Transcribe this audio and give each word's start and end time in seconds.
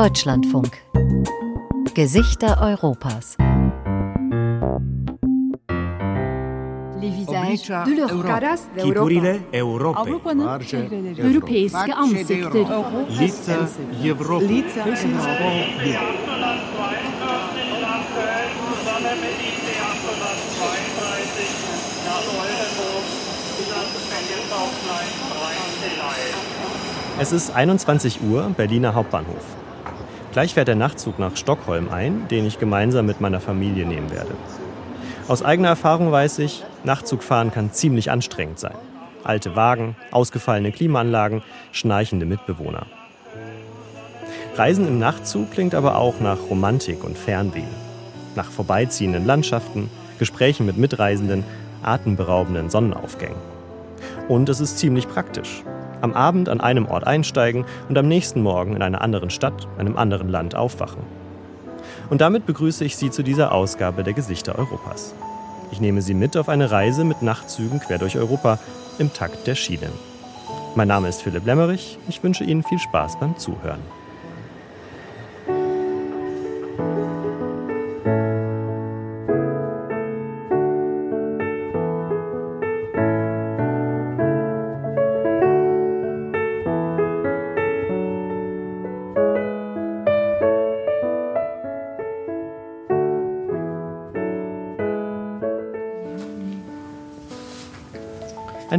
Deutschlandfunk. 0.00 0.72
Gesichter 1.92 2.58
Europas. 2.62 3.36
Oblicze 7.26 7.84
Europy. 7.98 8.80
Kiturile 8.80 9.40
Europy. 9.52 10.12
Europejskie 11.22 11.92
ansikter. 11.92 12.50
Lica 13.10 13.68
Europy. 14.02 14.46
Lica 14.46 14.84
Europy. 14.86 15.98
Es 27.18 27.32
ist 27.32 27.50
21 27.50 28.22
Uhr, 28.22 28.48
Berliner 28.56 28.94
Hauptbahnhof. 28.94 29.59
Gleich 30.32 30.54
fährt 30.54 30.68
der 30.68 30.76
Nachtzug 30.76 31.18
nach 31.18 31.36
Stockholm 31.36 31.88
ein, 31.88 32.28
den 32.28 32.46
ich 32.46 32.60
gemeinsam 32.60 33.06
mit 33.06 33.20
meiner 33.20 33.40
Familie 33.40 33.84
nehmen 33.84 34.10
werde. 34.12 34.32
Aus 35.26 35.42
eigener 35.42 35.68
Erfahrung 35.68 36.12
weiß 36.12 36.38
ich, 36.38 36.64
Nachtzugfahren 36.84 37.50
kann 37.50 37.72
ziemlich 37.72 38.10
anstrengend 38.10 38.58
sein. 38.58 38.74
Alte 39.24 39.56
Wagen, 39.56 39.96
ausgefallene 40.12 40.72
Klimaanlagen, 40.72 41.42
schnarchende 41.72 42.26
Mitbewohner. 42.26 42.86
Reisen 44.56 44.86
im 44.86 44.98
Nachtzug 44.98 45.50
klingt 45.50 45.74
aber 45.74 45.96
auch 45.96 46.20
nach 46.20 46.38
Romantik 46.48 47.04
und 47.04 47.18
Fernweh. 47.18 47.64
Nach 48.36 48.50
vorbeiziehenden 48.50 49.26
Landschaften, 49.26 49.90
Gesprächen 50.18 50.64
mit 50.64 50.76
Mitreisenden, 50.76 51.44
atemberaubenden 51.82 52.70
Sonnenaufgängen. 52.70 53.38
Und 54.28 54.48
es 54.48 54.60
ist 54.60 54.78
ziemlich 54.78 55.08
praktisch. 55.08 55.64
Am 56.00 56.14
Abend 56.14 56.48
an 56.48 56.60
einem 56.60 56.86
Ort 56.86 57.06
einsteigen 57.06 57.64
und 57.88 57.98
am 57.98 58.08
nächsten 58.08 58.42
Morgen 58.42 58.74
in 58.74 58.82
einer 58.82 59.02
anderen 59.02 59.30
Stadt, 59.30 59.68
einem 59.78 59.96
anderen 59.96 60.28
Land 60.28 60.54
aufwachen. 60.54 61.02
Und 62.08 62.20
damit 62.20 62.46
begrüße 62.46 62.84
ich 62.84 62.96
Sie 62.96 63.10
zu 63.10 63.22
dieser 63.22 63.52
Ausgabe 63.52 64.02
der 64.02 64.12
Gesichter 64.12 64.58
Europas. 64.58 65.14
Ich 65.72 65.80
nehme 65.80 66.02
Sie 66.02 66.14
mit 66.14 66.36
auf 66.36 66.48
eine 66.48 66.70
Reise 66.70 67.04
mit 67.04 67.22
Nachtzügen 67.22 67.80
quer 67.80 67.98
durch 67.98 68.16
Europa 68.16 68.58
im 68.98 69.12
Takt 69.12 69.46
der 69.46 69.54
Schienen. 69.54 69.92
Mein 70.74 70.88
Name 70.88 71.08
ist 71.08 71.22
Philipp 71.22 71.46
Lemmerich. 71.46 71.98
Ich 72.08 72.22
wünsche 72.22 72.44
Ihnen 72.44 72.62
viel 72.62 72.78
Spaß 72.78 73.18
beim 73.18 73.36
Zuhören. 73.36 73.80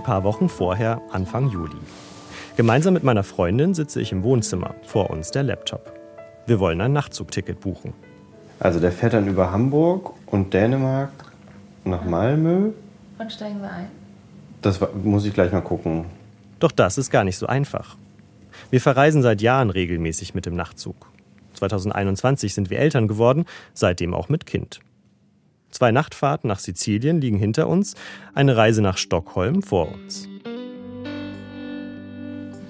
Ein 0.02 0.06
paar 0.06 0.24
Wochen 0.24 0.50
vorher, 0.50 1.00
Anfang 1.12 1.52
Juli. 1.52 1.78
Gemeinsam 2.58 2.96
mit 2.96 3.04
meiner 3.04 3.22
Freundin 3.22 3.76
sitze 3.76 4.02
ich 4.02 4.12
im 4.12 4.24
Wohnzimmer, 4.24 4.74
vor 4.82 5.12
uns 5.12 5.30
der 5.30 5.44
Laptop. 5.44 5.94
Wir 6.48 6.60
wollen 6.60 6.82
ein 6.82 6.92
Nachtzugticket 6.92 7.60
buchen. 7.60 7.94
Also 8.60 8.80
der 8.80 8.92
fährt 8.92 9.14
dann 9.14 9.28
über 9.28 9.52
Hamburg 9.52 10.14
und 10.26 10.56
Dänemark 10.56 11.12
nach 11.86 12.04
Malmö. 12.04 12.72
Wann 13.18 13.30
steigen 13.30 13.62
wir 13.62 13.70
ein? 13.70 13.90
Das 14.64 14.80
muss 15.04 15.24
ich 15.26 15.36
gleich 15.36 15.52
mal 15.52 15.62
gucken. 15.62 16.06
Doch 16.60 16.72
das 16.72 16.98
ist 16.98 17.12
gar 17.12 17.24
nicht 17.24 17.38
so 17.38 17.46
einfach. 17.46 17.96
Wir 18.72 18.82
verreisen 18.82 19.22
seit 19.22 19.40
Jahren 19.40 19.70
regelmäßig 19.70 20.34
mit 20.34 20.48
dem 20.48 20.56
Nachtzug. 20.56 20.96
2021 21.54 22.56
sind 22.56 22.72
wir 22.72 22.80
Eltern 22.80 23.08
geworden, 23.08 23.46
seitdem 23.76 24.16
auch 24.16 24.30
mit 24.30 24.48
Kind. 24.48 24.80
Zwei 25.72 25.92
Nachtfahrten 25.92 26.48
nach 26.48 26.60
Sizilien 26.60 27.20
liegen 27.22 27.38
hinter 27.38 27.68
uns, 27.68 27.96
eine 28.34 28.56
Reise 28.58 28.82
nach 28.82 28.98
Stockholm 28.98 29.64
vor 29.64 29.92
uns. 29.92 30.28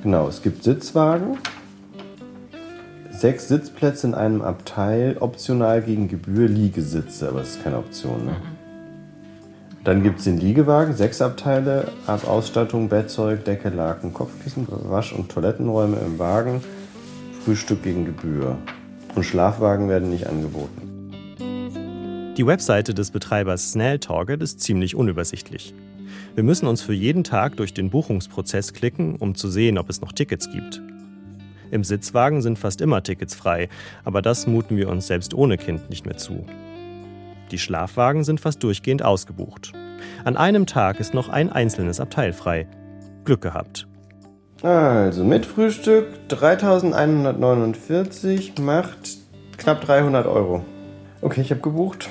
Genau, 0.04 0.28
es 0.28 0.42
gibt 0.42 0.64
Sitzwagen. 0.64 1.38
Sechs 3.12 3.48
Sitzplätze 3.48 4.08
in 4.08 4.16
einem 4.16 4.42
Abteil, 4.42 5.18
optional 5.20 5.84
gegen 5.84 6.08
Gebühr 6.08 6.48
Liegesitze, 6.48 7.30
aber 7.30 7.42
das 7.42 7.58
ist 7.58 7.64
keine 7.64 7.78
Option. 7.78 8.26
Ne? 8.26 8.36
Dann 9.84 10.02
gibt 10.02 10.20
es 10.20 10.26
den 10.26 10.40
Liegewagen, 10.40 10.96
sechs 10.96 11.22
Abteile, 11.22 11.88
ab 12.08 12.28
Ausstattung, 12.28 12.90
Bettzeug, 12.90 13.46
Decke, 13.46 13.70
Laken, 13.70 14.14
Kopfkissen, 14.14 14.68
Wasch- 14.70 15.14
und 15.14 15.30
Toilettenräume 15.30 15.98
im 15.98 16.18
Wagen, 16.18 16.64
Frühstück 17.44 17.84
gegen 17.84 18.06
Gebühr. 18.06 18.58
Und 19.14 19.24
Schlafwagen 19.24 19.88
werden 19.88 20.10
nicht 20.10 20.28
angeboten. 20.28 20.81
Die 22.38 22.48
Webseite 22.48 22.94
des 22.94 23.12
Betreibers 23.12 23.74
Snell 23.74 24.00
Target 24.00 24.42
ist 24.42 24.62
ziemlich 24.62 24.96
unübersichtlich. 24.96 25.76
Wir 26.34 26.44
müssen 26.44 26.66
uns 26.66 26.82
für 26.82 26.94
jeden 26.94 27.26
Tag 27.26 27.58
durch 27.58 27.74
den 27.74 27.90
Buchungsprozess 27.90 28.72
klicken, 28.72 29.18
um 29.18 29.36
zu 29.36 29.50
sehen, 29.50 29.78
ob 29.78 29.90
es 29.90 30.00
noch 30.00 30.14
Tickets 30.14 30.50
gibt. 30.50 30.82
Im 31.72 31.84
Sitzwagen 31.84 32.42
sind 32.42 32.58
fast 32.58 32.80
immer 32.80 33.04
Tickets 33.04 33.36
frei, 33.36 33.68
aber 34.06 34.22
das 34.22 34.48
muten 34.48 34.78
wir 34.78 34.88
uns 34.88 35.08
selbst 35.08 35.34
ohne 35.34 35.58
Kind 35.58 35.90
nicht 35.90 36.06
mehr 36.06 36.16
zu. 36.16 36.46
Die 37.52 37.60
Schlafwagen 37.60 38.24
sind 38.24 38.40
fast 38.40 38.64
durchgehend 38.64 39.04
ausgebucht. 39.04 39.74
An 40.24 40.38
einem 40.38 40.66
Tag 40.66 41.02
ist 41.02 41.14
noch 41.14 41.28
ein 41.28 41.52
einzelnes 41.52 42.00
Abteil 42.00 42.32
frei. 42.32 42.66
Glück 43.26 43.42
gehabt. 43.42 43.90
Also 44.62 45.26
mit 45.26 45.46
Frühstück 45.46 46.30
3149 46.30 48.58
macht 48.60 49.18
knapp 49.58 49.82
300 49.82 50.28
Euro. 50.28 50.64
Okay, 51.22 51.42
ich 51.42 51.52
habe 51.52 51.60
gebucht. 51.60 52.08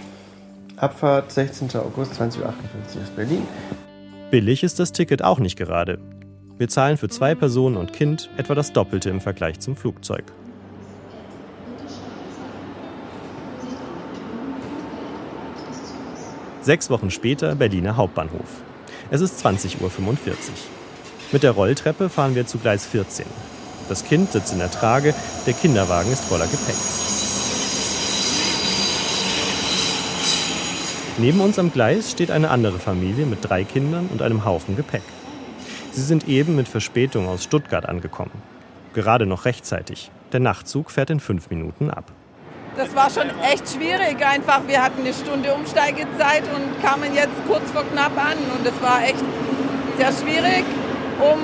Abfahrt 0.80 1.30
16. 1.30 1.68
August 1.76 2.20
20.58 2.20 2.40
Uhr 2.40 2.46
aus 2.46 3.10
Berlin. 3.14 3.46
Billig 4.30 4.62
ist 4.62 4.78
das 4.78 4.92
Ticket 4.92 5.22
auch 5.22 5.38
nicht 5.38 5.58
gerade. 5.58 5.98
Wir 6.56 6.68
zahlen 6.68 6.96
für 6.96 7.08
zwei 7.08 7.34
Personen 7.34 7.76
und 7.76 7.92
Kind 7.92 8.30
etwa 8.38 8.54
das 8.54 8.72
Doppelte 8.72 9.10
im 9.10 9.20
Vergleich 9.20 9.60
zum 9.60 9.76
Flugzeug. 9.76 10.24
Sechs 16.62 16.88
Wochen 16.90 17.10
später 17.10 17.54
Berliner 17.54 17.96
Hauptbahnhof. 17.96 18.62
Es 19.10 19.20
ist 19.20 19.44
20.45 19.44 19.80
Uhr. 19.82 19.88
Mit 21.32 21.42
der 21.42 21.52
Rolltreppe 21.52 22.08
fahren 22.08 22.34
wir 22.34 22.46
zu 22.46 22.58
Gleis 22.58 22.86
14. 22.86 23.26
Das 23.88 24.04
Kind 24.04 24.32
sitzt 24.32 24.52
in 24.52 24.58
der 24.58 24.70
Trage, 24.70 25.14
der 25.46 25.54
Kinderwagen 25.54 26.12
ist 26.12 26.24
voller 26.24 26.46
Gepäck. 26.46 27.19
Neben 31.20 31.42
uns 31.42 31.58
am 31.58 31.70
Gleis 31.70 32.10
steht 32.10 32.30
eine 32.30 32.48
andere 32.48 32.78
Familie 32.78 33.26
mit 33.26 33.40
drei 33.42 33.64
Kindern 33.64 34.08
und 34.10 34.22
einem 34.22 34.46
Haufen 34.46 34.74
Gepäck. 34.74 35.02
Sie 35.92 36.00
sind 36.00 36.26
eben 36.26 36.56
mit 36.56 36.66
Verspätung 36.66 37.28
aus 37.28 37.44
Stuttgart 37.44 37.86
angekommen. 37.86 38.30
Gerade 38.94 39.26
noch 39.26 39.44
rechtzeitig. 39.44 40.10
Der 40.32 40.40
Nachtzug 40.40 40.90
fährt 40.90 41.10
in 41.10 41.20
fünf 41.20 41.50
Minuten 41.50 41.90
ab. 41.90 42.04
Das 42.74 42.94
war 42.94 43.10
schon 43.10 43.28
echt 43.42 43.68
schwierig 43.68 44.24
einfach. 44.24 44.62
Wir 44.66 44.82
hatten 44.82 45.02
eine 45.02 45.12
Stunde 45.12 45.52
Umsteigezeit 45.52 46.44
und 46.54 46.82
kamen 46.82 47.14
jetzt 47.14 47.36
kurz 47.46 47.70
vor 47.70 47.84
knapp 47.84 48.16
an. 48.16 48.38
Und 48.56 48.66
es 48.66 48.80
war 48.80 49.02
echt 49.04 49.22
sehr 49.98 50.12
schwierig, 50.12 50.64
um 51.20 51.38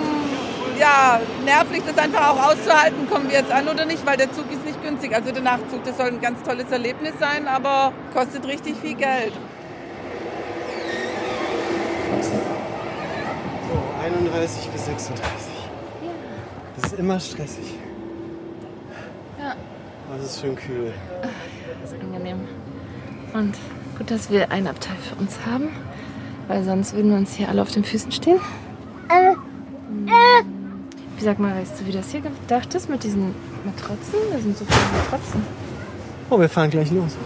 ja, 0.80 1.20
nervlich 1.44 1.82
das 1.86 1.98
einfach 1.98 2.30
auch 2.30 2.50
auszuhalten, 2.50 3.08
kommen 3.10 3.28
wir 3.28 3.38
jetzt 3.40 3.52
an 3.52 3.68
oder 3.68 3.84
nicht, 3.84 4.06
weil 4.06 4.16
der 4.16 4.32
Zug 4.32 4.50
ist 4.50 4.64
nicht 4.64 4.82
günstig. 4.82 5.14
Also 5.14 5.32
der 5.32 5.42
Nachtzug, 5.42 5.84
das 5.84 5.98
soll 5.98 6.06
ein 6.06 6.20
ganz 6.22 6.42
tolles 6.42 6.70
Erlebnis 6.70 7.12
sein, 7.20 7.46
aber 7.46 7.92
kostet 8.14 8.46
richtig 8.46 8.76
viel 8.76 8.94
Geld. 8.94 9.32
31 14.06 14.68
bis 14.68 14.84
36. 14.84 15.24
Das 16.76 16.92
ist 16.92 16.98
immer 16.98 17.18
stressig. 17.18 17.74
Ja. 19.40 19.56
Aber 20.08 20.22
es 20.22 20.30
ist 20.30 20.40
schön 20.40 20.54
kühl. 20.54 20.92
Das 21.82 21.92
ist 21.92 22.00
angenehm. 22.00 22.38
Und 23.34 23.56
gut, 23.98 24.10
dass 24.10 24.30
wir 24.30 24.52
ein 24.52 24.68
Abteil 24.68 24.96
für 24.96 25.16
uns 25.16 25.36
haben, 25.44 25.70
weil 26.46 26.62
sonst 26.62 26.94
würden 26.94 27.10
wir 27.10 27.18
uns 27.18 27.34
hier 27.34 27.48
alle 27.48 27.62
auf 27.62 27.72
den 27.72 27.82
Füßen 27.82 28.12
stehen. 28.12 28.38
Hm. 29.08 29.36
Wie 31.16 31.24
sag 31.24 31.40
mal, 31.40 31.56
weißt 31.56 31.80
du, 31.80 31.86
wie 31.86 31.92
das 31.92 32.10
hier 32.12 32.20
gedacht 32.20 32.74
ist 32.74 32.88
mit 32.88 33.02
diesen 33.02 33.34
Matratzen? 33.64 34.20
Da 34.30 34.38
sind 34.38 34.56
so 34.56 34.64
viele 34.64 35.02
Matratzen. 35.02 35.42
Oh, 36.30 36.38
wir 36.38 36.48
fahren 36.48 36.70
gleich 36.70 36.92
los. 36.92 37.16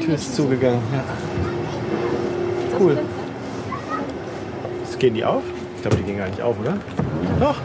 Tür 0.00 0.14
ist 0.14 0.36
zugegangen. 0.36 0.82
Ja. 0.92 1.02
Cool. 2.78 2.98
Jetzt 4.94 5.00
gehen 5.00 5.14
die 5.14 5.24
auf? 5.24 5.42
Ich 5.74 5.82
glaube, 5.82 5.96
die 5.96 6.04
gehen 6.04 6.18
gar 6.18 6.28
nicht 6.28 6.40
auf, 6.40 6.56
oder? 6.60 6.74
Doch, 7.40 7.56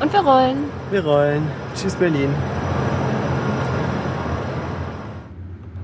Und 0.00 0.10
wir 0.10 0.20
rollen. 0.20 0.70
wir 0.90 1.04
rollen. 1.04 1.46
Tschüss, 1.74 1.94
Berlin. 1.96 2.34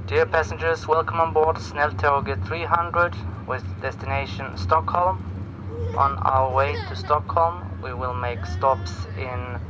Dear 0.08 0.24
passengers, 0.24 0.88
welcome 0.88 1.20
on 1.20 1.34
board 1.34 1.58
Snell 1.58 1.92
Target 1.98 2.38
300 2.48 3.14
with 3.46 3.62
destination 3.82 4.46
Stockholm. 4.56 5.18
On 5.98 6.16
our 6.24 6.54
way 6.54 6.74
to 6.88 6.96
Stockholm, 6.96 7.60
we 7.82 7.92
will 7.92 8.14
make 8.14 8.46
stops 8.46 9.06
in 9.18 9.60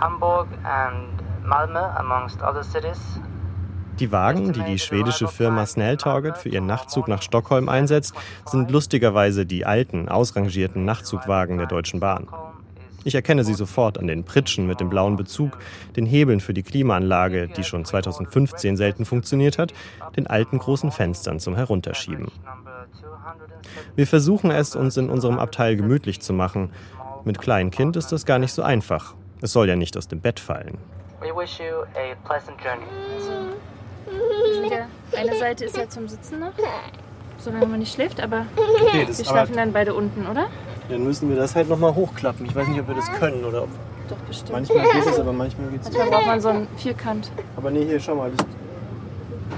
Hamburg 0.00 0.48
and 0.64 1.22
Malmö, 1.44 1.96
amongst 2.00 2.42
other 2.42 2.64
cities. 2.64 3.20
Die 4.00 4.10
Wagen, 4.10 4.52
die 4.52 4.62
die 4.62 4.78
schwedische 4.78 5.28
Firma 5.28 5.66
Snell 5.66 5.96
Target 5.96 6.36
für 6.36 6.48
ihren 6.48 6.66
Nachtzug 6.66 7.06
nach 7.06 7.22
Stockholm 7.22 7.68
einsetzt, 7.68 8.14
sind 8.44 8.70
lustigerweise 8.70 9.46
die 9.46 9.64
alten, 9.64 10.08
ausrangierten 10.08 10.84
Nachtzugwagen 10.84 11.58
der 11.58 11.66
Deutschen 11.66 12.00
Bahn. 12.00 12.26
Ich 13.04 13.14
erkenne 13.14 13.44
sie 13.44 13.54
sofort 13.54 13.98
an 13.98 14.06
den 14.06 14.24
Pritschen 14.24 14.66
mit 14.66 14.80
dem 14.80 14.88
blauen 14.88 15.16
Bezug, 15.16 15.58
den 15.94 16.06
Hebeln 16.06 16.40
für 16.40 16.54
die 16.54 16.62
Klimaanlage, 16.62 17.48
die 17.48 17.62
schon 17.62 17.84
2015 17.84 18.76
selten 18.76 19.04
funktioniert 19.04 19.58
hat, 19.58 19.72
den 20.16 20.26
alten 20.26 20.58
großen 20.58 20.90
Fenstern 20.90 21.38
zum 21.38 21.54
Herunterschieben. 21.54 22.32
Wir 23.94 24.06
versuchen 24.06 24.50
es, 24.50 24.74
uns 24.74 24.96
in 24.96 25.08
unserem 25.08 25.38
Abteil 25.38 25.76
gemütlich 25.76 26.20
zu 26.20 26.32
machen. 26.32 26.70
Mit 27.24 27.40
Kleinkind 27.40 27.96
ist 27.96 28.10
das 28.10 28.26
gar 28.26 28.38
nicht 28.38 28.52
so 28.52 28.62
einfach. 28.62 29.14
Es 29.40 29.52
soll 29.52 29.68
ja 29.68 29.76
nicht 29.76 29.96
aus 29.96 30.08
dem 30.08 30.20
Bett 30.20 30.40
fallen. 30.40 30.78
We 31.20 31.30
wish 31.34 31.58
you 31.58 31.84
a 31.94 32.14
pleasant 32.26 32.58
journey. 32.60 32.86
Ja, 34.70 34.86
eine 35.18 35.38
Seite 35.38 35.64
ist 35.64 35.76
ja 35.76 35.88
zum 35.88 36.08
Sitzen 36.08 36.40
noch, 36.40 36.52
solange 37.38 37.66
man 37.66 37.78
nicht 37.78 37.92
schläft, 37.94 38.20
aber 38.22 38.46
Okay, 38.56 39.06
wir 39.06 39.24
schlafen 39.24 39.56
dann 39.56 39.72
beide 39.72 39.94
unten, 39.94 40.26
oder? 40.26 40.46
dann 40.88 41.02
müssen 41.04 41.30
wir 41.30 41.36
das 41.36 41.54
halt 41.54 41.68
nochmal 41.70 41.94
hochklappen. 41.94 42.44
Ich 42.44 42.54
weiß 42.54 42.68
nicht, 42.68 42.78
ob 42.80 42.88
wir 42.88 42.94
das 42.94 43.10
können 43.12 43.42
oder 43.44 43.62
ob. 43.62 43.68
Doch, 44.08 44.16
bestimmt. 44.28 44.52
Manchmal 44.52 44.82
geht 44.84 45.06
es, 45.06 45.18
aber 45.18 45.32
manchmal 45.32 45.68
geht 45.70 45.80
es 45.80 45.86
Manchmal 45.86 46.04
nicht. 46.06 46.14
braucht 46.14 46.26
man 46.26 46.40
so 46.42 46.48
einen 46.50 46.68
Vierkant. 46.76 47.30
Aber 47.56 47.70
nee, 47.70 47.86
hier, 47.86 47.98
schau 48.00 48.14
mal, 48.16 48.30
das 48.36 48.46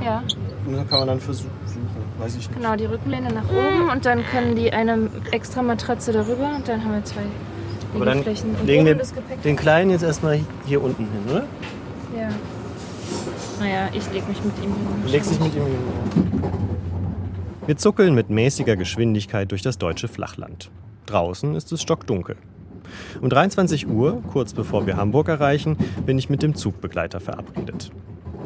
Ja, 0.05 0.23
kann 0.89 0.99
man 1.01 1.09
dann 1.09 1.21
versuchen. 1.21 1.51
Weiß 2.19 2.33
ich 2.37 2.49
nicht. 2.49 2.55
genau, 2.57 2.77
die 2.77 2.85
Rückenlehne 2.87 3.33
nach 3.33 3.45
oben 3.51 3.91
und 3.91 4.07
dann 4.07 4.25
können 4.31 4.55
die 4.55 4.73
eine 4.73 5.11
extra 5.33 5.63
Matratze 5.63 6.13
darüber 6.13 6.55
und 6.57 6.67
dann 6.69 6.83
haben 6.85 6.93
wir 6.95 7.05
zwei 7.05 7.21
Aber 7.95 8.05
dann. 8.07 8.19
Und 8.21 8.67
legen 8.67 8.87
wir 8.87 8.95
Gepäck. 8.95 9.43
den 9.43 9.57
Kleinen 9.57 9.91
jetzt 9.91 10.03
erstmal 10.05 10.41
hier 10.65 10.83
unten 10.83 11.03
hin, 11.05 11.21
oder? 11.29 11.45
Ja. 12.17 12.29
Naja, 13.61 13.89
ich 13.93 14.11
leg 14.13 14.29
mich 14.29 14.43
mit 14.45 14.57
ihm 14.59 14.73
hin. 14.75 15.03
Du 15.05 15.11
legst 15.11 15.31
dich 15.31 15.41
mit 15.41 15.55
ihm 15.55 15.65
hin. 15.65 15.79
Wir 17.67 17.77
zuckeln 17.77 18.15
mit 18.15 18.31
mäßiger 18.31 18.77
Geschwindigkeit 18.77 19.51
durch 19.51 19.63
das 19.63 19.79
deutsche 19.79 20.09
Flachland. 20.09 20.71
Draußen 21.07 21.55
ist 21.55 21.73
es 21.73 21.83
stockdunkel. 21.83 22.37
Um 23.21 23.29
23 23.29 23.89
Uhr, 23.89 24.23
kurz 24.33 24.53
bevor 24.53 24.87
wir 24.87 24.97
Hamburg 24.97 25.29
erreichen, 25.29 25.77
bin 26.05 26.19
ich 26.19 26.31
mit 26.31 26.43
dem 26.43 26.55
Zugbegleiter 26.55 27.21
verabredet. 27.21 27.91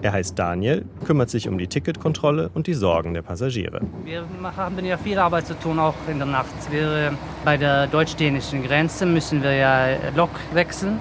Er 0.02 0.12
heißt 0.12 0.38
Daniel, 0.38 0.86
kümmert 1.04 1.28
sich 1.28 1.48
um 1.48 1.58
die 1.58 1.66
Ticketkontrolle 1.66 2.50
und 2.54 2.66
die 2.66 2.72
Sorgen 2.72 3.12
der 3.12 3.20
Passagiere. 3.20 3.82
Wir 4.04 4.24
haben 4.56 4.82
ja 4.84 4.96
viel 4.96 5.18
Arbeit 5.18 5.46
zu 5.46 5.58
tun, 5.58 5.78
auch 5.78 5.94
in 6.08 6.16
der 6.16 6.26
Nacht. 6.26 6.54
Wir, 6.70 7.08
äh, 7.08 7.10
bei 7.44 7.58
der 7.58 7.86
deutsch-dänischen 7.86 8.62
Grenze 8.62 9.04
müssen 9.04 9.42
wir 9.42 9.52
ja 9.52 9.88
Lok 10.16 10.30
wechseln, 10.54 10.98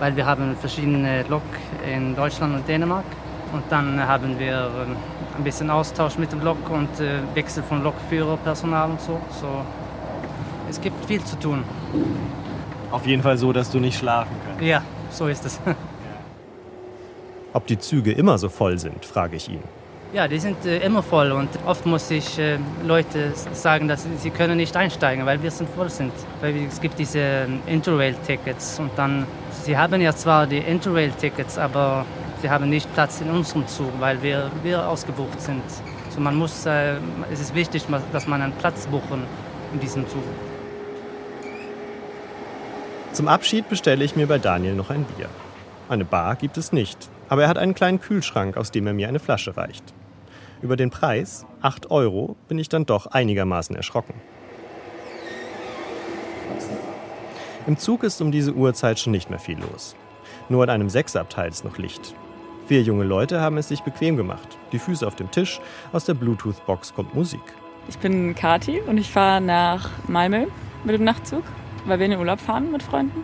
weil 0.00 0.16
wir 0.16 0.26
haben 0.26 0.56
verschiedene 0.56 1.24
Lok 1.28 1.42
in 1.88 2.16
Deutschland 2.16 2.56
und 2.56 2.66
Dänemark. 2.66 3.04
Und 3.54 3.62
dann 3.70 4.04
haben 4.04 4.36
wir 4.36 4.68
ähm, 4.82 4.96
ein 5.38 5.44
bisschen 5.44 5.70
Austausch 5.70 6.18
mit 6.18 6.32
dem 6.32 6.42
Lok 6.42 6.68
und 6.70 6.88
äh, 6.98 7.20
Wechsel 7.34 7.62
von 7.62 7.84
Lokführer, 7.84 8.36
Personal 8.38 8.90
und 8.90 9.00
so. 9.00 9.20
so. 9.40 9.46
Es 10.68 10.80
gibt 10.80 11.04
viel 11.04 11.22
zu 11.22 11.38
tun. 11.38 11.62
Auf 12.90 13.06
jeden 13.06 13.22
Fall 13.22 13.38
so, 13.38 13.52
dass 13.52 13.70
du 13.70 13.78
nicht 13.78 13.96
schlafen 13.96 14.34
kannst. 14.44 14.60
Ja, 14.60 14.82
so 15.08 15.28
ist 15.28 15.46
es. 15.46 15.60
Ob 17.52 17.64
die 17.68 17.78
Züge 17.78 18.10
immer 18.10 18.36
so 18.38 18.48
voll 18.48 18.76
sind, 18.76 19.04
frage 19.04 19.36
ich 19.36 19.48
ihn. 19.48 19.62
Ja, 20.12 20.26
die 20.26 20.40
sind 20.40 20.66
äh, 20.66 20.78
immer 20.78 21.04
voll 21.04 21.30
und 21.30 21.48
oft 21.64 21.86
muss 21.86 22.10
ich 22.10 22.36
äh, 22.40 22.58
Leute 22.84 23.34
sagen, 23.52 23.86
dass 23.86 24.04
sie 24.18 24.30
können 24.30 24.56
nicht 24.56 24.76
einsteigen, 24.76 25.26
weil 25.26 25.40
wir 25.40 25.52
sind 25.52 25.70
voll 25.70 25.90
sind. 25.90 26.12
Weil 26.40 26.56
es 26.66 26.80
gibt 26.80 26.98
diese 26.98 27.20
ähm, 27.20 27.60
Interrail-Tickets 27.68 28.80
und 28.80 28.90
dann, 28.96 29.28
sie 29.62 29.78
haben 29.78 30.00
ja 30.00 30.12
zwar 30.12 30.48
die 30.48 30.58
Interrail-Tickets, 30.58 31.56
aber 31.56 32.04
sie 32.44 32.50
haben 32.50 32.68
nicht 32.68 32.92
Platz 32.92 33.22
in 33.22 33.30
unserem 33.30 33.66
Zug, 33.66 33.90
weil 34.00 34.22
wir, 34.22 34.50
wir 34.62 34.86
ausgebucht 34.86 35.40
sind. 35.40 35.62
So 36.10 36.20
man 36.20 36.36
muss, 36.36 36.66
äh, 36.66 36.96
es 37.32 37.40
ist 37.40 37.54
wichtig, 37.54 37.86
dass 38.12 38.26
man 38.26 38.42
einen 38.42 38.52
Platz 38.52 38.86
buchen 38.86 39.22
in 39.72 39.80
diesem 39.80 40.06
Zug. 40.06 40.22
Zum 43.12 43.28
Abschied 43.28 43.66
bestelle 43.70 44.04
ich 44.04 44.14
mir 44.14 44.26
bei 44.26 44.36
Daniel 44.36 44.74
noch 44.74 44.90
ein 44.90 45.04
Bier. 45.04 45.30
Eine 45.88 46.04
Bar 46.04 46.36
gibt 46.36 46.58
es 46.58 46.70
nicht, 46.70 47.08
aber 47.30 47.44
er 47.44 47.48
hat 47.48 47.56
einen 47.56 47.74
kleinen 47.74 47.98
Kühlschrank, 47.98 48.58
aus 48.58 48.70
dem 48.70 48.86
er 48.86 48.92
mir 48.92 49.08
eine 49.08 49.20
Flasche 49.20 49.56
reicht. 49.56 49.94
Über 50.60 50.76
den 50.76 50.90
Preis, 50.90 51.46
8 51.62 51.90
Euro, 51.90 52.36
bin 52.48 52.58
ich 52.58 52.68
dann 52.68 52.84
doch 52.84 53.06
einigermaßen 53.06 53.74
erschrocken. 53.74 54.20
Im 57.66 57.78
Zug 57.78 58.02
ist 58.02 58.20
um 58.20 58.30
diese 58.30 58.52
Uhrzeit 58.52 58.98
schon 58.98 59.12
nicht 59.12 59.30
mehr 59.30 59.38
viel 59.38 59.58
los. 59.58 59.96
Nur 60.50 60.62
in 60.64 60.68
einem 60.68 60.90
Sechserabteil 60.90 61.48
ist 61.48 61.64
noch 61.64 61.78
Licht. 61.78 62.14
Vier 62.66 62.80
junge 62.80 63.04
Leute 63.04 63.42
haben 63.42 63.58
es 63.58 63.68
sich 63.68 63.82
bequem 63.82 64.16
gemacht. 64.16 64.56
Die 64.72 64.78
Füße 64.78 65.06
auf 65.06 65.16
dem 65.16 65.30
Tisch, 65.30 65.60
aus 65.92 66.06
der 66.06 66.14
Bluetooth-Box 66.14 66.94
kommt 66.94 67.14
Musik. 67.14 67.42
Ich 67.88 67.98
bin 67.98 68.34
Kati 68.34 68.80
und 68.80 68.96
ich 68.96 69.10
fahre 69.10 69.42
nach 69.42 69.90
Malmö 70.08 70.46
mit 70.84 70.94
dem 70.94 71.04
Nachtzug, 71.04 71.42
weil 71.84 71.98
wir 71.98 72.06
in 72.06 72.12
den 72.12 72.20
Urlaub 72.20 72.40
fahren 72.40 72.72
mit 72.72 72.82
Freunden. 72.82 73.22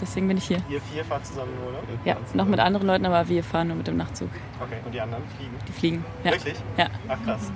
Deswegen 0.00 0.26
bin 0.26 0.38
ich 0.38 0.44
hier. 0.44 0.62
Ihr 0.70 0.80
vier 0.80 1.04
fahrt 1.04 1.26
zusammen 1.26 1.52
nur, 1.60 1.68
oder? 1.68 1.80
Ja, 2.06 2.16
noch 2.32 2.46
mit 2.46 2.58
anderen 2.58 2.86
Leuten, 2.86 3.04
aber 3.04 3.28
wir 3.28 3.44
fahren 3.44 3.68
nur 3.68 3.76
mit 3.76 3.86
dem 3.86 3.98
Nachtzug. 3.98 4.30
Okay, 4.58 4.78
und 4.86 4.94
die 4.94 5.00
anderen 5.02 5.24
fliegen? 5.36 5.54
Die 5.68 5.72
fliegen. 5.72 6.04
Ja. 6.24 6.30
Wirklich? 6.30 6.56
Ja. 6.78 6.86
Ach 7.08 7.18
krass. 7.22 7.52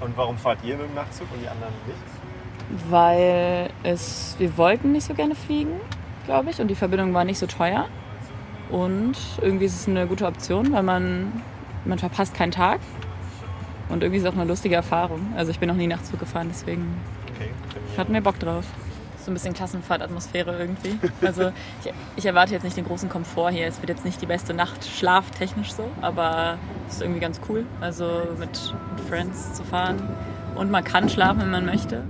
Und 0.00 0.16
warum 0.16 0.38
fahrt 0.38 0.60
ihr 0.64 0.78
mit 0.78 0.88
dem 0.88 0.94
Nachtzug 0.94 1.26
und 1.30 1.42
die 1.42 1.48
anderen 1.48 1.74
nicht? 1.86 2.90
Weil 2.90 3.68
es, 3.82 4.34
wir 4.38 4.56
wollten 4.56 4.92
nicht 4.92 5.06
so 5.06 5.12
gerne 5.12 5.34
fliegen, 5.34 5.72
glaube 6.24 6.48
ich, 6.48 6.58
und 6.58 6.68
die 6.68 6.74
Verbindung 6.74 7.12
war 7.12 7.24
nicht 7.24 7.38
so 7.38 7.46
teuer. 7.46 7.86
Und 8.70 9.16
irgendwie 9.40 9.66
ist 9.66 9.80
es 9.80 9.88
eine 9.88 10.06
gute 10.06 10.26
Option, 10.26 10.72
weil 10.72 10.82
man, 10.82 11.32
man 11.84 11.98
verpasst 11.98 12.34
keinen 12.34 12.52
Tag. 12.52 12.80
Und 13.88 14.02
irgendwie 14.02 14.18
ist 14.18 14.24
es 14.24 14.30
auch 14.30 14.36
eine 14.36 14.44
lustige 14.44 14.74
Erfahrung. 14.74 15.32
Also 15.36 15.50
ich 15.52 15.60
bin 15.60 15.68
noch 15.68 15.76
nie 15.76 15.86
Nachtzug 15.86 16.18
gefahren, 16.18 16.48
deswegen 16.50 16.96
Okay. 17.36 17.50
hatten 17.98 18.12
wir 18.14 18.20
Bock 18.22 18.38
drauf. 18.40 18.64
So 19.24 19.30
ein 19.30 19.34
bisschen 19.34 19.54
Klassenfahrtatmosphäre 19.54 20.56
irgendwie. 20.58 20.98
Also 21.20 21.50
ich, 21.84 21.92
ich 22.16 22.26
erwarte 22.26 22.52
jetzt 22.54 22.62
nicht 22.62 22.76
den 22.76 22.84
großen 22.86 23.08
Komfort 23.08 23.50
hier. 23.50 23.66
Es 23.66 23.80
wird 23.82 23.90
jetzt 23.90 24.04
nicht 24.04 24.20
die 24.22 24.26
beste 24.26 24.54
Nacht 24.54 24.84
schlaftechnisch 24.84 25.72
so, 25.72 25.88
aber 26.00 26.58
es 26.88 26.94
ist 26.94 27.02
irgendwie 27.02 27.20
ganz 27.20 27.40
cool. 27.48 27.66
Also 27.80 28.22
mit, 28.38 28.48
mit 28.96 29.06
Friends 29.08 29.52
zu 29.54 29.64
fahren. 29.64 30.02
Und 30.54 30.70
man 30.70 30.82
kann 30.84 31.08
schlafen, 31.08 31.40
wenn 31.42 31.50
man 31.50 31.66
möchte. 31.66 32.04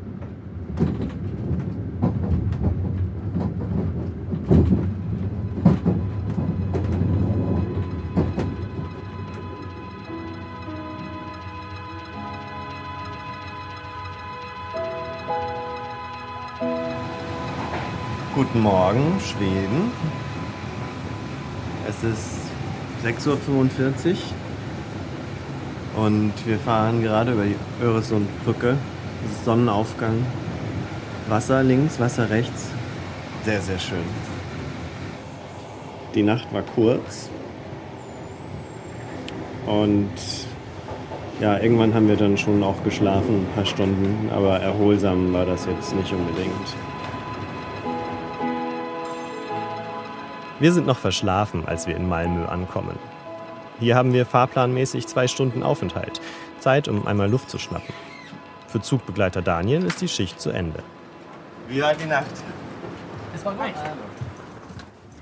Guten 18.36 18.60
Morgen, 18.60 19.18
Schweden. 19.18 19.90
Es 21.88 22.04
ist 22.04 22.50
6.45 23.02 23.28
Uhr 25.96 26.04
und 26.04 26.34
wir 26.44 26.58
fahren 26.58 27.00
gerade 27.00 27.32
über 27.32 27.44
die 27.44 27.56
Öresundbrücke. 27.82 28.76
Es 29.24 29.38
ist 29.38 29.46
Sonnenaufgang. 29.46 30.22
Wasser 31.30 31.62
links, 31.62 31.98
Wasser 31.98 32.28
rechts. 32.28 32.66
Sehr, 33.46 33.62
sehr 33.62 33.78
schön. 33.78 34.04
Die 36.14 36.22
Nacht 36.22 36.52
war 36.52 36.60
kurz. 36.60 37.30
Und 39.64 40.10
ja, 41.40 41.56
irgendwann 41.56 41.94
haben 41.94 42.06
wir 42.06 42.16
dann 42.16 42.36
schon 42.36 42.62
auch 42.62 42.84
geschlafen, 42.84 43.46
ein 43.46 43.54
paar 43.54 43.64
Stunden, 43.64 44.28
aber 44.30 44.60
erholsam 44.60 45.32
war 45.32 45.46
das 45.46 45.64
jetzt 45.64 45.96
nicht 45.96 46.12
unbedingt. 46.12 46.76
Wir 50.58 50.72
sind 50.72 50.86
noch 50.86 50.98
verschlafen, 50.98 51.68
als 51.68 51.86
wir 51.86 51.96
in 51.96 52.08
Malmö 52.08 52.46
ankommen. 52.46 52.98
Hier 53.78 53.94
haben 53.94 54.14
wir 54.14 54.24
fahrplanmäßig 54.24 55.06
zwei 55.06 55.28
Stunden 55.28 55.62
Aufenthalt. 55.62 56.20
Zeit, 56.60 56.88
um 56.88 57.06
einmal 57.06 57.28
Luft 57.28 57.50
zu 57.50 57.58
schnappen. 57.58 57.94
Für 58.66 58.80
Zugbegleiter 58.80 59.42
Daniel 59.42 59.84
ist 59.84 60.00
die 60.00 60.08
Schicht 60.08 60.40
zu 60.40 60.50
Ende. 60.50 60.82
Wie 61.68 61.82
war 61.82 61.92
die 61.94 62.06
Nacht? 62.06 62.26
Es 63.34 63.44
war 63.44 63.52
gut. 63.52 63.66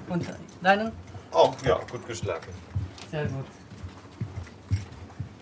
Und 0.09 0.25
deinen? 0.63 0.93
Oh, 1.33 1.53
ja, 1.67 1.81
gut 1.91 2.07
geschlafen. 2.07 2.53
Sehr 3.11 3.27
gut. 3.27 3.45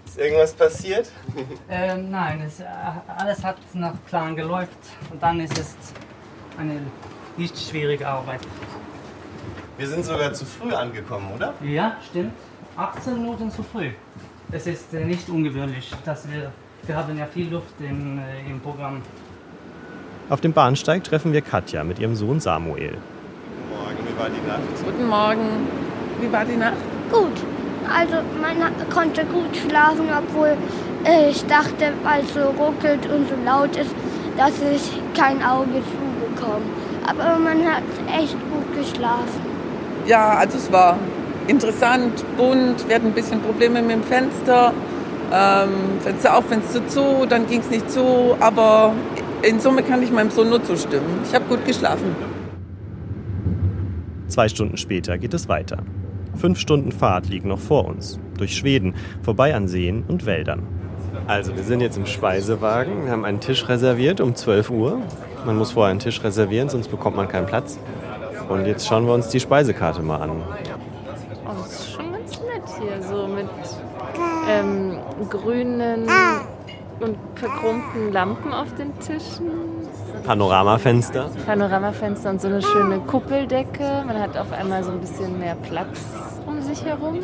Ist 0.07 0.19
irgendwas 0.19 0.55
passiert? 0.55 1.11
Ähm, 1.69 2.11
nein, 2.11 2.41
es, 2.47 2.61
äh, 2.61 2.65
alles 3.17 3.45
hat 3.45 3.57
nach 3.75 3.95
Plan 4.07 4.37
geläuft 4.37 4.79
und 5.11 5.23
dann 5.23 5.41
ist 5.41 5.59
es 5.59 5.77
eine 6.59 6.81
nicht 7.37 7.59
schwierige 7.59 8.09
Arbeit. 8.09 8.41
Wir 9.83 9.89
sind 9.89 10.05
sogar 10.05 10.33
zu 10.33 10.45
früh 10.45 10.73
angekommen, 10.73 11.27
oder? 11.35 11.55
Ja, 11.61 11.97
stimmt. 12.09 12.31
18 12.77 13.15
Minuten 13.15 13.51
zu 13.51 13.65
früh. 13.65 13.89
Es 14.53 14.69
ist 14.69 14.95
äh, 14.95 15.05
nicht 15.05 15.29
ungewöhnlich, 15.29 15.91
dass 16.05 16.31
wir, 16.31 16.53
wir 16.87 16.97
haben 16.97 17.19
ja 17.19 17.27
viel 17.27 17.51
Luft 17.51 17.75
im, 17.81 18.21
äh, 18.21 18.49
im 18.49 18.61
Programm. 18.61 19.03
Auf 20.31 20.41
dem 20.41 20.53
Bahnsteig 20.53 21.03
treffen 21.03 21.33
wir 21.33 21.43
Katja 21.43 21.83
mit 21.83 21.99
ihrem 21.99 22.15
Sohn 22.15 22.39
Samuel. 22.39 22.97
Morgen, 23.71 23.97
wie 24.07 24.21
war 24.21 24.31
die 24.31 24.47
Nacht? 24.47 24.85
Guten 24.85 25.09
Morgen. 25.09 25.67
Wie 26.21 26.33
war 26.33 26.45
die 26.45 26.57
Nacht? 26.59 26.77
Gut. 27.11 27.43
Also 27.93 28.19
man 28.41 28.89
konnte 28.89 29.25
gut 29.25 29.57
schlafen, 29.57 30.07
obwohl 30.17 30.57
ich 31.29 31.45
dachte, 31.47 31.93
weil 32.05 32.23
es 32.23 32.33
so 32.33 32.51
ruckelt 32.51 33.05
und 33.07 33.29
so 33.29 33.35
laut 33.45 33.75
ist, 33.75 33.91
dass 34.37 34.53
ich 34.63 34.93
kein 35.21 35.43
Auge 35.43 35.83
zubekomme. 35.91 36.67
Aber 37.05 37.37
man 37.37 37.65
hat 37.67 37.83
echt 38.17 38.37
gut 38.49 38.79
geschlafen. 38.79 39.52
Ja, 40.07 40.35
also 40.35 40.59
es 40.59 40.73
war 40.73 40.99
interessant, 41.47 42.25
bunt. 42.37 42.89
Wir 42.89 42.97
hatten 42.97 43.07
ein 43.07 43.13
bisschen 43.13 43.41
Probleme 43.41 43.83
mit 43.83 43.93
dem 43.93 44.03
Fenster. 44.03 44.73
Ähm, 45.33 45.71
Fenster 46.01 46.37
auf, 46.37 46.47
Fenster 46.47 46.87
zu, 46.89 47.27
dann 47.29 47.47
ging 47.47 47.61
es 47.61 47.71
nicht 47.71 47.91
zu. 47.91 48.37
Aber 48.41 48.93
in 49.43 49.61
Summe 49.61 49.83
kann 49.83 50.03
ich 50.03 50.11
meinem 50.11 50.31
Sohn 50.31 50.51
nur 50.51 50.63
zustimmen. 50.63 51.21
Ich 51.27 51.35
habe 51.35 51.45
gut 51.47 51.65
geschlafen. 51.65 52.15
Zwei 54.27 54.49
Stunden 54.49 54.77
später 54.77 55.19
geht 55.19 55.35
es 55.35 55.49
weiter. 55.49 55.79
Fünf 56.37 56.59
Stunden 56.59 56.91
Fahrt 56.91 57.29
liegen 57.29 57.49
noch 57.49 57.59
vor 57.59 57.87
uns. 57.87 58.19
Durch 58.39 58.57
Schweden, 58.57 58.95
vorbei 59.23 59.55
an 59.55 59.69
Seen 59.69 60.05
und 60.09 60.27
Wäldern. 60.27 60.67
Also, 61.27 61.55
wir 61.55 61.63
sind 61.63 61.81
jetzt 61.81 61.99
im 61.99 62.07
Speisewagen. 62.07 63.05
Wir 63.05 63.13
haben 63.13 63.25
einen 63.25 63.41
Tisch 63.41 63.69
reserviert 63.69 64.21
um 64.21 64.35
12 64.35 64.71
Uhr. 64.71 65.01
Man 65.45 65.59
muss 65.59 65.73
vorher 65.73 65.91
einen 65.91 66.01
Tisch 66.01 66.25
reservieren, 66.25 66.69
sonst 66.69 66.89
bekommt 66.89 67.17
man 67.17 67.29
keinen 67.29 67.47
Platz. 67.47 67.79
Und 68.49 68.67
jetzt 68.67 68.87
schauen 68.87 69.07
wir 69.07 69.15
uns 69.15 69.29
die 69.29 69.41
Speisekarte 69.41 70.03
mal 70.03 70.21
an. 70.21 70.31
Oh, 71.45 71.51
das 71.59 71.73
ist 71.73 71.93
schon 71.93 72.13
ganz 72.13 72.41
nett 72.41 72.63
hier, 72.81 73.03
so 73.03 73.27
mit 73.27 73.49
ähm, 74.49 74.99
grünen 75.29 76.09
und 77.01 77.17
verchromten 77.35 78.13
Lampen 78.13 78.53
auf 78.53 78.73
den 78.75 78.99
Tischen. 79.01 79.51
Panoramafenster. 80.25 81.31
Panoramafenster 81.47 82.31
und 82.31 82.41
so 82.41 82.49
eine 82.49 82.63
schöne 82.63 83.01
Kuppeldecke. 83.01 84.05
Man 84.07 84.21
hat 84.21 84.37
auf 84.37 84.53
einmal 84.53 84.85
so 84.85 84.93
ein 84.93 85.01
bisschen 85.01 85.39
mehr 85.39 85.57
Platz 85.57 86.01
um 86.47 86.61
sich 86.61 86.85
herum. 86.85 87.19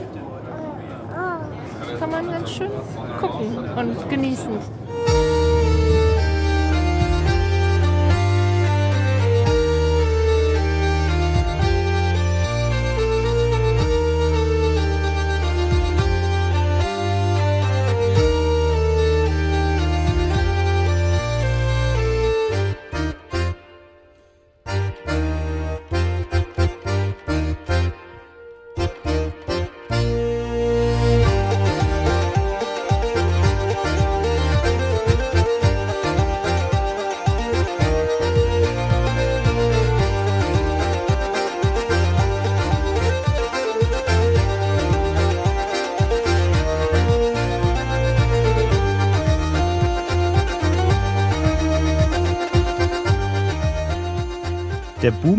Kann 1.98 2.10
man 2.10 2.28
ganz 2.28 2.50
schön 2.50 2.70
gucken 3.20 3.58
und 3.76 4.08
genießen. 4.08 4.58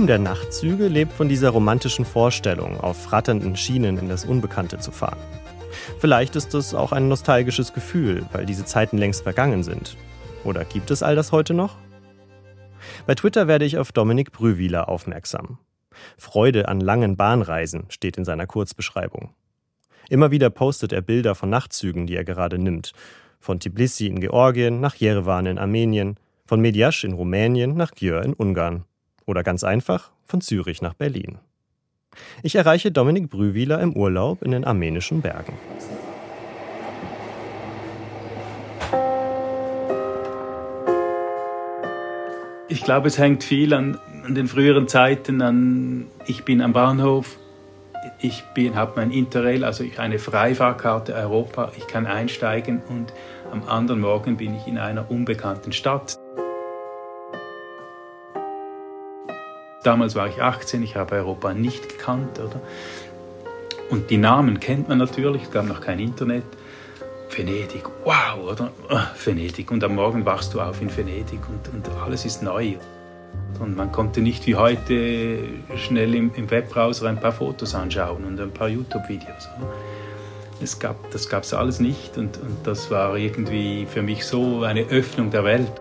Der 0.09 0.17
Nachtzüge 0.17 0.87
lebt 0.87 1.13
von 1.13 1.29
dieser 1.29 1.51
romantischen 1.51 2.03
Vorstellung, 2.03 2.79
auf 2.79 3.11
ratternden 3.13 3.55
Schienen 3.55 3.99
in 3.99 4.09
das 4.09 4.25
Unbekannte 4.25 4.79
zu 4.79 4.89
fahren. 4.89 5.19
Vielleicht 5.99 6.35
ist 6.35 6.55
es 6.55 6.73
auch 6.73 6.93
ein 6.93 7.07
nostalgisches 7.07 7.73
Gefühl, 7.73 8.25
weil 8.31 8.47
diese 8.47 8.65
Zeiten 8.65 8.97
längst 8.97 9.21
vergangen 9.21 9.61
sind. 9.61 9.97
Oder 10.43 10.65
gibt 10.65 10.89
es 10.89 11.03
all 11.03 11.15
das 11.15 11.31
heute 11.31 11.53
noch? 11.53 11.77
Bei 13.05 13.13
Twitter 13.13 13.47
werde 13.47 13.65
ich 13.65 13.77
auf 13.77 13.91
Dominik 13.91 14.31
Brühwiler 14.31 14.89
aufmerksam. 14.89 15.59
Freude 16.17 16.69
an 16.69 16.81
langen 16.81 17.15
Bahnreisen 17.15 17.85
steht 17.89 18.17
in 18.17 18.25
seiner 18.25 18.47
Kurzbeschreibung. 18.47 19.35
Immer 20.09 20.31
wieder 20.31 20.49
postet 20.49 20.91
er 20.91 21.01
Bilder 21.01 21.35
von 21.35 21.51
Nachtzügen, 21.51 22.07
die 22.07 22.15
er 22.15 22.23
gerade 22.23 22.57
nimmt. 22.57 22.93
Von 23.39 23.59
Tbilisi 23.59 24.07
in 24.07 24.21
Georgien 24.21 24.79
nach 24.79 24.95
Jerewan 24.95 25.45
in 25.45 25.59
Armenien, 25.59 26.15
von 26.47 26.61
Mediasch 26.61 27.03
in 27.03 27.13
Rumänien 27.13 27.75
nach 27.75 27.91
Győr 27.91 28.23
in 28.23 28.33
Ungarn. 28.33 28.85
Oder 29.29 29.43
ganz 29.43 29.63
einfach 29.63 30.09
von 30.25 30.41
Zürich 30.41 30.81
nach 30.81 30.95
Berlin. 30.95 31.37
Ich 32.41 32.55
erreiche 32.55 32.91
Dominik 32.91 33.29
Brühwiler 33.29 33.79
im 33.79 33.95
Urlaub 33.95 34.41
in 34.41 34.49
den 34.49 34.65
armenischen 34.65 35.21
Bergen. 35.21 35.53
Ich 42.69 42.83
glaube, 42.83 43.07
es 43.07 43.19
hängt 43.19 43.43
viel 43.43 43.75
an, 43.75 43.99
an 44.25 44.33
den 44.33 44.47
früheren 44.47 44.87
Zeiten 44.87 45.43
an, 45.43 46.07
ich 46.25 46.43
bin 46.43 46.59
am 46.63 46.73
Bahnhof, 46.73 47.37
ich 48.21 48.43
habe 48.73 48.93
mein 48.95 49.11
Interrail, 49.11 49.63
also 49.63 49.83
ich 49.83 49.99
eine 49.99 50.17
Freifahrkarte 50.17 51.13
Europa, 51.13 51.71
ich 51.77 51.85
kann 51.85 52.07
einsteigen 52.07 52.81
und 52.89 53.13
am 53.51 53.61
anderen 53.67 54.01
Morgen 54.01 54.37
bin 54.37 54.55
ich 54.55 54.65
in 54.65 54.79
einer 54.79 55.11
unbekannten 55.11 55.71
Stadt. 55.71 56.18
Damals 59.83 60.15
war 60.15 60.27
ich 60.27 60.41
18, 60.41 60.83
ich 60.83 60.95
habe 60.95 61.15
Europa 61.15 61.53
nicht 61.53 61.89
gekannt, 61.89 62.39
oder? 62.39 62.61
Und 63.89 64.09
die 64.09 64.17
Namen 64.17 64.59
kennt 64.59 64.89
man 64.89 64.97
natürlich, 64.97 65.43
es 65.43 65.51
gab 65.51 65.65
noch 65.65 65.81
kein 65.81 65.99
Internet. 65.99 66.43
Venedig, 67.35 67.83
wow, 68.03 68.51
oder? 68.51 68.71
Ah, 68.89 69.07
Venedig. 69.23 69.71
Und 69.71 69.83
am 69.83 69.95
Morgen 69.95 70.25
wachst 70.25 70.53
du 70.53 70.61
auf 70.61 70.81
in 70.81 70.95
Venedig 70.95 71.39
und, 71.47 71.73
und 71.73 71.89
alles 72.03 72.25
ist 72.25 72.43
neu. 72.43 72.75
Und 73.59 73.75
man 73.75 73.91
konnte 73.91 74.21
nicht 74.21 74.45
wie 74.47 74.55
heute 74.55 75.39
schnell 75.75 76.15
im, 76.15 76.31
im 76.35 76.49
Webbrowser 76.49 77.07
ein 77.07 77.19
paar 77.19 77.31
Fotos 77.31 77.75
anschauen 77.75 78.25
und 78.25 78.39
ein 78.39 78.51
paar 78.51 78.69
YouTube-Videos. 78.69 79.49
Es 80.61 80.79
gab, 80.79 81.11
das 81.11 81.29
gab 81.29 81.43
es 81.43 81.53
alles 81.53 81.79
nicht 81.79 82.17
und, 82.17 82.37
und 82.37 82.57
das 82.65 82.91
war 82.91 83.15
irgendwie 83.15 83.85
für 83.85 84.01
mich 84.01 84.25
so 84.25 84.63
eine 84.63 84.81
Öffnung 84.89 85.29
der 85.29 85.43
Welt. 85.45 85.71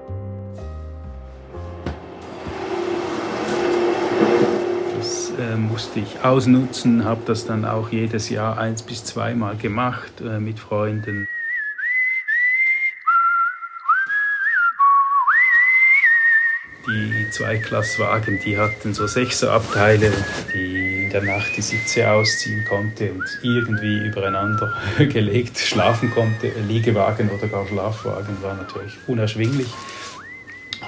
Musste 5.59 6.01
ich 6.01 6.25
ausnutzen, 6.25 7.05
habe 7.05 7.23
das 7.27 7.47
dann 7.47 7.65
auch 7.65 7.91
jedes 7.91 8.29
Jahr 8.29 8.59
eins 8.59 8.83
bis 8.83 9.05
zweimal 9.05 9.57
gemacht 9.57 10.21
äh, 10.21 10.39
mit 10.39 10.59
Freunden. 10.59 11.29
Die 16.87 17.31
Zweiklasswagen, 17.31 18.41
die 18.43 18.57
hatten 18.57 18.95
so 18.95 19.07
Sechserabteile, 19.07 20.11
die 20.55 21.05
in 21.05 21.11
der 21.11 21.23
Nacht 21.23 21.57
die 21.57 21.63
Sitze 21.63 22.11
ausziehen 22.11 22.65
konnte 22.65 23.13
und 23.13 23.25
irgendwie 23.43 24.07
übereinander 24.07 24.73
gelegt 24.99 25.59
schlafen 25.59 26.11
konnte. 26.11 26.51
Liegewagen 26.67 27.29
oder 27.31 27.47
gar 27.49 27.67
Schlafwagen 27.67 28.43
war 28.43 28.55
natürlich 28.55 28.97
unerschwinglich. 29.07 29.69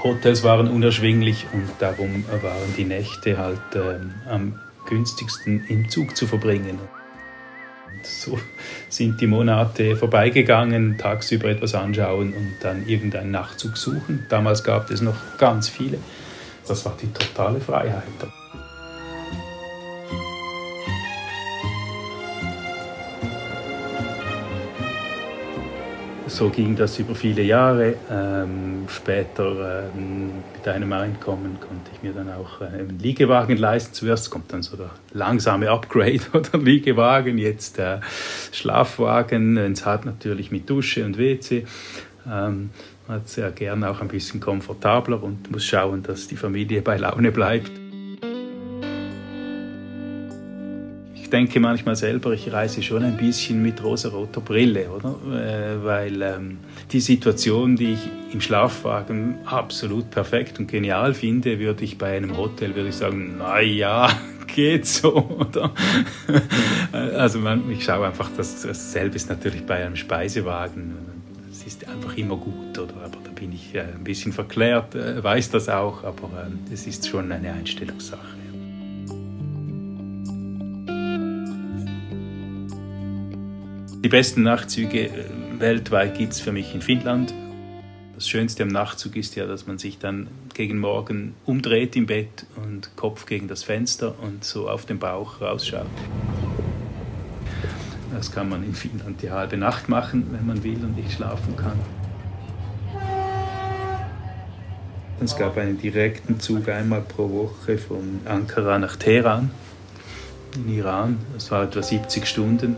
Hotels 0.03 0.43
waren 0.43 0.69
unerschwinglich 0.69 1.47
und 1.53 1.69
darum 1.79 2.25
waren 2.43 2.75
die 2.77 2.85
Nächte 2.85 3.37
halt 3.37 3.61
ähm, 3.75 4.15
am 4.29 4.61
günstigsten 4.87 5.65
im 5.69 5.89
Zug 5.91 6.17
zu 6.17 6.27
verbringen. 6.27 6.79
Und 7.87 8.07
so 8.07 8.39
sind 8.89 9.21
die 9.21 9.27
Monate 9.27 9.97
vorbeigegangen, 9.97 10.97
tagsüber 10.97 11.49
etwas 11.49 11.75
anschauen 11.75 12.33
und 12.33 12.57
dann 12.63 12.87
irgendeinen 12.87 13.31
Nachtzug 13.31 13.77
suchen. 13.77 14.27
Damals 14.29 14.65
gab 14.65 14.91
es 14.91 15.03
noch 15.03 15.17
ganz 15.37 15.69
viele. 15.69 15.99
Das 16.67 16.85
war 16.85 16.97
die 17.01 17.13
totale 17.13 17.61
Freiheit. 17.61 18.05
So 26.31 26.49
ging 26.49 26.77
das 26.77 26.99
über 26.99 27.15
viele 27.15 27.43
Jahre. 27.43 27.95
Ähm, 28.11 28.87
später 28.89 29.91
ähm, 29.95 30.31
mit 30.55 30.67
einem 30.67 30.93
Einkommen 30.93 31.59
konnte 31.61 31.91
ich 31.93 32.03
mir 32.03 32.13
dann 32.13 32.31
auch 32.33 32.61
äh, 32.61 32.67
einen 32.67 32.99
Liegewagen 32.99 33.57
leisten. 33.57 33.95
Zuerst 33.95 34.31
kommt 34.31 34.53
dann 34.53 34.63
so 34.63 34.77
der 34.77 34.91
langsame 35.13 35.71
Upgrade 35.71 36.21
oder 36.33 36.59
Liegewagen, 36.59 37.37
jetzt 37.39 37.79
äh, 37.79 37.99
Schlafwagen. 38.53 39.57
Es 39.57 39.85
hat 39.85 40.07
natürlich 40.07 40.51
mit 40.51 40.71
Dusche 40.71 41.05
und 41.05 41.19
WC. 41.19 41.65
Ähm, 42.31 42.71
hat 43.09 43.29
sehr 43.29 43.51
gern 43.51 43.83
auch 43.83 44.01
ein 44.01 44.09
bisschen 44.09 44.41
komfortabler 44.41 45.23
und 45.23 45.51
muss 45.51 45.65
schauen, 45.65 46.03
dass 46.03 46.29
die 46.29 46.37
Familie 46.37 46.81
bei 46.81 46.97
Laune 46.97 47.33
bleibt. 47.33 47.73
Ich 51.31 51.39
denke 51.39 51.61
manchmal 51.61 51.95
selber, 51.95 52.33
ich 52.33 52.53
reise 52.53 52.83
schon 52.83 53.05
ein 53.05 53.17
bisschen 53.17 53.63
mit 53.63 53.85
rosa-roter 53.85 54.41
Brille, 54.41 54.91
oder? 54.91 55.15
Äh, 55.33 55.85
weil 55.85 56.23
ähm, 56.23 56.59
die 56.91 56.99
Situation, 56.99 57.77
die 57.77 57.93
ich 57.93 58.01
im 58.33 58.41
Schlafwagen 58.41 59.39
absolut 59.45 60.11
perfekt 60.11 60.59
und 60.59 60.67
genial 60.67 61.15
finde, 61.15 61.61
würde 61.61 61.85
ich 61.85 61.99
bei 61.99 62.17
einem 62.17 62.37
Hotel, 62.37 62.75
würde 62.75 62.89
ich 62.89 62.97
sagen, 62.97 63.39
naja, 63.39 64.09
geht 64.49 64.87
so, 64.87 65.15
oder? 65.39 65.73
Also 66.93 67.39
man, 67.39 67.71
ich 67.71 67.85
schaue 67.85 68.09
einfach, 68.09 68.29
dass 68.37 68.63
dasselbe 68.63 69.15
ist 69.15 69.29
natürlich 69.29 69.65
bei 69.65 69.85
einem 69.87 69.95
Speisewagen. 69.95 70.97
Es 71.49 71.65
ist 71.65 71.89
einfach 71.89 72.17
immer 72.17 72.39
gut, 72.39 72.77
oder? 72.77 73.05
Aber 73.05 73.19
da 73.23 73.31
bin 73.37 73.53
ich 73.53 73.73
äh, 73.73 73.83
ein 73.83 74.03
bisschen 74.03 74.33
verklärt, 74.33 74.97
äh, 74.97 75.23
weiß 75.23 75.51
das 75.51 75.69
auch, 75.69 76.03
aber 76.03 76.49
es 76.73 76.89
ist 76.89 77.07
schon 77.07 77.31
eine 77.31 77.53
Einstellungssache. 77.53 78.41
Die 84.03 84.09
besten 84.09 84.43
Nachtzüge 84.45 85.09
äh, 85.09 85.11
weltweit 85.59 86.17
gibt 86.17 86.33
es 86.33 86.41
für 86.41 86.53
mich 86.53 86.75
in 86.75 86.81
Finnland. 86.81 87.35
Das 88.15 88.27
Schönste 88.27 88.63
am 88.63 88.71
Nachtzug 88.71 89.15
ist 89.15 89.37
ja, 89.37 89.45
dass 89.45 89.67
man 89.67 89.77
sich 89.77 89.99
dann 89.99 90.29
gegen 90.55 90.79
Morgen 90.79 91.35
umdreht 91.45 91.97
im 91.97 92.07
Bett 92.07 92.47
und 92.57 92.97
Kopf 92.97 93.27
gegen 93.27 93.47
das 93.47 93.63
Fenster 93.63 94.15
und 94.23 94.43
so 94.43 94.71
auf 94.71 94.87
den 94.87 94.99
Bauch 94.99 95.43
rausschaut. 95.43 95.85
Das 98.15 98.33
kann 98.33 98.49
man 98.49 98.65
in 98.65 98.73
Finnland 98.73 99.21
die 99.21 99.31
halbe 99.31 99.59
Nacht 99.59 99.91
machen, 99.91 100.29
wenn 100.33 100.47
man 100.47 100.65
will 100.65 100.83
und 100.83 100.97
nicht 100.97 101.13
schlafen 101.13 101.55
kann. 101.57 101.79
Es 105.23 105.37
gab 105.37 105.59
einen 105.59 105.77
direkten 105.77 106.41
Zug 106.41 106.71
einmal 106.71 107.03
pro 107.03 107.29
Woche 107.29 107.77
von 107.77 108.21
Ankara 108.25 108.79
nach 108.79 108.97
Teheran 108.97 109.51
in 110.55 110.75
Iran. 110.75 111.19
Das 111.35 111.51
war 111.51 111.65
etwa 111.65 111.83
70 111.83 112.27
Stunden. 112.27 112.77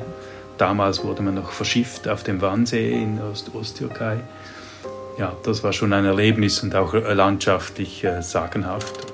Damals 0.58 1.02
wurde 1.02 1.22
man 1.22 1.34
noch 1.34 1.50
verschifft 1.50 2.08
auf 2.08 2.22
dem 2.22 2.40
Wannsee 2.40 2.92
in 2.92 3.20
Ost 3.20 3.54
Osttürkei. 3.54 4.20
Ja, 5.18 5.36
das 5.44 5.62
war 5.62 5.72
schon 5.72 5.92
ein 5.92 6.04
Erlebnis 6.04 6.62
und 6.62 6.74
auch 6.74 6.94
landschaftlich 6.94 8.04
äh, 8.04 8.22
sagenhaft. 8.22 9.11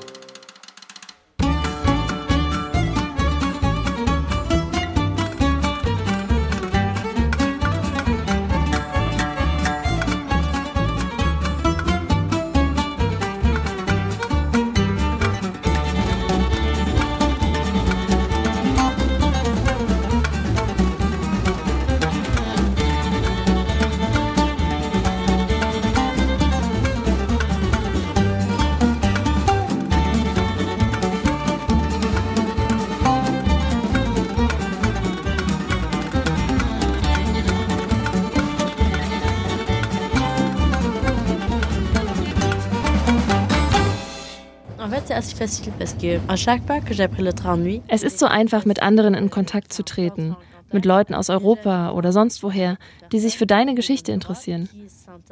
Es 47.89 48.03
ist 48.03 48.19
so 48.19 48.27
einfach, 48.27 48.65
mit 48.65 48.83
anderen 48.83 49.15
in 49.15 49.31
Kontakt 49.31 49.73
zu 49.73 49.83
treten, 49.83 50.37
mit 50.73 50.85
Leuten 50.85 51.15
aus 51.15 51.31
Europa 51.31 51.93
oder 51.93 52.13
sonst 52.13 52.43
woher, 52.43 52.77
die 53.13 53.19
sich 53.19 53.39
für 53.39 53.47
deine 53.47 53.75
Geschichte 53.75 54.13
interessieren. 54.13 54.69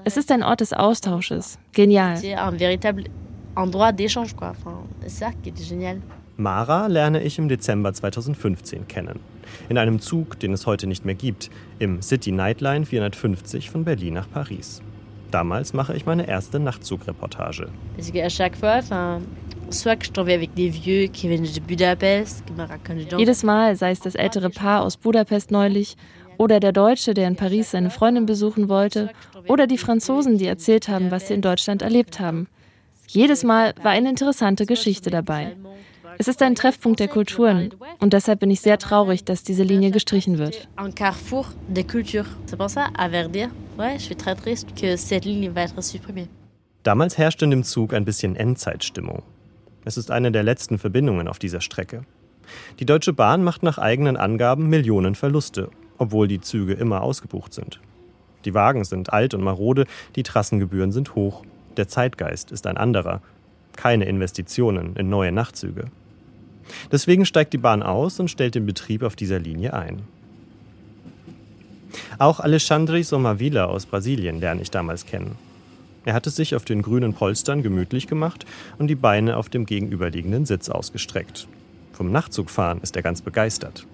Es 0.04 0.16
ist 0.16 0.32
ein 0.32 0.42
Ort 0.42 0.62
des 0.62 0.72
Austausches. 0.72 1.58
Genial. 1.72 2.18
Mara 6.38 6.86
lerne 6.86 7.22
ich 7.22 7.38
im 7.38 7.48
Dezember 7.48 7.92
2015 7.92 8.88
kennen. 8.88 9.20
In 9.68 9.78
einem 9.78 10.00
Zug, 10.00 10.38
den 10.40 10.52
es 10.52 10.66
heute 10.66 10.86
nicht 10.86 11.04
mehr 11.04 11.14
gibt, 11.14 11.50
im 11.78 12.02
City 12.02 12.32
Nightline 12.32 12.84
450 12.84 13.70
von 13.70 13.84
Berlin 13.84 14.14
nach 14.14 14.30
Paris. 14.30 14.82
Damals 15.30 15.72
mache 15.72 15.94
ich 15.94 16.06
meine 16.06 16.28
erste 16.28 16.60
Nachtzugreportage. 16.60 17.68
Jedes 23.18 23.42
Mal, 23.42 23.76
sei 23.76 23.90
es 23.90 24.00
das 24.00 24.14
ältere 24.14 24.50
Paar 24.50 24.82
aus 24.82 24.96
Budapest 24.96 25.50
neulich 25.50 25.96
oder 26.38 26.60
der 26.60 26.72
Deutsche, 26.72 27.14
der 27.14 27.28
in 27.28 27.36
Paris 27.36 27.70
seine 27.70 27.90
Freundin 27.90 28.26
besuchen 28.26 28.68
wollte, 28.68 29.10
oder 29.48 29.66
die 29.66 29.78
Franzosen, 29.78 30.38
die 30.38 30.46
erzählt 30.46 30.88
haben, 30.88 31.10
was 31.10 31.28
sie 31.28 31.34
in 31.34 31.42
Deutschland 31.42 31.82
erlebt 31.82 32.20
haben. 32.20 32.48
Jedes 33.06 33.44
Mal 33.44 33.74
war 33.82 33.92
eine 33.92 34.10
interessante 34.10 34.66
Geschichte 34.66 35.10
dabei. 35.10 35.56
Es 36.18 36.28
ist 36.28 36.40
ein 36.42 36.54
Treffpunkt 36.54 36.98
der 36.98 37.08
Kulturen 37.08 37.74
und 38.00 38.12
deshalb 38.12 38.40
bin 38.40 38.50
ich 38.50 38.60
sehr 38.60 38.78
traurig, 38.78 39.24
dass 39.24 39.42
diese 39.42 39.62
Linie 39.62 39.90
gestrichen 39.90 40.38
wird. 40.38 40.66
Un 40.78 40.94
carrefour 40.94 41.46
des 41.68 41.86
cultures. 41.86 42.26
C'est 42.46 42.56
pour 42.56 42.70
ça, 42.70 42.88
à 42.96 43.10
Verdir, 43.10 43.50
ouais, 43.78 43.98
je 43.98 44.04
suis 44.04 44.16
très 44.16 44.34
triste 44.34 44.68
que 44.80 44.96
cette 44.96 45.24
ligne 45.26 45.50
va 45.50 45.62
être 45.62 45.82
supprimée. 45.82 46.28
Damals 46.84 47.18
herrschte 47.18 47.44
in 47.44 47.50
dem 47.50 47.64
Zug 47.64 47.92
ein 47.92 48.04
bisschen 48.04 48.36
Endzeitstimmung. 48.36 49.22
Es 49.86 49.96
ist 49.96 50.10
eine 50.10 50.32
der 50.32 50.42
letzten 50.42 50.78
Verbindungen 50.78 51.28
auf 51.28 51.38
dieser 51.38 51.60
Strecke. 51.60 52.02
Die 52.80 52.86
Deutsche 52.86 53.12
Bahn 53.12 53.44
macht 53.44 53.62
nach 53.62 53.78
eigenen 53.78 54.16
Angaben 54.16 54.68
Millionen 54.68 55.14
Verluste, 55.14 55.70
obwohl 55.96 56.26
die 56.26 56.40
Züge 56.40 56.72
immer 56.72 57.02
ausgebucht 57.02 57.54
sind. 57.54 57.78
Die 58.44 58.52
Wagen 58.52 58.84
sind 58.84 59.12
alt 59.12 59.32
und 59.32 59.44
marode, 59.44 59.86
die 60.16 60.24
Trassengebühren 60.24 60.90
sind 60.90 61.14
hoch, 61.14 61.44
der 61.76 61.86
Zeitgeist 61.86 62.50
ist 62.50 62.66
ein 62.66 62.76
anderer. 62.76 63.22
Keine 63.76 64.06
Investitionen 64.06 64.96
in 64.96 65.08
neue 65.08 65.30
Nachtzüge. 65.30 65.84
Deswegen 66.90 67.24
steigt 67.24 67.52
die 67.52 67.58
Bahn 67.58 67.84
aus 67.84 68.18
und 68.18 68.28
stellt 68.28 68.56
den 68.56 68.66
Betrieb 68.66 69.04
auf 69.04 69.14
dieser 69.14 69.38
Linie 69.38 69.72
ein. 69.72 70.02
Auch 72.18 72.40
Alexandre 72.40 73.04
Somavila 73.04 73.66
aus 73.66 73.86
Brasilien 73.86 74.40
lerne 74.40 74.62
ich 74.62 74.72
damals 74.72 75.06
kennen. 75.06 75.36
Er 76.06 76.14
hatte 76.14 76.30
sich 76.30 76.54
auf 76.54 76.64
den 76.64 76.82
grünen 76.82 77.14
Polstern 77.14 77.64
gemütlich 77.64 78.06
gemacht 78.06 78.46
und 78.78 78.86
die 78.86 78.94
Beine 78.94 79.36
auf 79.36 79.48
dem 79.48 79.66
gegenüberliegenden 79.66 80.46
Sitz 80.46 80.68
ausgestreckt. 80.68 81.48
Vom 81.92 82.12
Nachtzugfahren 82.12 82.80
ist 82.80 82.94
er 82.94 83.02
ganz 83.02 83.22
begeistert. 83.22 83.84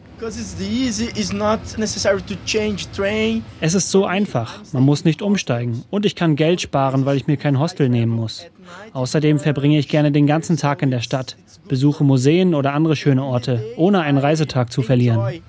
Es 3.63 3.75
ist 3.75 3.91
so 3.91 4.05
einfach. 4.05 4.61
Man 4.73 4.83
muss 4.83 5.07
nicht 5.07 5.23
umsteigen. 5.23 5.85
Und 5.89 6.05
ich 6.05 6.15
kann 6.15 6.37
Geld 6.37 6.61
sparen, 6.61 7.07
weil 7.07 7.17
ich 7.17 7.27
mir 7.27 7.39
kein 7.39 7.59
Hostel 7.59 7.89
nehmen 7.89 8.13
muss. 8.13 8.45
Außerdem 8.93 9.39
verbringe 9.39 9.79
ich 9.79 9.89
gerne 9.89 10.13
den 10.13 10.27
ganzen 10.27 10.59
Tag 10.59 10.83
in 10.83 10.91
der 10.91 11.01
Stadt, 11.01 11.39
besuche 11.67 12.05
Museen 12.05 12.55
oder 12.55 12.75
andere 12.75 12.95
schöne 12.95 13.25
Orte, 13.25 13.65
ohne 13.77 14.03
einen 14.03 14.19
Reisetag 14.19 14.71
zu 14.71 14.83
verlieren 14.83 15.41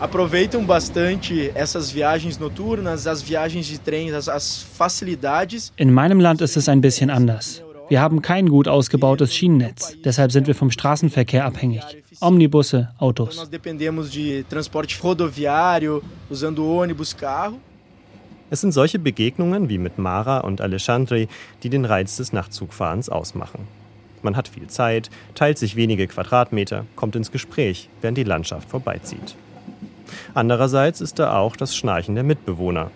aproveitam 0.00 0.64
bastante 0.64 1.52
essas 1.54 1.90
viagens 1.90 2.38
noturnas, 2.38 3.06
as 3.06 3.22
viagens 3.22 3.68
de 3.68 3.78
trem, 3.78 4.14
as, 4.14 4.28
as 4.28 4.62
facilidades. 4.76 5.72
In 5.76 5.92
meinem 5.92 6.18
Land 6.18 6.40
ist 6.40 6.56
es 6.56 6.68
ein 6.68 6.80
bisschen 6.80 7.10
anders. 7.10 7.62
Wir 7.90 8.00
haben 8.00 8.22
kein 8.22 8.48
gut 8.48 8.68
ausgebautes 8.68 9.34
Schienennetz, 9.34 9.96
deshalb 10.04 10.30
sind 10.30 10.46
wir 10.46 10.54
vom 10.54 10.70
Straßenverkehr 10.70 11.44
abhängig. 11.44 11.82
Omnibusse, 12.20 12.88
Autos. 12.98 13.36
Nós 13.36 13.50
dependemos 13.50 14.10
de 14.10 14.44
transporte 14.44 14.96
rodoviário, 15.02 16.00
usando 16.30 16.64
ônibus, 16.64 17.16
carro. 17.16 17.58
Es 18.48 18.60
sind 18.60 18.72
solche 18.72 18.98
Begegnungen 18.98 19.68
wie 19.68 19.78
mit 19.78 19.98
Mara 19.98 20.38
und 20.38 20.60
Alexandre, 20.60 21.28
die 21.62 21.68
den 21.68 21.84
Reiz 21.84 22.16
des 22.16 22.32
Nachtzugfahrens 22.32 23.08
ausmachen. 23.08 23.66
Man 24.22 24.36
hat 24.36 24.48
viel 24.48 24.66
Zeit, 24.66 25.08
teilt 25.34 25.58
sich 25.58 25.76
wenige 25.76 26.06
Quadratmeter, 26.06 26.84
kommt 26.94 27.16
ins 27.16 27.32
Gespräch, 27.32 27.88
während 28.00 28.18
die 28.18 28.24
Landschaft 28.24 28.68
vorbeizieht. 28.68 29.36
Andererseits 30.34 31.00
ist 31.00 31.18
da 31.18 31.36
auch 31.36 31.56
das 31.56 31.74
Schnarchen 31.76 32.14
der 32.14 32.24
Mitbewohner 32.24 32.90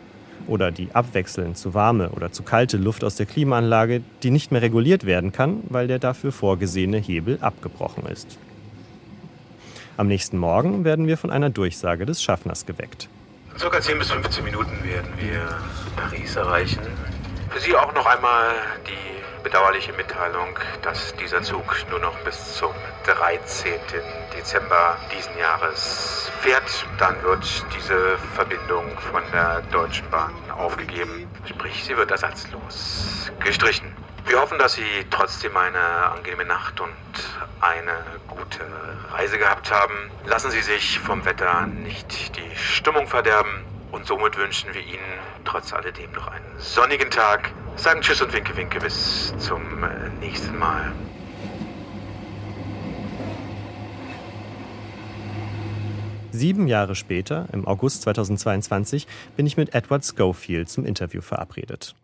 oder 0.46 0.70
die 0.70 0.88
abwechselnd 0.92 1.56
zu 1.56 1.74
warme 1.74 2.10
oder 2.10 2.32
zu 2.32 2.42
kalte 2.42 2.76
Luft 2.76 3.04
aus 3.04 3.16
der 3.16 3.26
Klimaanlage, 3.26 4.02
die 4.22 4.30
nicht 4.30 4.52
mehr 4.52 4.62
reguliert 4.62 5.06
werden 5.06 5.32
kann, 5.32 5.62
weil 5.68 5.86
der 5.86 5.98
dafür 5.98 6.32
vorgesehene 6.32 6.98
Hebel 6.98 7.38
abgebrochen 7.40 8.06
ist. 8.06 8.38
Am 9.96 10.08
nächsten 10.08 10.38
Morgen 10.38 10.84
werden 10.84 11.06
wir 11.06 11.16
von 11.16 11.30
einer 11.30 11.50
Durchsage 11.50 12.04
des 12.04 12.22
Schaffners 12.22 12.66
geweckt. 12.66 13.08
In 13.52 13.60
circa 13.60 13.80
10 13.80 13.98
bis 13.98 14.10
15 14.10 14.44
Minuten 14.44 14.72
werden 14.82 15.12
wir 15.18 15.40
Paris 15.94 16.34
erreichen. 16.34 16.80
Für 17.50 17.60
Sie 17.60 17.76
auch 17.76 17.94
noch 17.94 18.04
einmal 18.04 18.50
die 18.88 19.23
bedauerliche 19.44 19.92
Mitteilung, 19.92 20.58
dass 20.82 21.14
dieser 21.16 21.42
Zug 21.42 21.76
nur 21.90 22.00
noch 22.00 22.18
bis 22.24 22.56
zum 22.56 22.72
13. 23.04 23.78
Dezember 24.34 24.96
diesen 25.14 25.38
Jahres 25.38 26.32
fährt. 26.40 26.86
Dann 26.98 27.22
wird 27.22 27.64
diese 27.76 28.18
Verbindung 28.34 28.98
von 28.98 29.22
der 29.32 29.60
Deutschen 29.70 30.10
Bahn 30.10 30.32
aufgegeben. 30.56 31.28
Sprich, 31.46 31.84
sie 31.84 31.96
wird 31.96 32.10
ersatzlos 32.10 33.30
gestrichen. 33.44 33.94
Wir 34.26 34.40
hoffen, 34.40 34.58
dass 34.58 34.72
Sie 34.72 35.06
trotzdem 35.10 35.54
eine 35.54 35.78
angenehme 36.10 36.46
Nacht 36.46 36.80
und 36.80 36.90
eine 37.60 37.92
gute 38.26 38.64
Reise 39.12 39.38
gehabt 39.38 39.70
haben. 39.70 39.94
Lassen 40.24 40.50
Sie 40.50 40.62
sich 40.62 40.98
vom 40.98 41.26
Wetter 41.26 41.66
nicht 41.66 42.34
die 42.38 42.56
Stimmung 42.56 43.06
verderben. 43.06 43.73
Und 43.94 44.08
somit 44.08 44.36
wünschen 44.36 44.74
wir 44.74 44.80
Ihnen 44.80 45.20
trotz 45.44 45.72
alledem 45.72 46.10
noch 46.10 46.26
einen 46.26 46.58
sonnigen 46.58 47.10
Tag, 47.10 47.52
sagen 47.76 48.00
Tschüss 48.00 48.20
und 48.20 48.32
Winke 48.32 48.56
Winke 48.56 48.80
bis 48.80 49.32
zum 49.38 49.84
äh, 49.84 50.08
nächsten 50.18 50.58
Mal. 50.58 50.92
Sieben 56.32 56.66
Jahre 56.66 56.96
später, 56.96 57.46
im 57.52 57.68
August 57.68 58.02
2022, 58.02 59.06
bin 59.36 59.46
ich 59.46 59.56
mit 59.56 59.76
Edward 59.76 60.04
Schofield 60.04 60.68
zum 60.68 60.84
Interview 60.84 61.20
verabredet. 61.20 61.94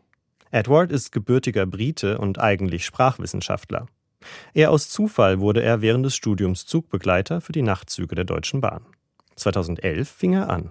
Edward 0.53 0.93
ist 0.93 1.11
gebürtiger 1.11 1.67
Brite 1.67 2.19
und 2.19 2.39
eigentlich 2.39 2.85
Sprachwissenschaftler. 2.85 3.87
Eher 4.55 4.71
aus 4.71 4.89
Zufall 4.91 5.41
wurde 5.41 5.65
er 5.65 5.83
während 5.83 6.07
des 6.07 6.15
Studiums 6.15 6.67
Zugbegleiter 6.67 7.41
für 7.41 7.53
die 7.53 7.63
Nachtzüge 7.63 8.15
der 8.15 8.25
Deutschen 8.25 8.61
Bahn. 8.61 8.87
2011 9.35 10.09
fing 10.09 10.35
er 10.35 10.51
an. 10.51 10.71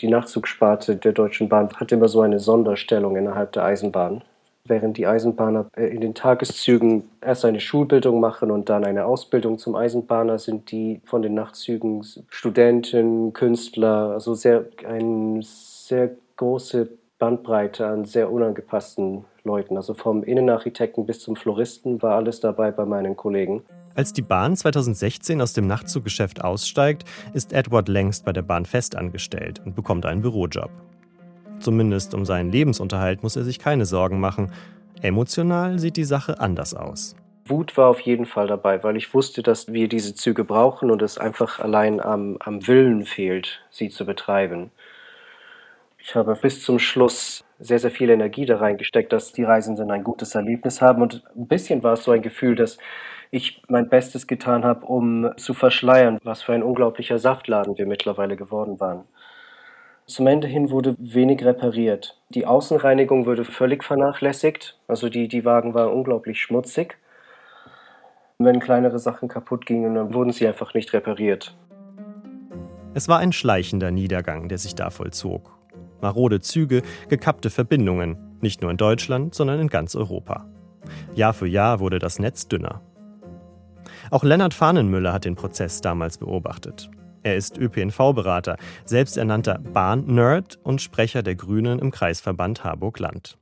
Die 0.00 0.08
Nachtzugsparte 0.08 0.96
der 0.96 1.12
Deutschen 1.12 1.48
Bahn 1.48 1.68
hat 1.76 1.92
immer 1.92 2.08
so 2.08 2.22
eine 2.22 2.38
Sonderstellung 2.38 3.16
innerhalb 3.16 3.52
der 3.52 3.64
Eisenbahn. 3.64 4.22
Während 4.64 4.96
die 4.96 5.06
Eisenbahner 5.06 5.66
äh, 5.76 5.86
in 5.86 6.00
den 6.00 6.14
Tageszügen 6.14 7.10
erst 7.20 7.44
eine 7.44 7.60
Schulbildung 7.60 8.20
machen 8.20 8.50
und 8.50 8.68
dann 8.68 8.84
eine 8.84 9.04
Ausbildung 9.04 9.58
zum 9.58 9.74
Eisenbahner, 9.74 10.38
sind 10.38 10.70
die 10.70 11.00
von 11.04 11.22
den 11.22 11.34
Nachtzügen 11.34 12.04
Studenten, 12.28 13.32
Künstler, 13.32 14.12
also 14.12 14.34
sehr, 14.34 14.66
eine 14.86 15.40
sehr 15.42 16.10
große 16.36 16.88
Bandbreite 17.18 17.86
an 17.86 18.04
sehr 18.06 18.32
unangepassten 18.32 19.24
Leuten. 19.44 19.76
Also 19.76 19.92
vom 19.94 20.22
Innenarchitekten 20.22 21.04
bis 21.04 21.20
zum 21.20 21.36
Floristen 21.36 22.00
war 22.00 22.16
alles 22.16 22.40
dabei 22.40 22.70
bei 22.70 22.86
meinen 22.86 23.16
Kollegen. 23.16 23.62
Als 24.00 24.14
die 24.14 24.22
Bahn 24.22 24.56
2016 24.56 25.42
aus 25.42 25.52
dem 25.52 25.66
Nachtzuggeschäft 25.66 26.42
aussteigt, 26.42 27.04
ist 27.34 27.52
Edward 27.52 27.86
längst 27.86 28.24
bei 28.24 28.32
der 28.32 28.40
Bahn 28.40 28.64
festangestellt 28.64 29.60
und 29.62 29.76
bekommt 29.76 30.06
einen 30.06 30.22
Bürojob. 30.22 30.70
Zumindest 31.58 32.14
um 32.14 32.24
seinen 32.24 32.50
Lebensunterhalt 32.50 33.22
muss 33.22 33.36
er 33.36 33.44
sich 33.44 33.58
keine 33.58 33.84
Sorgen 33.84 34.18
machen. 34.18 34.52
Emotional 35.02 35.78
sieht 35.78 35.98
die 35.98 36.04
Sache 36.04 36.40
anders 36.40 36.72
aus. 36.72 37.14
Wut 37.44 37.76
war 37.76 37.88
auf 37.88 38.00
jeden 38.00 38.24
Fall 38.24 38.46
dabei, 38.46 38.82
weil 38.82 38.96
ich 38.96 39.12
wusste, 39.12 39.42
dass 39.42 39.70
wir 39.70 39.86
diese 39.86 40.14
Züge 40.14 40.44
brauchen 40.44 40.90
und 40.90 41.02
es 41.02 41.18
einfach 41.18 41.58
allein 41.58 42.00
am, 42.00 42.38
am 42.40 42.66
Willen 42.66 43.04
fehlt, 43.04 43.60
sie 43.68 43.90
zu 43.90 44.06
betreiben. 44.06 44.70
Ich 45.98 46.14
habe 46.14 46.34
bis 46.40 46.62
zum 46.62 46.78
Schluss 46.78 47.44
sehr, 47.58 47.78
sehr 47.78 47.90
viel 47.90 48.08
Energie 48.08 48.46
da 48.46 48.56
reingesteckt, 48.56 49.12
dass 49.12 49.32
die 49.32 49.44
Reisenden 49.44 49.90
ein 49.90 50.04
gutes 50.04 50.34
Erlebnis 50.34 50.80
haben. 50.80 51.02
Und 51.02 51.22
ein 51.36 51.46
bisschen 51.46 51.82
war 51.82 51.92
es 51.92 52.04
so 52.04 52.12
ein 52.12 52.22
Gefühl, 52.22 52.54
dass 52.54 52.78
ich 53.30 53.62
mein 53.68 53.88
Bestes 53.88 54.26
getan 54.26 54.64
habe, 54.64 54.86
um 54.86 55.30
zu 55.36 55.54
verschleiern, 55.54 56.18
was 56.24 56.42
für 56.42 56.52
ein 56.52 56.62
unglaublicher 56.62 57.18
Saftladen 57.18 57.78
wir 57.78 57.86
mittlerweile 57.86 58.36
geworden 58.36 58.80
waren. 58.80 59.04
Zum 60.06 60.26
Ende 60.26 60.48
hin 60.48 60.70
wurde 60.70 60.96
wenig 60.98 61.44
repariert. 61.44 62.18
Die 62.30 62.44
Außenreinigung 62.44 63.26
wurde 63.26 63.44
völlig 63.44 63.84
vernachlässigt. 63.84 64.76
Also 64.88 65.08
die, 65.08 65.28
die 65.28 65.44
Wagen 65.44 65.72
waren 65.74 65.92
unglaublich 65.92 66.40
schmutzig. 66.40 66.98
Wenn 68.38 68.58
kleinere 68.58 68.98
Sachen 68.98 69.28
kaputt 69.28 69.66
gingen, 69.66 69.94
dann 69.94 70.12
wurden 70.12 70.32
sie 70.32 70.48
einfach 70.48 70.74
nicht 70.74 70.92
repariert. 70.92 71.54
Es 72.92 73.06
war 73.06 73.20
ein 73.20 73.32
schleichender 73.32 73.92
Niedergang, 73.92 74.48
der 74.48 74.58
sich 74.58 74.74
da 74.74 74.90
vollzog. 74.90 75.56
Marode 76.00 76.40
Züge, 76.40 76.82
gekappte 77.08 77.50
Verbindungen, 77.50 78.16
nicht 78.40 78.62
nur 78.62 78.70
in 78.72 78.78
Deutschland, 78.78 79.34
sondern 79.34 79.60
in 79.60 79.68
ganz 79.68 79.94
Europa. 79.94 80.46
Jahr 81.14 81.34
für 81.34 81.46
Jahr 81.46 81.78
wurde 81.78 82.00
das 82.00 82.18
Netz 82.18 82.48
dünner. 82.48 82.80
Auch 84.10 84.24
Lennart 84.24 84.54
Fahnenmüller 84.54 85.12
hat 85.12 85.24
den 85.24 85.36
Prozess 85.36 85.80
damals 85.80 86.18
beobachtet. 86.18 86.90
Er 87.22 87.36
ist 87.36 87.58
ÖPNV-Berater, 87.58 88.56
selbsternannter 88.84 89.58
Bahn-Nerd 89.58 90.58
und 90.64 90.82
Sprecher 90.82 91.22
der 91.22 91.36
Grünen 91.36 91.78
im 91.78 91.92
Kreisverband 91.92 92.64
Harburg-Land. 92.64 93.38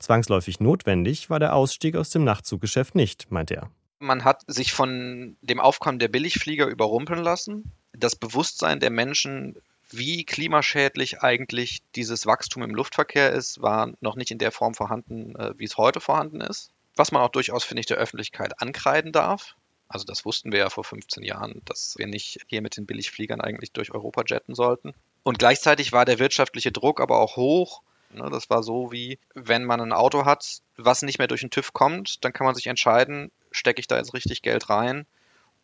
Zwangsläufig 0.00 0.58
notwendig 0.58 1.30
war 1.30 1.38
der 1.38 1.54
Ausstieg 1.54 1.94
aus 1.94 2.10
dem 2.10 2.24
Nachtzuggeschäft 2.24 2.96
nicht, 2.96 3.30
meint 3.30 3.52
er. 3.52 3.70
Man 4.00 4.24
hat 4.24 4.42
sich 4.48 4.72
von 4.72 5.36
dem 5.42 5.60
Aufkommen 5.60 6.00
der 6.00 6.08
Billigflieger 6.08 6.66
überrumpeln 6.66 7.22
lassen. 7.22 7.70
Das 7.92 8.16
Bewusstsein 8.16 8.80
der 8.80 8.90
Menschen, 8.90 9.54
wie 9.90 10.24
klimaschädlich 10.24 11.22
eigentlich 11.22 11.82
dieses 11.94 12.26
Wachstum 12.26 12.64
im 12.64 12.74
Luftverkehr 12.74 13.30
ist, 13.30 13.62
war 13.62 13.92
noch 14.00 14.16
nicht 14.16 14.32
in 14.32 14.38
der 14.38 14.50
Form 14.50 14.74
vorhanden, 14.74 15.36
äh, 15.36 15.54
wie 15.56 15.64
es 15.64 15.76
heute 15.76 16.00
vorhanden 16.00 16.40
ist. 16.40 16.72
Was 16.96 17.12
man 17.12 17.22
auch 17.22 17.28
durchaus, 17.30 17.62
finde 17.62 17.80
ich, 17.80 17.86
der 17.86 17.96
Öffentlichkeit 17.98 18.60
ankreiden 18.60 19.12
darf. 19.12 19.54
Also 19.88 20.04
das 20.04 20.24
wussten 20.24 20.52
wir 20.52 20.60
ja 20.60 20.70
vor 20.70 20.84
15 20.84 21.22
Jahren, 21.22 21.62
dass 21.64 21.94
wir 21.98 22.06
nicht 22.06 22.40
hier 22.46 22.62
mit 22.62 22.76
den 22.76 22.86
Billigfliegern 22.86 23.40
eigentlich 23.40 23.72
durch 23.72 23.92
Europa 23.92 24.22
jetten 24.26 24.54
sollten. 24.54 24.94
Und 25.22 25.38
gleichzeitig 25.38 25.92
war 25.92 26.04
der 26.04 26.18
wirtschaftliche 26.18 26.72
Druck 26.72 27.00
aber 27.00 27.18
auch 27.18 27.36
hoch. 27.36 27.82
Ne, 28.12 28.28
das 28.30 28.48
war 28.48 28.62
so 28.62 28.92
wie, 28.92 29.18
wenn 29.34 29.64
man 29.64 29.80
ein 29.80 29.92
Auto 29.92 30.24
hat, 30.24 30.60
was 30.76 31.02
nicht 31.02 31.18
mehr 31.18 31.28
durch 31.28 31.40
den 31.40 31.50
TÜV 31.50 31.72
kommt, 31.72 32.24
dann 32.24 32.32
kann 32.32 32.44
man 32.44 32.54
sich 32.54 32.66
entscheiden, 32.66 33.30
stecke 33.50 33.80
ich 33.80 33.88
da 33.88 33.96
jetzt 33.96 34.14
richtig 34.14 34.42
Geld 34.42 34.70
rein 34.70 35.06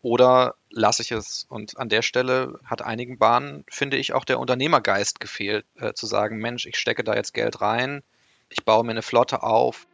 oder 0.02 0.54
lasse 0.70 1.02
ich 1.02 1.12
es. 1.12 1.46
Und 1.48 1.78
an 1.78 1.88
der 1.88 2.02
Stelle 2.02 2.58
hat 2.64 2.82
einigen 2.82 3.18
Bahnen, 3.18 3.64
finde 3.68 3.96
ich, 3.98 4.12
auch 4.14 4.24
der 4.24 4.40
Unternehmergeist 4.40 5.20
gefehlt, 5.20 5.66
äh, 5.76 5.92
zu 5.92 6.06
sagen, 6.06 6.38
Mensch, 6.38 6.66
ich 6.66 6.76
stecke 6.76 7.04
da 7.04 7.14
jetzt 7.14 7.34
Geld 7.34 7.60
rein, 7.60 8.02
ich 8.48 8.64
baue 8.64 8.84
mir 8.84 8.92
eine 8.92 9.02
Flotte 9.02 9.42
auf. 9.42 9.86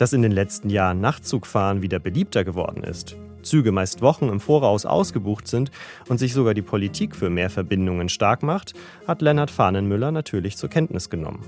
Dass 0.00 0.14
in 0.14 0.22
den 0.22 0.32
letzten 0.32 0.70
Jahren 0.70 1.02
Nachtzugfahren 1.02 1.82
wieder 1.82 1.98
beliebter 1.98 2.42
geworden 2.42 2.84
ist, 2.84 3.16
Züge 3.42 3.70
meist 3.70 4.00
Wochen 4.00 4.30
im 4.30 4.40
Voraus 4.40 4.86
ausgebucht 4.86 5.46
sind 5.46 5.70
und 6.08 6.16
sich 6.16 6.32
sogar 6.32 6.54
die 6.54 6.62
Politik 6.62 7.14
für 7.14 7.28
mehr 7.28 7.50
Verbindungen 7.50 8.08
stark 8.08 8.42
macht, 8.42 8.72
hat 9.06 9.20
Lennart 9.20 9.50
Fahnenmüller 9.50 10.10
natürlich 10.10 10.56
zur 10.56 10.70
Kenntnis 10.70 11.10
genommen. 11.10 11.44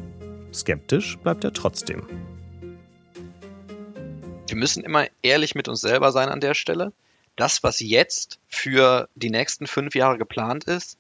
Skeptisch 0.53 1.17
bleibt 1.17 1.45
er 1.45 1.55
trotzdem. 1.55 2.03
Wir 4.49 4.57
müssen 4.57 4.85
immer 4.85 5.07
ehrlich 5.23 5.55
mit 5.55 5.67
uns 5.67 5.81
selber 5.81 6.13
sein 6.13 6.29
an 6.29 6.41
der 6.41 6.53
Stelle. 6.53 6.93
Das, 7.37 7.63
was 7.63 7.81
jetzt 7.81 8.39
für 8.51 9.09
die 9.15 9.31
nächsten 9.31 9.67
fünf 9.67 9.95
Jahre 9.95 10.19
geplant 10.19 10.65
ist, 10.65 10.99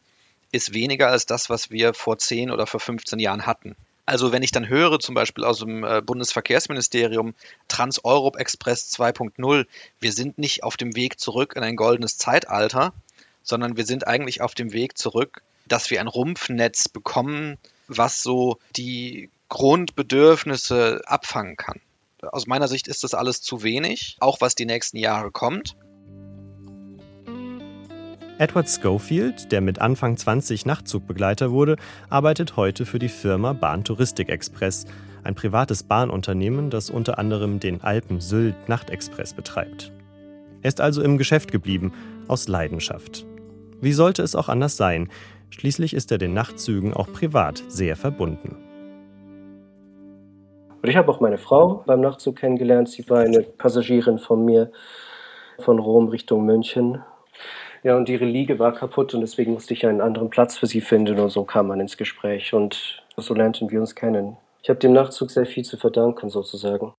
ist 0.53 0.73
weniger 0.73 1.09
als 1.09 1.27
das, 1.27 1.51
was 1.51 1.71
wir 1.71 1.93
vor 1.93 2.17
zehn 2.17 2.51
oder 2.51 2.67
vor 2.67 2.81
15 2.81 3.19
Jahren 3.19 3.45
hatten. 3.45 3.77
Also 4.05 4.33
wenn 4.33 4.43
ich 4.43 4.51
dann 4.51 4.69
höre, 4.69 4.99
zum 4.99 5.15
Beispiel 5.15 5.45
aus 5.45 5.61
dem 5.61 5.85
äh, 5.85 6.03
Bundesverkehrsministerium, 6.03 7.35
Trans-Europe 7.69 8.38
Express 8.38 8.91
2.0, 8.93 9.67
wir 10.01 10.12
sind 10.12 10.38
nicht 10.38 10.65
auf 10.65 10.77
dem 10.77 10.97
Weg 10.97 11.21
zurück 11.21 11.55
in 11.57 11.62
ein 11.62 11.77
goldenes 11.77 12.19
Zeitalter, 12.19 12.93
sondern 13.43 13.77
wir 13.77 13.87
sind 13.87 14.07
eigentlich 14.07 14.41
auf 14.41 14.55
dem 14.55 14.73
Weg 14.73 14.99
zurück, 14.99 15.43
dass 15.67 15.91
wir 15.91 16.01
ein 16.01 16.09
Rumpfnetz 16.09 16.88
bekommen, 16.88 17.59
was 17.87 18.23
so 18.23 18.59
die 18.77 19.31
Grundbedürfnisse 19.49 21.03
abfangen 21.07 21.57
kann. 21.57 21.81
Aus 22.23 22.47
meiner 22.47 22.69
Sicht 22.69 22.88
ist 22.88 23.05
das 23.05 23.15
alles 23.15 23.43
zu 23.43 23.62
wenig, 23.62 24.17
auch 24.21 24.41
was 24.41 24.55
die 24.55 24.67
nächsten 24.67 24.97
Jahre 24.97 25.31
kommt. 25.31 25.77
Edward 28.42 28.68
Schofield, 28.68 29.52
der 29.52 29.61
mit 29.61 29.81
Anfang 29.81 30.16
20 30.16 30.66
Nachtzugbegleiter 30.66 31.52
wurde, 31.52 31.76
arbeitet 32.11 32.57
heute 32.57 32.87
für 32.87 32.98
die 32.98 33.09
Firma 33.09 33.52
Bahn 33.52 33.85
Touristik 33.85 34.31
Express, 34.31 34.85
ein 35.22 35.37
privates 35.37 35.85
Bahnunternehmen, 35.85 36.68
das 36.68 36.90
unter 36.90 37.20
anderem 37.20 37.61
den 37.61 37.85
Alpen-Sylt-Nachtexpress 37.85 39.35
betreibt. 39.35 39.92
Er 40.61 40.66
ist 40.66 40.81
also 40.81 41.02
im 41.02 41.18
Geschäft 41.18 41.52
geblieben, 41.52 41.92
aus 42.26 42.48
Leidenschaft. 42.48 43.24
Wie 43.81 43.92
sollte 43.92 44.24
es 44.24 44.35
auch 44.35 44.48
anders 44.48 44.76
sein? 44.76 45.09
Schließlich 45.50 45.94
ist 45.94 46.11
er 46.11 46.18
den 46.18 46.35
Nachtzügen 46.35 46.94
auch 46.94 47.12
privat 47.12 47.62
sehr 47.68 47.94
verbunden. 47.94 48.57
Und 50.83 50.88
ich 50.88 50.96
habe 50.96 51.12
auch 51.12 51.20
meine 51.20 51.38
Frau 51.38 51.85
beim 51.87 52.00
Nachtzug 52.00 52.35
kennengelernt. 52.35 52.88
Sie 52.88 53.09
war 53.09 53.20
eine 53.20 53.44
Passagierin 53.44 54.18
von 54.18 54.44
mir 54.44 54.72
von 55.61 55.78
Rom 55.78 56.09
Richtung 56.09 56.44
München. 56.44 56.98
Ja, 57.85 57.97
und 57.97 58.09
ihre 58.09 58.25
Liege 58.25 58.61
war 58.61 58.73
kaputt 58.73 59.12
und 59.12 59.23
deswegen 59.23 59.55
musste 59.55 59.75
ich 59.75 59.85
einen 59.85 60.01
anderen 60.01 60.31
Platz 60.31 60.57
für 60.57 60.66
sie 60.66 60.81
finden 60.81 61.18
und 61.18 61.31
so 61.31 61.45
kam 61.45 61.66
man 61.66 61.81
ins 61.81 61.97
Gespräch 61.97 62.55
und 62.55 63.03
so 63.16 63.35
lernten 63.35 63.71
wir 63.71 63.81
uns 63.81 63.97
kennen. 63.97 64.37
Ich 64.62 64.71
habe 64.71 64.79
dem 64.79 64.92
Nachtzug 64.92 65.33
sehr 65.33 65.47
viel 65.47 65.64
zu 65.64 65.77
verdanken 65.77 66.31
sozusagen. 66.31 66.95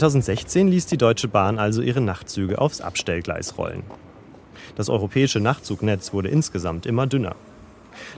2016 0.00 0.68
ließ 0.68 0.86
die 0.86 0.96
Deutsche 0.96 1.28
Bahn 1.28 1.58
also 1.58 1.82
ihre 1.82 2.00
Nachtzüge 2.00 2.58
aufs 2.58 2.80
Abstellgleis 2.80 3.58
rollen. 3.58 3.82
Das 4.74 4.88
europäische 4.88 5.40
Nachtzugnetz 5.40 6.14
wurde 6.14 6.30
insgesamt 6.30 6.86
immer 6.86 7.06
dünner. 7.06 7.36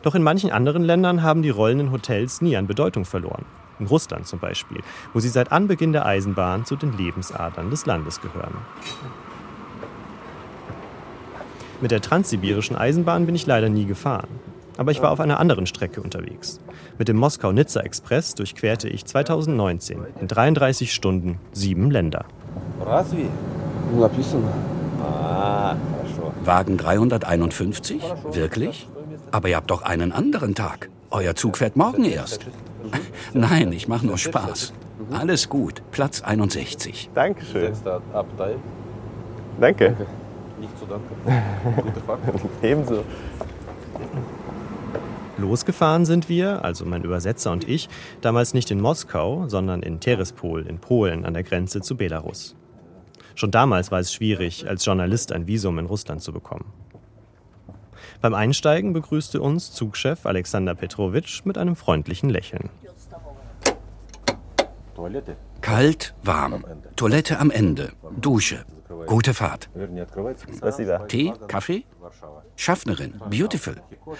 Doch 0.02 0.14
in 0.14 0.22
manchen 0.22 0.52
anderen 0.52 0.84
Ländern 0.84 1.24
haben 1.24 1.42
die 1.42 1.50
rollenden 1.50 1.90
Hotels 1.90 2.40
nie 2.40 2.56
an 2.56 2.68
Bedeutung 2.68 3.04
verloren. 3.04 3.46
In 3.80 3.86
Russland 3.86 4.28
zum 4.28 4.38
Beispiel, 4.38 4.80
wo 5.12 5.18
sie 5.18 5.28
seit 5.28 5.50
Anbeginn 5.50 5.92
der 5.92 6.06
Eisenbahn 6.06 6.64
zu 6.66 6.76
den 6.76 6.96
Lebensadern 6.96 7.68
des 7.70 7.84
Landes 7.84 8.20
gehören. 8.20 8.58
Mit 11.80 11.90
der 11.90 12.00
transsibirischen 12.00 12.76
Eisenbahn 12.76 13.26
bin 13.26 13.34
ich 13.34 13.46
leider 13.46 13.68
nie 13.68 13.86
gefahren. 13.86 14.28
Aber 14.82 14.90
ich 14.90 15.00
war 15.00 15.12
auf 15.12 15.20
einer 15.20 15.38
anderen 15.38 15.66
Strecke 15.66 16.02
unterwegs. 16.02 16.58
Mit 16.98 17.06
dem 17.06 17.16
Moskau-Nizza-Express 17.18 18.34
durchquerte 18.34 18.88
ich 18.88 19.04
2019 19.04 20.00
in 20.20 20.26
33 20.26 20.92
Stunden 20.92 21.38
sieben 21.52 21.92
Länder. 21.92 22.24
Wagen 26.44 26.76
351? 26.76 28.02
Wirklich? 28.32 28.88
Aber 29.30 29.48
ihr 29.48 29.54
habt 29.54 29.70
doch 29.70 29.82
einen 29.82 30.10
anderen 30.10 30.56
Tag. 30.56 30.88
Euer 31.12 31.36
Zug 31.36 31.58
fährt 31.58 31.76
morgen 31.76 32.04
erst. 32.04 32.46
Nein, 33.32 33.70
ich 33.70 33.86
mache 33.86 34.04
nur 34.04 34.18
Spaß. 34.18 34.72
Alles 35.12 35.48
gut. 35.48 35.80
Platz 35.92 36.22
61. 36.22 37.08
Dankeschön. 37.14 37.72
Danke. 39.60 39.94
Nicht 40.58 40.76
zu 40.76 40.86
danken. 40.86 41.82
Gute 41.82 42.00
Fahrt. 42.00 42.18
Ebenso. 42.62 43.04
Losgefahren 45.42 46.06
sind 46.06 46.28
wir, 46.28 46.64
also 46.64 46.84
mein 46.84 47.04
Übersetzer 47.04 47.52
und 47.52 47.68
ich, 47.68 47.88
damals 48.20 48.54
nicht 48.54 48.70
in 48.70 48.80
Moskau, 48.80 49.48
sondern 49.48 49.82
in 49.82 50.00
Terespol 50.00 50.66
in 50.66 50.78
Polen 50.78 51.24
an 51.24 51.34
der 51.34 51.42
Grenze 51.42 51.80
zu 51.82 51.96
Belarus. 51.96 52.56
Schon 53.34 53.50
damals 53.50 53.90
war 53.90 54.00
es 54.00 54.12
schwierig, 54.12 54.66
als 54.66 54.84
Journalist 54.84 55.32
ein 55.32 55.46
Visum 55.46 55.78
in 55.78 55.86
Russland 55.86 56.22
zu 56.22 56.32
bekommen. 56.32 56.72
Beim 58.20 58.34
Einsteigen 58.34 58.92
begrüßte 58.92 59.40
uns 59.40 59.72
Zugchef 59.72 60.26
Alexander 60.26 60.74
Petrowitsch 60.74 61.44
mit 61.44 61.58
einem 61.58 61.76
freundlichen 61.76 62.30
Lächeln. 62.30 62.70
Kalt, 65.60 66.14
warm. 66.22 66.64
Toilette 66.96 67.38
am 67.38 67.50
Ende. 67.50 67.92
Dusche. 68.20 68.64
Gute 69.06 69.34
Fahrt. 69.34 69.68
Tee, 71.08 71.32
Kaffee? 71.48 71.84
Schaffnerin, 72.56 73.20
beautiful. 73.30 73.76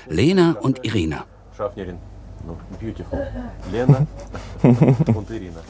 Lena 0.09 0.57
und 0.61 0.85
Irina. 0.85 1.25
Schaffnerin, 1.57 1.99
beautiful. 2.81 3.27
Lena 3.71 4.07
und 5.15 5.31
Irina. 5.31 5.61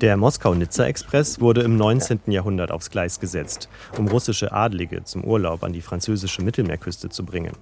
Der 0.00 0.16
Moskau-Nizza-Express 0.16 1.40
wurde 1.40 1.62
im 1.62 1.76
19. 1.76 2.20
Jahrhundert 2.26 2.70
aufs 2.70 2.90
Gleis 2.90 3.20
gesetzt, 3.20 3.68
um 3.98 4.08
russische 4.08 4.52
Adlige 4.52 5.04
zum 5.04 5.24
Urlaub 5.24 5.62
an 5.62 5.72
die 5.72 5.82
französische 5.82 6.42
Mittelmeerküste 6.42 7.08
zu 7.08 7.24
bringen. 7.24 7.52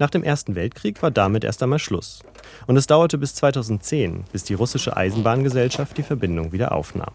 Nach 0.00 0.08
dem 0.08 0.24
Ersten 0.24 0.54
Weltkrieg 0.54 1.02
war 1.02 1.10
damit 1.10 1.44
erst 1.44 1.62
einmal 1.62 1.78
Schluss. 1.78 2.22
Und 2.66 2.78
es 2.78 2.86
dauerte 2.86 3.18
bis 3.18 3.34
2010, 3.34 4.24
bis 4.32 4.44
die 4.44 4.54
russische 4.54 4.96
Eisenbahngesellschaft 4.96 5.98
die 5.98 6.02
Verbindung 6.02 6.52
wieder 6.52 6.72
aufnahm. 6.72 7.12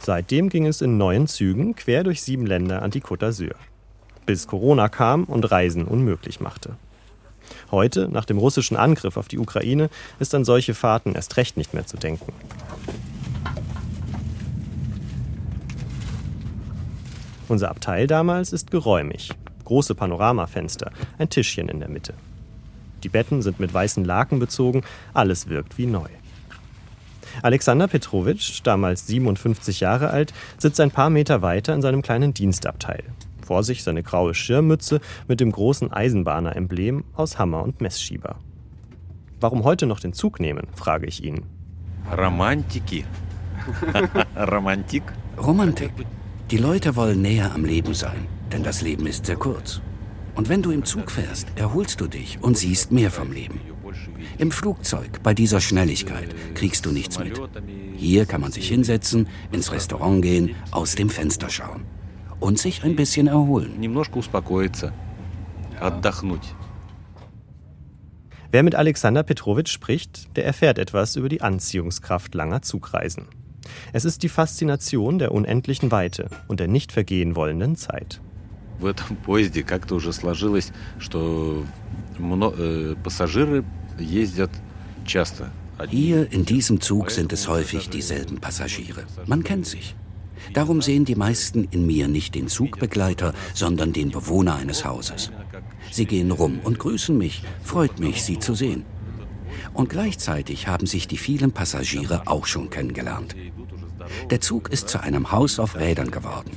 Seitdem 0.00 0.48
ging 0.48 0.66
es 0.66 0.80
in 0.80 0.96
neuen 0.96 1.26
Zügen 1.26 1.74
quer 1.74 2.04
durch 2.04 2.22
sieben 2.22 2.46
Länder 2.46 2.82
an 2.82 2.92
die 2.92 3.02
Côte 3.02 3.26
d'Azur. 3.26 3.56
Bis 4.26 4.46
Corona 4.46 4.88
kam 4.88 5.24
und 5.24 5.50
Reisen 5.50 5.84
unmöglich 5.84 6.38
machte. 6.38 6.76
Heute, 7.72 8.08
nach 8.08 8.26
dem 8.26 8.38
russischen 8.38 8.76
Angriff 8.76 9.16
auf 9.16 9.26
die 9.26 9.38
Ukraine, 9.40 9.90
ist 10.20 10.36
an 10.36 10.44
solche 10.44 10.74
Fahrten 10.74 11.16
erst 11.16 11.36
recht 11.36 11.56
nicht 11.56 11.74
mehr 11.74 11.84
zu 11.84 11.96
denken. 11.96 12.32
Unser 17.48 17.70
Abteil 17.70 18.06
damals 18.06 18.52
ist 18.52 18.70
geräumig. 18.70 19.32
Große 19.72 19.94
Panoramafenster, 19.94 20.92
ein 21.16 21.30
Tischchen 21.30 21.70
in 21.70 21.80
der 21.80 21.88
Mitte. 21.88 22.12
Die 23.04 23.08
Betten 23.08 23.40
sind 23.40 23.58
mit 23.58 23.72
weißen 23.72 24.04
Laken 24.04 24.38
bezogen, 24.38 24.82
alles 25.14 25.48
wirkt 25.48 25.78
wie 25.78 25.86
neu. 25.86 26.10
Alexander 27.40 27.88
Petrowitsch, 27.88 28.60
damals 28.64 29.06
57 29.06 29.80
Jahre 29.80 30.10
alt, 30.10 30.34
sitzt 30.58 30.78
ein 30.78 30.90
paar 30.90 31.08
Meter 31.08 31.40
weiter 31.40 31.72
in 31.72 31.80
seinem 31.80 32.02
kleinen 32.02 32.34
Dienstabteil. 32.34 33.02
Vor 33.40 33.62
sich 33.62 33.82
seine 33.82 34.02
graue 34.02 34.34
Schirmmütze 34.34 35.00
mit 35.26 35.40
dem 35.40 35.50
großen 35.50 35.90
Eisenbahner-Emblem 35.90 37.04
aus 37.14 37.38
Hammer 37.38 37.62
und 37.62 37.80
Messschieber. 37.80 38.36
Warum 39.40 39.64
heute 39.64 39.86
noch 39.86 40.00
den 40.00 40.12
Zug 40.12 40.38
nehmen, 40.38 40.66
frage 40.74 41.06
ich 41.06 41.24
ihn. 41.24 41.46
Romantiki. 42.14 43.06
Romantik. 44.36 45.04
Romantik. 45.42 45.92
Die 46.50 46.58
Leute 46.58 46.94
wollen 46.94 47.22
näher 47.22 47.54
am 47.54 47.64
Leben 47.64 47.94
sein, 47.94 48.26
denn 48.52 48.62
das 48.62 48.82
Leben 48.82 49.06
ist 49.06 49.26
sehr 49.26 49.36
kurz. 49.36 49.80
Und 50.34 50.48
wenn 50.48 50.62
du 50.62 50.70
im 50.70 50.84
Zug 50.84 51.10
fährst, 51.10 51.48
erholst 51.56 52.00
du 52.00 52.06
dich 52.06 52.38
und 52.40 52.56
siehst 52.56 52.92
mehr 52.92 53.10
vom 53.10 53.32
Leben. 53.32 53.60
Im 54.38 54.50
Flugzeug, 54.50 55.22
bei 55.22 55.34
dieser 55.34 55.60
Schnelligkeit, 55.60 56.34
kriegst 56.54 56.86
du 56.86 56.92
nichts 56.92 57.18
mit. 57.18 57.40
Hier 57.96 58.24
kann 58.24 58.40
man 58.40 58.52
sich 58.52 58.68
hinsetzen, 58.68 59.28
ins 59.50 59.72
Restaurant 59.72 60.22
gehen, 60.22 60.54
aus 60.70 60.94
dem 60.94 61.10
Fenster 61.10 61.50
schauen 61.50 61.84
und 62.40 62.58
sich 62.58 62.82
ein 62.82 62.96
bisschen 62.96 63.26
erholen. 63.26 63.72
Wer 68.50 68.62
mit 68.62 68.74
Alexander 68.74 69.22
Petrowitsch 69.22 69.72
spricht, 69.72 70.36
der 70.36 70.44
erfährt 70.44 70.78
etwas 70.78 71.16
über 71.16 71.28
die 71.28 71.40
Anziehungskraft 71.40 72.34
langer 72.34 72.62
Zugreisen. 72.62 73.28
Es 73.92 74.04
ist 74.04 74.22
die 74.22 74.28
Faszination 74.28 75.18
der 75.18 75.32
unendlichen 75.32 75.90
Weite 75.90 76.28
und 76.48 76.60
der 76.60 76.68
nicht 76.68 76.92
vergehen 76.92 77.36
wollenden 77.36 77.76
Zeit 77.76 78.20
В 78.81 78.85
этом 78.85 79.15
поезде 79.15 79.63
как-то 79.63 79.95
уже 79.95 80.13
сложилось, 80.13 80.71
что 80.99 81.65
пассажиры 83.03 83.63
ездят 83.99 84.51
часто. 85.05 85.51
Hier 85.89 86.31
in 86.31 86.43
diesem 86.43 86.81
Zug 86.81 87.11
sind 87.11 87.33
es 87.33 87.47
häufig 87.47 87.89
dieselben 87.89 88.39
Passagiere. 88.39 89.03
Man 89.27 89.43
kennt 89.43 89.67
sich. 89.67 89.95
Darum 90.53 90.81
sehen 90.81 91.05
die 91.05 91.15
meisten 91.15 91.65
in 91.65 91.85
mir 91.85 92.07
nicht 92.07 92.35
den 92.35 92.47
Zugbegleiter, 92.47 93.33
sondern 93.53 93.93
den 93.93 94.09
Bewohner 94.11 94.55
eines 94.55 94.85
Hauses. 94.85 95.31
Sie 95.91 96.05
gehen 96.05 96.31
rum 96.31 96.59
und 96.63 96.79
grüßen 96.79 97.17
mich, 97.17 97.43
freut 97.63 97.99
mich, 97.99 98.23
sie 98.23 98.39
zu 98.39 98.55
sehen. 98.55 98.85
Und 99.73 99.89
gleichzeitig 99.89 100.67
haben 100.67 100.87
sich 100.87 101.07
die 101.07 101.17
vielen 101.17 101.51
Passagiere 101.51 102.23
auch 102.25 102.45
schon 102.45 102.69
kennengelernt. 102.69 103.35
Der 104.29 104.41
Zug 104.41 104.69
ist 104.69 104.89
zu 104.89 105.01
einem 105.01 105.31
Haus 105.31 105.59
auf 105.59 105.75
Rädern 105.75 106.11
geworden. 106.11 106.51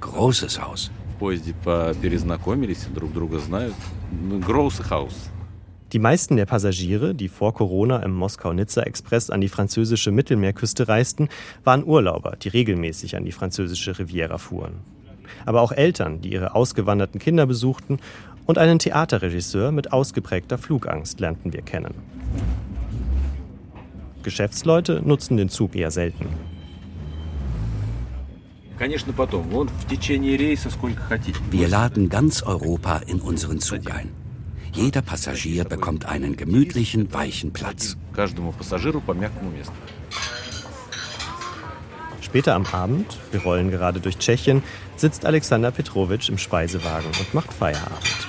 Großes 0.00 0.60
Haus. 0.60 0.90
Die 5.91 5.99
meisten 5.99 6.35
der 6.35 6.45
Passagiere, 6.45 7.15
die 7.15 7.29
vor 7.29 7.53
Corona 7.53 7.99
im 7.99 8.11
Moskau-Nizza-Express 8.11 9.29
an 9.29 9.39
die 9.39 9.47
französische 9.47 10.11
Mittelmeerküste 10.11 10.87
reisten, 10.87 11.29
waren 11.63 11.85
Urlauber, 11.85 12.35
die 12.41 12.49
regelmäßig 12.49 13.15
an 13.15 13.23
die 13.23 13.31
französische 13.31 13.97
Riviera 13.97 14.37
fuhren. 14.37 14.73
Aber 15.45 15.61
auch 15.61 15.71
Eltern, 15.71 16.21
die 16.21 16.33
ihre 16.33 16.55
ausgewanderten 16.55 17.19
Kinder 17.19 17.45
besuchten, 17.45 17.99
und 18.45 18.57
einen 18.57 18.79
Theaterregisseur 18.79 19.71
mit 19.71 19.93
ausgeprägter 19.93 20.57
Flugangst 20.57 21.19
lernten 21.19 21.53
wir 21.53 21.61
kennen. 21.61 21.93
Geschäftsleute 24.21 25.01
nutzen 25.03 25.37
den 25.37 25.49
Zug 25.49 25.75
eher 25.75 25.91
selten. 25.91 26.27
Wir 31.49 31.67
laden 31.69 32.09
ganz 32.09 32.43
Europa 32.43 32.97
in 33.07 33.21
unseren 33.21 33.59
Zug 33.59 33.89
ein. 33.89 34.11
Jeder 34.73 35.01
Passagier 35.01 35.63
bekommt 35.63 36.05
einen 36.05 36.35
gemütlichen, 36.35 37.13
weichen 37.13 37.53
Platz. 37.53 37.95
Später 42.19 42.55
am 42.55 42.65
Abend, 42.65 43.17
wir 43.31 43.41
rollen 43.43 43.71
gerade 43.71 44.01
durch 44.01 44.17
Tschechien, 44.17 44.61
sitzt 44.97 45.25
Alexander 45.25 45.71
Petrowitsch 45.71 46.27
im 46.27 46.37
Speisewagen 46.37 47.11
und 47.17 47.33
macht 47.33 47.53
Feierabend. 47.53 48.27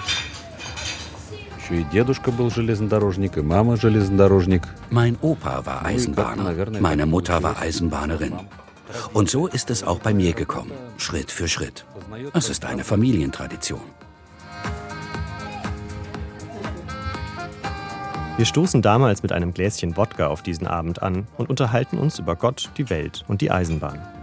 Mein 4.91 5.17
Opa 5.21 5.67
war 5.67 5.85
Eisenbahner, 5.85 6.55
meine 6.81 7.07
Mutter 7.07 7.43
war 7.43 7.59
Eisenbahnerin. 7.61 8.35
Und 9.13 9.31
so 9.31 9.47
ist 9.47 9.71
es 9.71 9.83
auch 9.83 9.99
bei 9.99 10.15
mir 10.15 10.33
gekommen, 10.33 10.73
Schritt 10.97 11.31
für 11.31 11.49
Schritt. 11.49 11.85
Es 12.33 12.49
ist 12.49 12.65
eine 12.65 12.85
Familientradition. 12.85 13.81
Wir 18.37 18.45
stoßen 18.45 18.83
damals 18.83 19.23
mit 19.23 19.33
einem 19.33 19.55
Gläschen 19.55 19.97
Wodka 19.97 20.27
auf 20.27 20.43
diesen 20.43 20.67
Abend 20.67 21.03
an 21.03 21.27
und 21.39 21.49
unterhalten 21.49 21.97
uns 21.97 22.19
über 22.19 22.37
Gott, 22.37 22.71
die 22.77 22.91
Welt 22.91 23.25
und 23.29 23.41
die 23.41 23.51
Eisenbahn. 23.51 24.16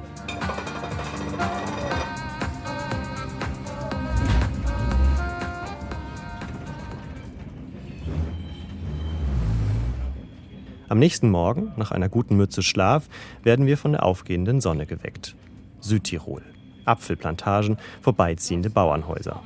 Am 10.93 10.99
nächsten 10.99 11.31
Morgen, 11.31 11.71
nach 11.75 11.89
einer 11.89 12.07
guten 12.07 12.37
Mütze 12.37 12.61
Schlaf, 12.61 13.09
werden 13.41 13.65
wir 13.65 13.79
von 13.79 13.93
der 13.93 14.03
aufgehenden 14.03 14.61
Sonne 14.61 14.85
geweckt. 14.85 15.35
Südtirol. 15.79 16.43
Apfelplantagen, 16.85 17.79
vorbeiziehende 18.01 18.69
Bauernhäuser. 18.69 19.41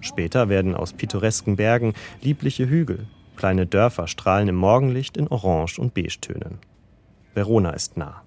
Später 0.00 0.48
werden 0.48 0.74
aus 0.74 0.94
pittoresken 0.94 1.56
Bergen 1.56 1.92
liebliche 2.22 2.66
Hügel. 2.66 3.08
Kleine 3.36 3.66
Dörfer 3.66 4.06
strahlen 4.06 4.48
im 4.48 4.56
Morgenlicht 4.56 5.18
in 5.18 5.28
Orange- 5.28 5.78
und 5.78 5.92
Beige-Tönen. 5.92 6.60
Verona 7.34 7.72
ist 7.72 7.98
nah. 7.98 8.22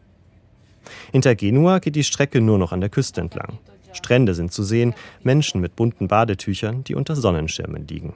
Hinter 1.12 1.34
Genua 1.34 1.80
geht 1.80 1.96
die 1.96 2.04
Strecke 2.04 2.40
nur 2.40 2.60
noch 2.60 2.72
an 2.72 2.82
der 2.82 2.92
Küste 2.92 3.20
entlang. 3.20 3.58
Strände 3.94 4.36
sind 4.36 4.54
zu 4.54 4.62
sehen, 4.62 4.94
Menschen 5.24 5.60
mit 5.60 5.76
bunten 5.76 6.08
Badetüchern, 6.08 6.84
die 6.84 6.94
unter 6.94 7.16
Sonnenschirmen 7.16 7.88
liegen. 7.88 8.14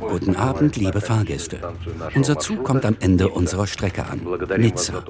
Guten 0.00 0.36
Abend, 0.36 0.76
liebe 0.76 1.00
Fahrgäste. 1.00 1.60
Unser 2.14 2.38
Zug 2.38 2.64
kommt 2.64 2.84
am 2.84 2.96
Ende 3.00 3.28
unserer 3.28 3.66
Strecke 3.66 4.04
an, 4.06 4.20
Nizza. 4.58 5.04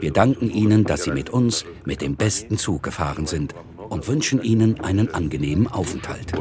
Wir 0.00 0.12
danken 0.12 0.50
Ihnen, 0.50 0.84
dass 0.84 1.04
Sie 1.04 1.12
mit 1.12 1.30
uns 1.30 1.64
mit 1.84 2.00
dem 2.00 2.16
besten 2.16 2.58
Zug 2.58 2.82
gefahren 2.82 3.26
sind 3.26 3.54
und 3.88 4.06
wünschen 4.08 4.42
Ihnen 4.42 4.80
einen 4.80 5.12
angenehmen 5.12 5.66
Aufenthalt. 5.66 6.32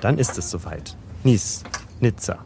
Dann 0.00 0.18
ist 0.18 0.36
es 0.38 0.50
soweit. 0.50 0.96
Nice, 1.22 1.64
Nizza. 2.00 2.38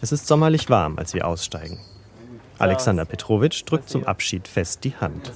Es 0.00 0.12
ist 0.12 0.26
sommerlich 0.26 0.68
warm, 0.68 0.98
als 0.98 1.14
wir 1.14 1.26
aussteigen. 1.26 1.78
Alexander 2.58 3.04
Petrovic 3.04 3.66
drückt 3.66 3.88
zum 3.88 4.04
Abschied 4.04 4.46
fest 4.46 4.84
die 4.84 4.94
Hand. 4.96 5.32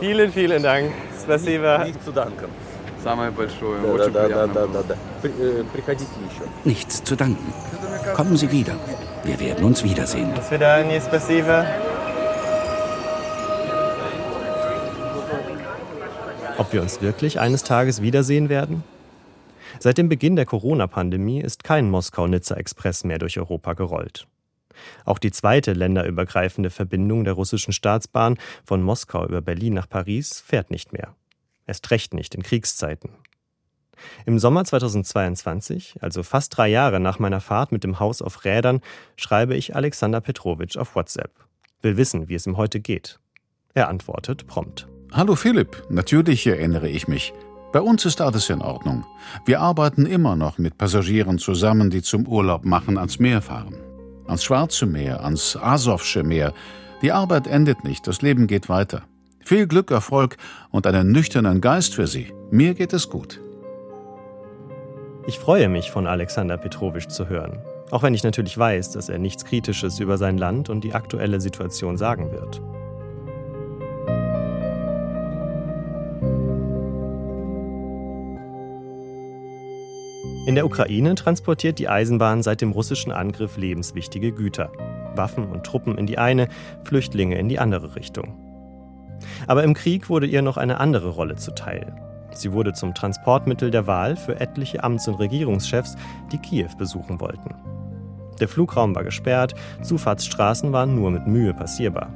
Vielen, 0.00 0.32
vielen 0.32 0.62
Dank. 0.62 0.90
Спасибо. 1.22 1.84
Nicht 1.84 2.04
zu 2.04 2.12
danken. 2.12 2.48
Самое 3.02 3.30
большое. 3.30 3.80
Да, 3.82 3.88
Очень 3.92 4.12
да, 4.12 4.20
да, 4.20 4.26
приятно 4.26 4.54
да, 4.54 4.66
было. 4.66 4.82
да, 4.88 4.94
да. 4.94 4.94
При- 5.22 5.32
э, 5.40 5.64
Приходите 5.72 6.10
еще. 6.28 6.44
Nichts 6.64 7.02
zu 7.02 7.16
danken. 7.16 7.52
Kommen 8.14 8.36
Sie 8.36 8.50
wieder. 8.52 8.74
Wir 9.24 9.38
werden 9.40 9.64
uns 9.64 9.82
wiedersehen. 9.82 10.34
До 10.34 10.42
свидания, 10.42 11.00
спасибо. 11.00 11.64
Ob 16.58 16.72
wir 16.72 16.82
uns 16.82 17.00
wirklich 17.00 17.40
eines 17.40 17.64
Tages 17.64 18.02
wiedersehen 18.02 18.48
werden? 18.48 18.84
Seit 19.78 19.96
dem 19.96 20.08
Beginn 20.08 20.36
der 20.36 20.44
Corona-Pandemie 20.44 21.40
ist 21.40 21.64
kein 21.64 21.90
Moskau-Nizza-Express 21.90 23.04
mehr 23.04 23.18
durch 23.18 23.38
Europa 23.38 23.72
gerollt. 23.72 24.26
Auch 25.05 25.19
die 25.19 25.31
zweite 25.31 25.73
länderübergreifende 25.73 26.69
Verbindung 26.69 27.23
der 27.23 27.33
russischen 27.33 27.73
Staatsbahn 27.73 28.37
von 28.63 28.81
Moskau 28.81 29.25
über 29.25 29.41
Berlin 29.41 29.73
nach 29.73 29.89
Paris 29.89 30.39
fährt 30.39 30.71
nicht 30.71 30.93
mehr. 30.93 31.15
Erst 31.67 31.89
recht 31.91 32.13
nicht 32.13 32.35
in 32.35 32.43
Kriegszeiten. 32.43 33.09
Im 34.25 34.39
Sommer 34.39 34.65
2022, 34.65 35.97
also 36.01 36.23
fast 36.23 36.55
drei 36.57 36.67
Jahre 36.67 36.99
nach 36.99 37.19
meiner 37.19 37.41
Fahrt 37.41 37.71
mit 37.71 37.83
dem 37.83 37.99
Haus 37.99 38.21
auf 38.21 38.45
Rädern, 38.45 38.81
schreibe 39.15 39.55
ich 39.55 39.75
Alexander 39.75 40.21
Petrovic 40.21 40.77
auf 40.77 40.95
WhatsApp. 40.95 41.31
Will 41.81 41.97
wissen, 41.97 42.29
wie 42.29 42.35
es 42.35 42.45
ihm 42.45 42.57
heute 42.57 42.79
geht. 42.79 43.19
Er 43.73 43.89
antwortet 43.89 44.47
prompt. 44.47 44.87
Hallo 45.11 45.35
Philipp, 45.35 45.83
natürlich 45.89 46.45
erinnere 46.47 46.89
ich 46.89 47.07
mich. 47.07 47.33
Bei 47.71 47.81
uns 47.81 48.05
ist 48.05 48.21
alles 48.21 48.49
in 48.49 48.61
Ordnung. 48.61 49.05
Wir 49.45 49.59
arbeiten 49.59 50.05
immer 50.05 50.35
noch 50.35 50.57
mit 50.57 50.77
Passagieren 50.77 51.39
zusammen, 51.39 51.89
die 51.89 52.01
zum 52.01 52.27
Urlaub 52.27 52.63
machen 52.63 52.97
ans 52.97 53.19
Meer 53.19 53.41
fahren. 53.41 53.75
Ans 54.27 54.43
Schwarze 54.43 54.85
Meer, 54.85 55.23
ans 55.23 55.55
Asowsche 55.55 56.23
Meer. 56.23 56.53
Die 57.01 57.11
Arbeit 57.11 57.47
endet 57.47 57.83
nicht, 57.83 58.07
das 58.07 58.21
Leben 58.21 58.47
geht 58.47 58.69
weiter. 58.69 59.03
Viel 59.39 59.67
Glück, 59.67 59.91
Erfolg 59.91 60.37
und 60.71 60.87
einen 60.87 61.11
nüchternen 61.11 61.61
Geist 61.61 61.93
für 61.93 62.07
Sie. 62.07 62.33
Mir 62.49 62.73
geht 62.73 62.93
es 62.93 63.09
gut. 63.09 63.39
Ich 65.27 65.37
freue 65.37 65.69
mich, 65.69 65.91
von 65.91 66.07
Alexander 66.07 66.57
Petrovic 66.57 67.09
zu 67.11 67.29
hören. 67.29 67.59
Auch 67.91 68.01
wenn 68.01 68.15
ich 68.15 68.23
natürlich 68.23 68.57
weiß, 68.57 68.91
dass 68.91 69.09
er 69.09 69.19
nichts 69.19 69.45
Kritisches 69.45 69.99
über 69.99 70.17
sein 70.17 70.37
Land 70.37 70.69
und 70.69 70.83
die 70.83 70.93
aktuelle 70.93 71.39
Situation 71.39 71.97
sagen 71.97 72.31
wird. 72.31 72.61
In 80.45 80.53
der 80.53 80.67
Ukraine 80.67 81.15
transportiert 81.15 81.79
die 81.79 81.89
Eisenbahn 81.89 82.43
seit 82.43 82.61
dem 82.61 82.71
russischen 82.71 83.11
Angriff 83.11 83.57
lebenswichtige 83.57 84.31
Güter. 84.31 84.71
Waffen 85.15 85.49
und 85.49 85.65
Truppen 85.65 85.97
in 85.97 86.05
die 86.05 86.19
eine, 86.19 86.49
Flüchtlinge 86.83 87.39
in 87.39 87.49
die 87.49 87.57
andere 87.57 87.95
Richtung. 87.95 88.35
Aber 89.47 89.63
im 89.63 89.73
Krieg 89.73 90.07
wurde 90.07 90.27
ihr 90.27 90.43
noch 90.43 90.57
eine 90.57 90.79
andere 90.79 91.09
Rolle 91.09 91.35
zuteil. 91.35 91.95
Sie 92.31 92.51
wurde 92.51 92.73
zum 92.73 92.93
Transportmittel 92.93 93.71
der 93.71 93.87
Wahl 93.87 94.15
für 94.15 94.39
etliche 94.39 94.83
Amts- 94.83 95.07
und 95.07 95.15
Regierungschefs, 95.15 95.95
die 96.31 96.37
Kiew 96.37 96.69
besuchen 96.77 97.19
wollten. 97.19 97.55
Der 98.39 98.47
Flugraum 98.47 98.93
war 98.93 99.03
gesperrt, 99.03 99.55
Zufahrtsstraßen 99.81 100.71
waren 100.71 100.93
nur 100.93 101.09
mit 101.09 101.25
Mühe 101.25 101.55
passierbar. 101.55 102.13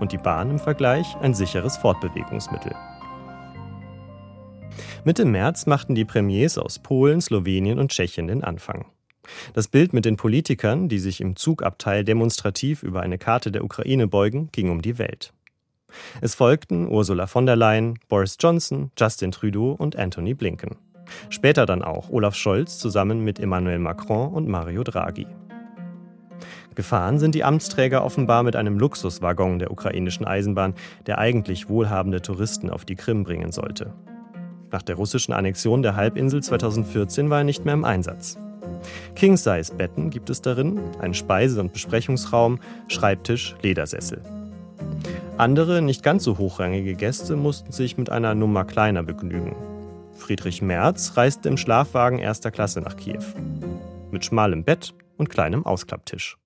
Und 0.00 0.10
die 0.10 0.18
Bahn 0.18 0.50
im 0.50 0.58
Vergleich 0.58 1.06
ein 1.20 1.34
sicheres 1.34 1.76
Fortbewegungsmittel. 1.76 2.72
Mitte 5.08 5.24
März 5.24 5.64
machten 5.64 5.94
die 5.94 6.04
Premiers 6.04 6.58
aus 6.58 6.80
Polen, 6.80 7.22
Slowenien 7.22 7.78
und 7.78 7.90
Tschechien 7.90 8.26
den 8.26 8.44
Anfang. 8.44 8.84
Das 9.54 9.66
Bild 9.66 9.94
mit 9.94 10.04
den 10.04 10.18
Politikern, 10.18 10.90
die 10.90 10.98
sich 10.98 11.22
im 11.22 11.34
Zugabteil 11.34 12.04
demonstrativ 12.04 12.82
über 12.82 13.00
eine 13.00 13.16
Karte 13.16 13.50
der 13.50 13.64
Ukraine 13.64 14.06
beugen, 14.06 14.50
ging 14.52 14.68
um 14.68 14.82
die 14.82 14.98
Welt. 14.98 15.32
Es 16.20 16.34
folgten 16.34 16.86
Ursula 16.86 17.26
von 17.26 17.46
der 17.46 17.56
Leyen, 17.56 17.98
Boris 18.10 18.36
Johnson, 18.38 18.90
Justin 18.98 19.32
Trudeau 19.32 19.72
und 19.72 19.96
Anthony 19.96 20.34
Blinken. 20.34 20.76
Später 21.30 21.64
dann 21.64 21.80
auch 21.80 22.10
Olaf 22.10 22.34
Scholz 22.34 22.78
zusammen 22.78 23.24
mit 23.24 23.40
Emmanuel 23.40 23.78
Macron 23.78 24.34
und 24.34 24.46
Mario 24.46 24.84
Draghi. 24.84 25.26
Gefahren 26.74 27.18
sind 27.18 27.34
die 27.34 27.44
Amtsträger 27.44 28.04
offenbar 28.04 28.42
mit 28.42 28.56
einem 28.56 28.78
Luxuswaggon 28.78 29.58
der 29.58 29.70
ukrainischen 29.70 30.26
Eisenbahn, 30.26 30.74
der 31.06 31.16
eigentlich 31.16 31.70
wohlhabende 31.70 32.20
Touristen 32.20 32.68
auf 32.68 32.84
die 32.84 32.96
Krim 32.96 33.24
bringen 33.24 33.52
sollte. 33.52 33.94
Nach 34.70 34.82
der 34.82 34.96
russischen 34.96 35.32
Annexion 35.32 35.82
der 35.82 35.96
Halbinsel 35.96 36.42
2014 36.42 37.30
war 37.30 37.38
er 37.38 37.44
nicht 37.44 37.64
mehr 37.64 37.74
im 37.74 37.84
Einsatz. 37.84 38.38
King-Size-Betten 39.14 40.10
gibt 40.10 40.30
es 40.30 40.42
darin, 40.42 40.80
einen 41.00 41.14
Speise- 41.14 41.60
und 41.60 41.72
Besprechungsraum, 41.72 42.60
Schreibtisch, 42.88 43.56
Ledersessel. 43.62 44.22
Andere, 45.36 45.82
nicht 45.82 46.02
ganz 46.02 46.24
so 46.24 46.38
hochrangige 46.38 46.94
Gäste 46.94 47.36
mussten 47.36 47.72
sich 47.72 47.96
mit 47.96 48.10
einer 48.10 48.34
Nummer 48.34 48.64
kleiner 48.64 49.02
begnügen. 49.02 49.56
Friedrich 50.16 50.62
Merz 50.62 51.12
reiste 51.16 51.48
im 51.48 51.56
Schlafwagen 51.56 52.18
erster 52.18 52.50
Klasse 52.50 52.80
nach 52.80 52.96
Kiew. 52.96 53.22
Mit 54.10 54.24
schmalem 54.24 54.64
Bett 54.64 54.94
und 55.16 55.30
kleinem 55.30 55.64
Ausklapptisch. 55.64 56.36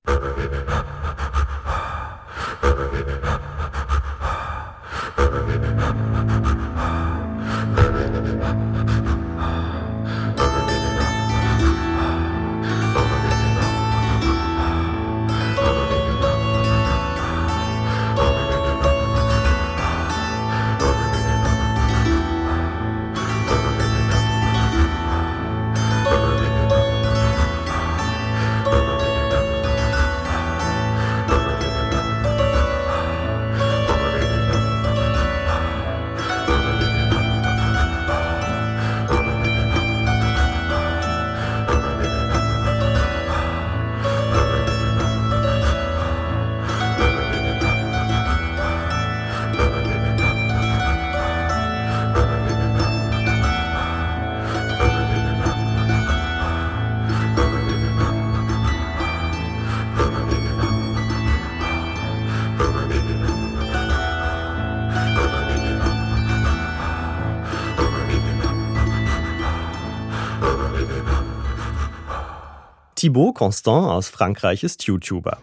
Thibaut 73.02 73.34
Constant 73.34 73.90
aus 73.90 74.08
Frankreich 74.08 74.62
ist 74.62 74.84
YouTuber. 74.84 75.38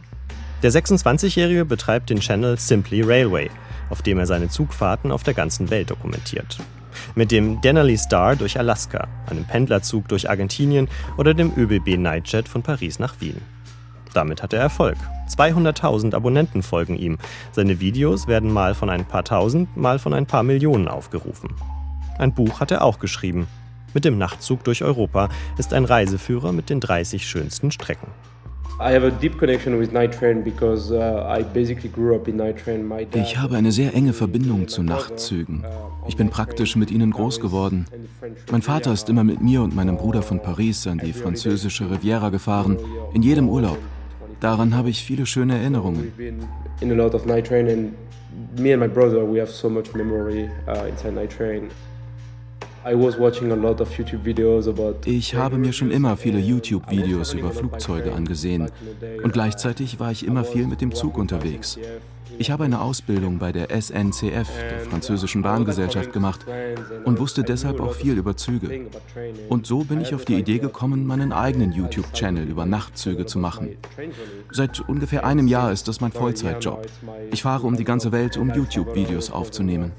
Der 0.63 0.71
26-Jährige 0.71 1.65
betreibt 1.65 2.09
den 2.09 2.21
Channel 2.21 2.57
Simply 2.57 3.01
Railway, 3.01 3.49
auf 3.89 4.01
dem 4.01 4.17
er 4.17 4.25
seine 4.27 4.47
Zugfahrten 4.47 5.11
auf 5.11 5.23
der 5.23 5.33
ganzen 5.33 5.69
Welt 5.69 5.89
dokumentiert. 5.89 6.57
Mit 7.15 7.31
dem 7.31 7.59
Denali 7.59 7.97
Star 7.97 8.37
durch 8.37 8.57
Alaska, 8.57 9.09
einem 9.29 9.43
Pendlerzug 9.43 10.07
durch 10.07 10.29
Argentinien 10.29 10.87
oder 11.17 11.33
dem 11.33 11.51
ÖBB 11.57 11.97
Nightjet 11.97 12.47
von 12.47 12.63
Paris 12.63 12.97
nach 12.97 13.19
Wien. 13.19 13.41
Damit 14.13 14.41
hat 14.41 14.53
er 14.53 14.61
Erfolg. 14.61 14.95
200.000 15.27 16.15
Abonnenten 16.15 16.63
folgen 16.63 16.95
ihm. 16.95 17.17
Seine 17.51 17.81
Videos 17.81 18.29
werden 18.29 18.53
mal 18.53 18.73
von 18.73 18.89
ein 18.89 19.03
paar 19.03 19.25
tausend, 19.25 19.75
mal 19.75 19.99
von 19.99 20.13
ein 20.13 20.27
paar 20.27 20.43
Millionen 20.43 20.87
aufgerufen. 20.87 21.49
Ein 22.19 22.33
Buch 22.33 22.61
hat 22.61 22.71
er 22.71 22.85
auch 22.85 22.99
geschrieben. 22.99 23.49
Mit 23.93 24.05
dem 24.05 24.17
Nachtzug 24.17 24.63
durch 24.63 24.83
Europa 24.83 25.29
ist 25.57 25.73
ein 25.73 25.85
Reiseführer 25.85 26.51
mit 26.51 26.69
den 26.69 26.79
30 26.79 27.27
schönsten 27.27 27.71
Strecken. 27.71 28.07
Uh, 28.79 29.11
Ich 33.13 33.37
habe 33.37 33.57
eine 33.57 33.71
sehr 33.73 33.93
enge 33.93 34.13
Verbindung 34.13 34.67
zu 34.69 34.83
Nachtzügen. 34.83 35.65
Ich 36.07 36.15
bin 36.15 36.29
praktisch 36.29 36.77
mit 36.77 36.89
ihnen 36.89 37.11
groß 37.11 37.41
geworden. 37.41 37.87
Mein 38.51 38.61
Vater 38.61 38.93
ist 38.93 39.09
immer 39.09 39.25
mit 39.25 39.41
mir 39.41 39.61
und 39.61 39.75
meinem 39.75 39.97
Bruder 39.97 40.21
von 40.21 40.41
Paris 40.41 40.87
an 40.87 40.99
die 40.99 41.11
französische 41.11 41.91
Riviera 41.91 42.29
gefahren, 42.29 42.77
in 43.13 43.21
jedem 43.21 43.49
Urlaub. 43.49 43.79
Daran 44.39 44.73
habe 44.73 44.89
ich 44.89 45.03
viele 45.03 45.25
schöne 45.25 45.57
Erinnerungen. 45.57 46.13
In 46.79 46.91
a 46.91 46.95
lot 46.95 47.13
of 47.13 47.25
night 47.25 47.47
train 47.47 47.67
and 47.67 47.93
me 48.57 48.71
and 48.73 48.81
my 48.81 48.87
brother 48.87 49.29
we 49.29 49.41
have 49.41 49.51
so 49.51 49.69
much 49.69 49.93
memory 49.93 50.49
uh, 50.67 50.87
inside 50.87 51.13
night 51.13 51.35
train. 51.35 51.69
Ich 55.05 55.35
habe 55.35 55.57
mir 55.57 55.73
schon 55.73 55.91
immer 55.91 56.17
viele 56.17 56.39
YouTube-Videos 56.39 57.33
über 57.33 57.51
Flugzeuge 57.51 58.13
angesehen 58.13 58.69
und 59.23 59.33
gleichzeitig 59.33 59.99
war 59.99 60.11
ich 60.11 60.25
immer 60.25 60.43
viel 60.43 60.65
mit 60.67 60.81
dem 60.81 60.93
Zug 60.93 61.17
unterwegs. 61.17 61.77
Ich 62.37 62.51
habe 62.51 62.63
eine 62.63 62.79
Ausbildung 62.79 63.37
bei 63.37 63.51
der 63.51 63.67
SNCF, 63.69 64.47
der 64.47 64.79
französischen 64.89 65.41
Bahngesellschaft, 65.41 66.13
gemacht 66.13 66.45
und 67.03 67.19
wusste 67.19 67.43
deshalb 67.43 67.81
auch 67.81 67.93
viel 67.93 68.17
über 68.17 68.37
Züge. 68.37 68.87
Und 69.49 69.67
so 69.67 69.83
bin 69.83 69.99
ich 69.99 70.15
auf 70.15 70.23
die 70.23 70.35
Idee 70.35 70.59
gekommen, 70.59 71.05
meinen 71.05 71.33
eigenen 71.33 71.73
YouTube-Channel 71.73 72.47
über 72.47 72.65
Nachtzüge 72.65 73.25
zu 73.25 73.39
machen. 73.39 73.75
Seit 74.51 74.79
ungefähr 74.79 75.25
einem 75.25 75.47
Jahr 75.47 75.73
ist 75.73 75.89
das 75.89 75.99
mein 75.99 76.13
Vollzeitjob. 76.13 76.87
Ich 77.31 77.41
fahre 77.41 77.67
um 77.67 77.75
die 77.75 77.83
ganze 77.83 78.13
Welt, 78.13 78.37
um 78.37 78.53
YouTube-Videos 78.53 79.31
aufzunehmen. 79.31 79.91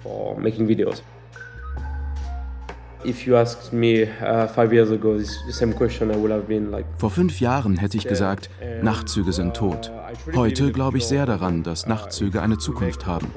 Vor 6.99 7.11
fünf 7.11 7.41
Jahren 7.41 7.77
hätte 7.79 7.97
ich 7.97 8.07
gesagt, 8.07 8.51
Nachtzüge 8.83 9.33
sind 9.33 9.55
tot. 9.55 9.91
Heute 10.35 10.73
glaube 10.73 10.99
ich 10.99 11.07
sehr 11.07 11.27
daran, 11.27 11.63
dass 11.63 11.87
Nachtzüge 11.87 12.43
eine 12.43 12.59
Zukunft 12.59 13.07
haben. 13.07 13.29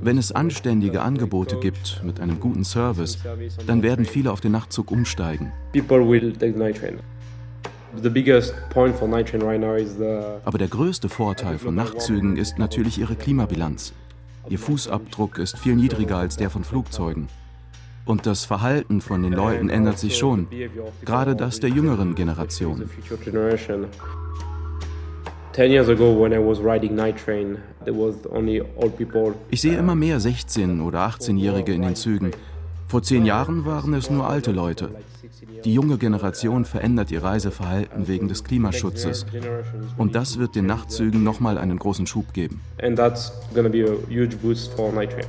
Wenn 0.00 0.18
es 0.18 0.32
anständige 0.32 1.02
Angebote 1.02 1.58
gibt 1.58 2.02
mit 2.04 2.20
einem 2.20 2.40
guten 2.40 2.64
Service, 2.64 3.18
dann 3.66 3.82
werden 3.82 4.04
viele 4.04 4.32
auf 4.32 4.40
den 4.40 4.52
Nachtzug 4.52 4.90
umsteigen. 4.90 5.52
Aber 10.44 10.58
der 10.58 10.68
größte 10.68 11.08
Vorteil 11.08 11.58
von 11.58 11.74
Nachtzügen 11.74 12.36
ist 12.36 12.58
natürlich 12.58 12.98
ihre 12.98 13.16
Klimabilanz. 13.16 13.92
Ihr 14.48 14.58
Fußabdruck 14.58 15.38
ist 15.38 15.58
viel 15.58 15.76
niedriger 15.76 16.16
als 16.16 16.36
der 16.36 16.50
von 16.50 16.64
Flugzeugen. 16.64 17.28
Und 18.10 18.26
das 18.26 18.44
Verhalten 18.44 19.00
von 19.00 19.22
den 19.22 19.32
Leuten 19.32 19.70
ändert 19.70 20.00
sich 20.00 20.16
schon, 20.16 20.48
gerade 21.04 21.36
das 21.36 21.60
der 21.60 21.70
jüngeren 21.70 22.16
Generation. 22.16 22.90
Ich 29.50 29.60
sehe 29.60 29.78
immer 29.78 29.94
mehr 29.94 30.20
16- 30.20 30.82
oder 30.82 31.06
18-Jährige 31.06 31.72
in 31.72 31.82
den 31.82 31.94
Zügen. 31.94 32.32
Vor 32.88 33.04
zehn 33.04 33.24
Jahren 33.24 33.64
waren 33.64 33.94
es 33.94 34.10
nur 34.10 34.28
alte 34.28 34.50
Leute. 34.50 34.90
Die 35.64 35.72
junge 35.72 35.96
Generation 35.96 36.64
verändert 36.64 37.12
ihr 37.12 37.22
Reiseverhalten 37.22 38.08
wegen 38.08 38.26
des 38.26 38.42
Klimaschutzes. 38.42 39.24
Und 39.96 40.16
das 40.16 40.40
wird 40.40 40.56
den 40.56 40.66
Nachtzügen 40.66 41.22
nochmal 41.22 41.58
einen 41.58 41.78
großen 41.78 42.08
Schub 42.08 42.32
geben. 42.32 42.60
And 42.82 42.96
that's 42.96 43.32
gonna 43.54 43.68
be 43.68 43.84
a 43.84 43.94
huge 44.12 44.36
boost 44.42 44.74
for 44.74 44.92
night 44.92 45.12
train. 45.12 45.26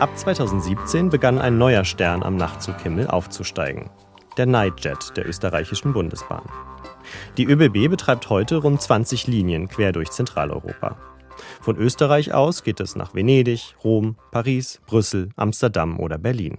Ab 0.00 0.18
2017 0.18 1.08
begann 1.08 1.38
ein 1.38 1.56
neuer 1.56 1.84
Stern 1.84 2.24
am 2.24 2.34
Nachtzughimmel 2.34 3.06
aufzusteigen. 3.06 3.90
Der 4.36 4.44
Nightjet 4.44 5.16
der 5.16 5.28
österreichischen 5.28 5.92
Bundesbahn. 5.92 6.42
Die 7.36 7.44
ÖBB 7.44 7.88
betreibt 7.88 8.28
heute 8.28 8.56
rund 8.56 8.82
20 8.82 9.28
Linien 9.28 9.68
quer 9.68 9.92
durch 9.92 10.10
Zentraleuropa. 10.10 10.96
Von 11.60 11.76
Österreich 11.76 12.34
aus 12.34 12.64
geht 12.64 12.80
es 12.80 12.96
nach 12.96 13.14
Venedig, 13.14 13.76
Rom, 13.84 14.16
Paris, 14.32 14.80
Brüssel, 14.84 15.28
Amsterdam 15.36 16.00
oder 16.00 16.18
Berlin. 16.18 16.58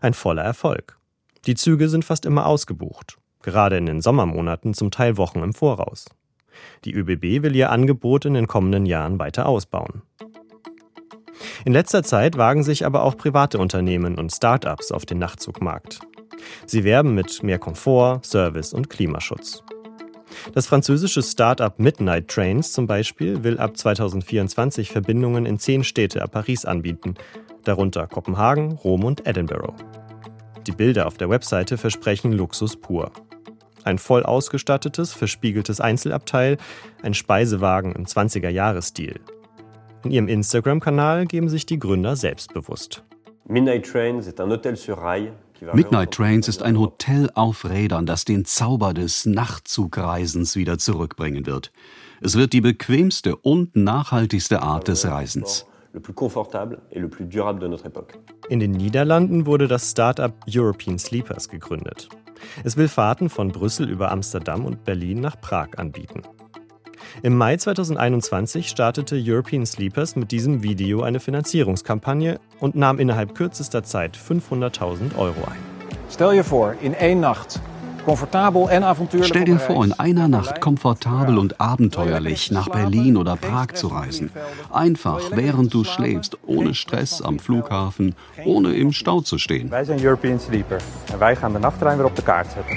Ein 0.00 0.14
voller 0.14 0.42
Erfolg. 0.42 0.98
Die 1.46 1.54
Züge 1.54 1.88
sind 1.88 2.04
fast 2.04 2.26
immer 2.26 2.46
ausgebucht, 2.46 3.18
gerade 3.42 3.76
in 3.76 3.86
den 3.86 4.00
Sommermonaten 4.00 4.74
zum 4.74 4.90
Teil 4.90 5.16
Wochen 5.18 5.38
im 5.38 5.52
Voraus. 5.52 6.06
Die 6.84 6.94
ÖBB 6.94 7.44
will 7.44 7.54
ihr 7.54 7.70
Angebot 7.70 8.24
in 8.24 8.34
den 8.34 8.48
kommenden 8.48 8.86
Jahren 8.86 9.20
weiter 9.20 9.46
ausbauen. 9.46 10.02
In 11.64 11.72
letzter 11.72 12.02
Zeit 12.02 12.36
wagen 12.36 12.62
sich 12.62 12.86
aber 12.86 13.02
auch 13.02 13.16
private 13.16 13.58
Unternehmen 13.58 14.18
und 14.18 14.32
Start-ups 14.32 14.92
auf 14.92 15.06
den 15.06 15.18
Nachtzugmarkt. 15.18 16.00
Sie 16.66 16.84
werben 16.84 17.14
mit 17.14 17.42
mehr 17.42 17.58
Komfort, 17.58 18.20
Service 18.24 18.72
und 18.72 18.90
Klimaschutz. 18.90 19.62
Das 20.54 20.66
französische 20.66 21.22
Start-up 21.22 21.78
Midnight 21.78 22.28
Trains 22.28 22.72
zum 22.72 22.86
Beispiel 22.86 23.42
will 23.42 23.58
ab 23.58 23.76
2024 23.76 24.90
Verbindungen 24.90 25.46
in 25.46 25.58
zehn 25.58 25.84
Städte 25.84 26.22
ab 26.22 26.32
Paris 26.32 26.64
anbieten, 26.64 27.14
darunter 27.64 28.06
Kopenhagen, 28.06 28.72
Rom 28.72 29.04
und 29.04 29.26
Edinburgh. 29.26 29.74
Die 30.66 30.72
Bilder 30.72 31.06
auf 31.06 31.16
der 31.16 31.30
Webseite 31.30 31.78
versprechen 31.78 32.32
Luxus 32.32 32.76
pur. 32.76 33.12
Ein 33.84 33.98
voll 33.98 34.24
ausgestattetes, 34.24 35.12
verspiegeltes 35.12 35.80
Einzelabteil, 35.80 36.58
ein 37.02 37.14
Speisewagen 37.14 37.92
im 37.92 38.04
20er-Jahres-Stil, 38.04 39.20
in 40.06 40.12
ihrem 40.12 40.28
Instagram-Kanal 40.28 41.26
geben 41.26 41.48
sich 41.48 41.66
die 41.66 41.78
Gründer 41.78 42.16
selbstbewusst. 42.16 43.02
Midnight 45.72 46.12
Trains 46.12 46.48
ist 46.48 46.62
ein 46.62 46.78
Hotel 46.78 47.30
auf 47.34 47.64
Rädern, 47.68 48.06
das 48.06 48.24
den 48.24 48.44
Zauber 48.44 48.94
des 48.94 49.26
Nachtzugreisens 49.26 50.56
wieder 50.56 50.78
zurückbringen 50.78 51.46
wird. 51.46 51.72
Es 52.20 52.36
wird 52.36 52.52
die 52.52 52.60
bequemste 52.60 53.36
und 53.36 53.74
nachhaltigste 53.74 54.62
Art 54.62 54.88
des 54.88 55.06
Reisens. 55.06 55.66
In 58.48 58.60
den 58.60 58.70
Niederlanden 58.72 59.46
wurde 59.46 59.66
das 59.68 59.90
Startup 59.90 60.32
European 60.48 60.98
Sleepers 60.98 61.48
gegründet. 61.48 62.08
Es 62.64 62.76
will 62.76 62.88
Fahrten 62.88 63.30
von 63.30 63.48
Brüssel 63.48 63.88
über 63.88 64.10
Amsterdam 64.10 64.64
und 64.66 64.84
Berlin 64.84 65.20
nach 65.20 65.40
Prag 65.40 65.68
anbieten. 65.78 66.22
Im 67.22 67.36
Mai 67.36 67.56
2021 67.56 68.68
startete 68.68 69.16
European 69.22 69.66
Sleepers 69.66 70.16
mit 70.16 70.30
diesem 70.30 70.62
Video 70.62 71.02
eine 71.02 71.20
Finanzierungskampagne 71.20 72.38
und 72.60 72.74
nahm 72.74 72.98
innerhalb 72.98 73.34
kürzester 73.34 73.82
Zeit 73.82 74.16
500.000 74.16 75.16
Euro 75.16 75.44
ein. 75.46 75.58
Stell 76.10 76.34
dir 76.34 76.44
vor, 76.44 76.74
in 76.82 76.94
één 76.94 77.20
Nacht 77.20 77.60
Stell 79.22 79.44
dir 79.44 79.58
vor, 79.58 79.84
in 79.84 79.92
einer 79.92 80.28
Nacht 80.28 80.60
komfortabel 80.60 81.38
und 81.38 81.60
abenteuerlich 81.60 82.52
nach 82.52 82.68
Berlin 82.68 83.16
oder 83.16 83.34
Prag 83.34 83.74
zu 83.74 83.88
reisen. 83.88 84.30
Einfach, 84.72 85.20
während 85.32 85.74
du 85.74 85.82
schläfst, 85.82 86.38
ohne 86.46 86.74
Stress 86.74 87.20
am 87.20 87.40
Flughafen, 87.40 88.14
ohne 88.44 88.74
im 88.74 88.92
Stau 88.92 89.22
zu 89.22 89.38
stehen. 89.38 89.70
Wij 89.70 89.84
zijn 89.84 90.00
European 90.00 90.38
Sleeper 90.38 90.80
en 91.12 91.18
wij 91.18 91.36
gaan 91.36 91.52
de 91.52 91.58
nachttrein 91.58 91.96
weer 91.96 92.06
op 92.06 92.16
de 92.16 92.22
kaart 92.22 92.52
zetten. 92.52 92.76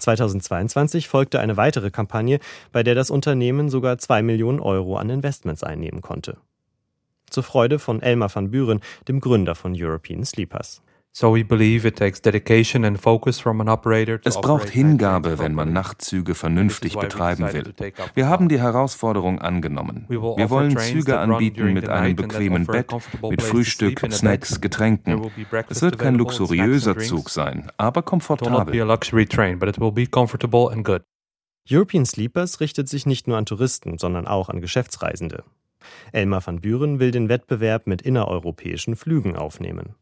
2022 0.00 1.08
folgte 1.08 1.40
eine 1.40 1.56
weitere 1.56 1.90
Kampagne, 1.90 2.40
bei 2.72 2.82
der 2.82 2.94
das 2.94 3.10
Unternehmen 3.10 3.68
sogar 3.68 3.98
2 3.98 4.22
Millionen 4.22 4.60
Euro 4.60 4.96
an 4.96 5.10
Investments 5.10 5.62
einnehmen 5.62 6.00
konnte. 6.00 6.38
Zur 7.28 7.42
Freude 7.44 7.78
von 7.78 8.02
Elmar 8.02 8.34
van 8.34 8.50
Buren, 8.50 8.80
dem 9.06 9.20
Gründer 9.20 9.54
von 9.54 9.74
European 9.76 10.24
Sleepers. 10.24 10.82
Es 11.12 11.22
braucht 14.40 14.68
Hingabe, 14.68 15.38
wenn 15.38 15.54
man 15.54 15.72
Nachtzüge 15.72 16.34
vernünftig 16.34 16.96
betreiben 16.96 17.52
will. 17.52 17.74
Wir 18.14 18.28
haben 18.28 18.48
die 18.48 18.60
Herausforderung 18.60 19.40
angenommen. 19.40 20.06
Wir 20.08 20.50
wollen 20.50 20.78
Züge 20.78 21.18
anbieten 21.18 21.72
mit 21.72 21.88
einem 21.88 22.14
bequemen 22.14 22.66
Bett, 22.66 22.94
mit 23.22 23.42
Frühstück, 23.42 24.00
Snacks, 24.12 24.60
Getränken. 24.60 25.30
Es 25.68 25.82
wird 25.82 25.98
kein 25.98 26.14
luxuriöser 26.14 26.96
Zug 26.98 27.30
sein, 27.30 27.70
aber 27.76 28.02
komfortabel. 28.02 28.74
European 31.70 32.06
Sleepers 32.06 32.60
richtet 32.60 32.88
sich 32.88 33.04
nicht 33.04 33.26
nur 33.28 33.36
an 33.36 33.46
Touristen, 33.46 33.98
sondern 33.98 34.26
auch 34.26 34.48
an 34.48 34.60
Geschäftsreisende. 34.60 35.44
Elmar 36.12 36.46
van 36.46 36.60
Buren 36.60 37.00
will 37.00 37.10
den 37.10 37.28
Wettbewerb 37.28 37.86
mit 37.86 38.02
innereuropäischen 38.02 38.96
Flügen 38.96 39.36
aufnehmen. 39.36 39.94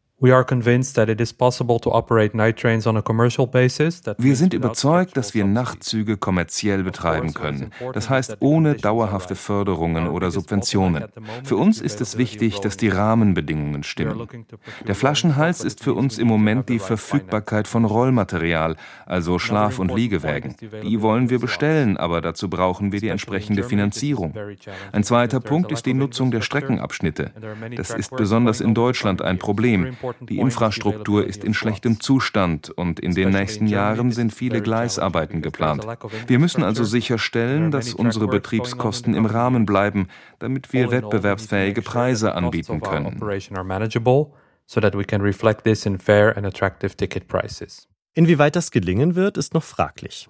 Wir 4.17 4.35
sind 4.35 4.53
überzeugt, 4.53 5.15
dass 5.15 5.33
wir 5.33 5.45
Nachtzüge 5.45 6.17
kommerziell 6.17 6.83
betreiben 6.83 7.33
können. 7.33 7.71
Das 7.93 8.09
heißt, 8.09 8.37
ohne 8.41 8.75
dauerhafte 8.75 9.35
Förderungen 9.35 10.09
oder 10.09 10.29
Subventionen. 10.29 11.05
Für 11.45 11.55
uns 11.55 11.79
ist 11.79 12.01
es 12.01 12.17
wichtig, 12.17 12.59
dass 12.59 12.75
die 12.75 12.89
Rahmenbedingungen 12.89 13.83
stimmen. 13.83 14.27
Der 14.85 14.95
Flaschenhals 14.95 15.63
ist 15.63 15.81
für 15.81 15.93
uns 15.93 16.17
im 16.17 16.27
Moment 16.27 16.67
die 16.67 16.79
Verfügbarkeit 16.79 17.69
von 17.69 17.85
Rollmaterial, 17.85 18.75
also 19.05 19.39
Schlaf- 19.39 19.79
und 19.79 19.95
Liegewägen. 19.95 20.55
Die 20.83 21.01
wollen 21.01 21.29
wir 21.29 21.39
bestellen, 21.39 21.95
aber 21.95 22.19
dazu 22.19 22.49
brauchen 22.49 22.91
wir 22.91 22.99
die 22.99 23.07
entsprechende 23.07 23.63
Finanzierung. 23.63 24.33
Ein 24.91 25.05
zweiter 25.05 25.39
Punkt 25.39 25.71
ist 25.71 25.85
die 25.85 25.93
Nutzung 25.93 26.29
der 26.31 26.41
Streckenabschnitte. 26.41 27.31
Das 27.77 27.91
ist 27.91 28.13
besonders 28.17 28.59
in 28.59 28.73
Deutschland 28.73 29.21
ein 29.21 29.39
Problem. 29.39 29.95
Die 30.21 30.39
Infrastruktur 30.39 31.25
ist 31.25 31.43
in 31.43 31.53
schlechtem 31.53 31.99
Zustand 31.99 32.69
und 32.69 32.99
in 32.99 33.13
den 33.15 33.29
nächsten 33.29 33.67
Jahren 33.67 34.11
sind 34.11 34.33
viele 34.33 34.61
Gleisarbeiten 34.61 35.41
geplant. 35.41 35.85
Wir 36.27 36.39
müssen 36.39 36.63
also 36.63 36.83
sicherstellen, 36.83 37.71
dass 37.71 37.93
unsere 37.93 38.27
Betriebskosten 38.27 39.13
im 39.13 39.25
Rahmen 39.25 39.65
bleiben, 39.65 40.07
damit 40.39 40.73
wir 40.73 40.91
wettbewerbsfähige 40.91 41.81
Preise 41.81 42.35
anbieten 42.35 42.81
können. 42.81 43.19
Inwieweit 48.13 48.55
das 48.55 48.71
gelingen 48.71 49.15
wird, 49.15 49.37
ist 49.37 49.53
noch 49.53 49.63
fraglich. 49.63 50.29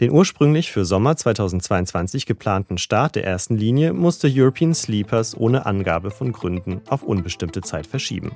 Den 0.00 0.10
ursprünglich 0.10 0.70
für 0.70 0.84
Sommer 0.84 1.16
2022 1.16 2.26
geplanten 2.26 2.78
Start 2.78 3.16
der 3.16 3.24
ersten 3.24 3.56
Linie 3.56 3.92
musste 3.92 4.28
European 4.30 4.74
Sleepers 4.74 5.36
ohne 5.36 5.66
Angabe 5.66 6.10
von 6.10 6.32
Gründen 6.32 6.82
auf 6.88 7.02
unbestimmte 7.02 7.62
Zeit 7.62 7.86
verschieben. 7.86 8.32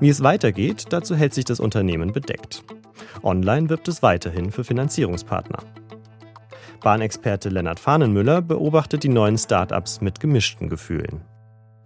Wie 0.00 0.08
es 0.08 0.22
weitergeht, 0.22 0.86
dazu 0.90 1.14
hält 1.14 1.34
sich 1.34 1.44
das 1.44 1.60
Unternehmen 1.60 2.12
bedeckt. 2.12 2.64
Online 3.22 3.68
wirbt 3.68 3.88
es 3.88 4.02
weiterhin 4.02 4.52
für 4.52 4.64
Finanzierungspartner. 4.64 5.58
Bahnexperte 6.80 7.48
Lennart 7.48 7.80
Fahnenmüller 7.80 8.42
beobachtet 8.42 9.04
die 9.04 9.08
neuen 9.08 9.38
Startups 9.38 10.00
mit 10.02 10.20
gemischten 10.20 10.68
Gefühlen. 10.68 11.24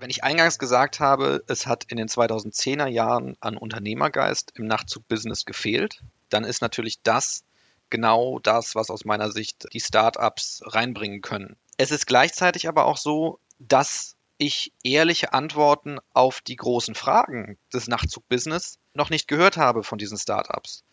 Wenn 0.00 0.10
ich 0.10 0.24
eingangs 0.24 0.58
gesagt 0.58 1.00
habe, 1.00 1.42
es 1.48 1.66
hat 1.66 1.84
in 1.84 1.96
den 1.96 2.08
2010er 2.08 2.86
Jahren 2.86 3.36
an 3.40 3.56
Unternehmergeist 3.56 4.52
im 4.56 4.66
Nachtzugbusiness 4.66 5.44
gefehlt, 5.44 6.02
dann 6.28 6.44
ist 6.44 6.62
natürlich 6.62 7.02
das 7.02 7.44
genau 7.90 8.38
das, 8.40 8.74
was 8.74 8.90
aus 8.90 9.04
meiner 9.04 9.30
Sicht 9.30 9.66
die 9.72 9.80
Startups 9.80 10.62
reinbringen 10.64 11.20
können. 11.20 11.56
Es 11.76 11.90
ist 11.90 12.06
gleichzeitig 12.06 12.68
aber 12.68 12.86
auch 12.86 12.96
so, 12.96 13.38
dass 13.58 14.16
ich 14.38 14.72
ehrliche 14.82 15.32
Antworten 15.32 15.98
auf 16.12 16.40
die 16.40 16.56
großen 16.56 16.94
Fragen 16.94 17.58
des 17.72 17.88
Nachtzugbusiness 17.88 18.78
noch 18.94 19.10
nicht 19.10 19.28
gehört 19.28 19.56
habe 19.56 19.82
von 19.82 19.98
diesen 19.98 20.16
Startups. 20.16 20.84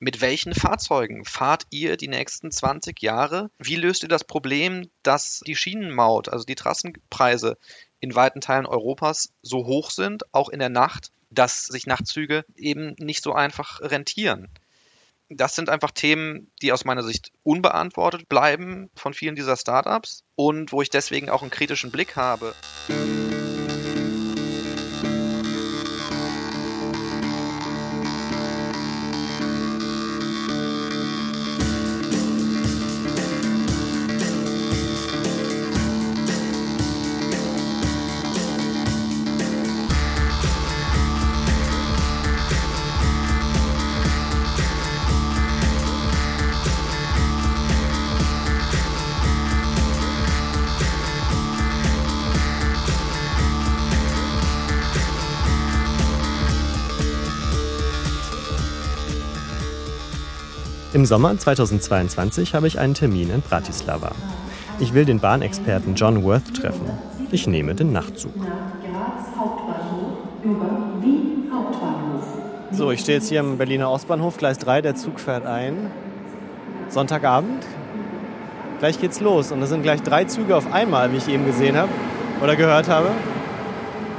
Mit 0.00 0.20
welchen 0.20 0.54
Fahrzeugen 0.54 1.24
fahrt 1.24 1.64
ihr 1.70 1.96
die 1.96 2.06
nächsten 2.06 2.52
20 2.52 3.00
Jahre? 3.02 3.50
Wie 3.58 3.76
löst 3.76 4.02
ihr 4.02 4.08
das 4.08 4.22
Problem, 4.22 4.88
dass 5.02 5.40
die 5.46 5.56
Schienenmaut, 5.56 6.28
also 6.28 6.44
die 6.44 6.54
Trassenpreise 6.54 7.56
in 7.98 8.14
weiten 8.14 8.40
Teilen 8.40 8.66
Europas 8.66 9.32
so 9.42 9.66
hoch 9.66 9.90
sind, 9.90 10.22
auch 10.32 10.50
in 10.50 10.60
der 10.60 10.68
Nacht, 10.68 11.10
dass 11.30 11.66
sich 11.66 11.86
Nachtzüge 11.86 12.44
eben 12.56 12.94
nicht 12.98 13.24
so 13.24 13.32
einfach 13.32 13.80
rentieren? 13.80 14.48
Das 15.30 15.54
sind 15.54 15.68
einfach 15.68 15.90
Themen, 15.90 16.50
die 16.62 16.72
aus 16.72 16.84
meiner 16.84 17.02
Sicht 17.02 17.32
unbeantwortet 17.42 18.28
bleiben 18.28 18.90
von 18.94 19.12
vielen 19.12 19.36
dieser 19.36 19.56
Startups 19.56 20.24
und 20.36 20.72
wo 20.72 20.80
ich 20.80 20.90
deswegen 20.90 21.28
auch 21.28 21.42
einen 21.42 21.50
kritischen 21.50 21.90
Blick 21.90 22.16
habe. 22.16 22.54
Im 60.98 61.06
Sommer 61.06 61.38
2022 61.38 62.56
habe 62.56 62.66
ich 62.66 62.80
einen 62.80 62.92
Termin 62.92 63.30
in 63.30 63.40
Bratislava. 63.40 64.10
Ich 64.80 64.94
will 64.94 65.04
den 65.04 65.20
Bahnexperten 65.20 65.94
John 65.94 66.24
Worth 66.24 66.54
treffen. 66.54 66.90
Ich 67.30 67.46
nehme 67.46 67.76
den 67.76 67.92
Nachtzug. 67.92 68.32
So, 72.72 72.90
ich 72.90 72.98
stehe 72.98 73.18
jetzt 73.18 73.28
hier 73.28 73.38
am 73.38 73.58
Berliner 73.58 73.92
Ostbahnhof, 73.92 74.38
Gleis 74.38 74.58
3, 74.58 74.82
der 74.82 74.96
Zug 74.96 75.20
fährt 75.20 75.46
ein. 75.46 75.92
Sonntagabend. 76.88 77.64
Gleich 78.80 79.00
geht's 79.00 79.20
los 79.20 79.52
und 79.52 79.62
es 79.62 79.68
sind 79.68 79.84
gleich 79.84 80.02
drei 80.02 80.24
Züge 80.24 80.56
auf 80.56 80.72
einmal, 80.72 81.12
wie 81.12 81.18
ich 81.18 81.28
eben 81.28 81.46
gesehen 81.46 81.76
habe 81.76 81.90
oder 82.42 82.56
gehört 82.56 82.88
habe. 82.88 83.10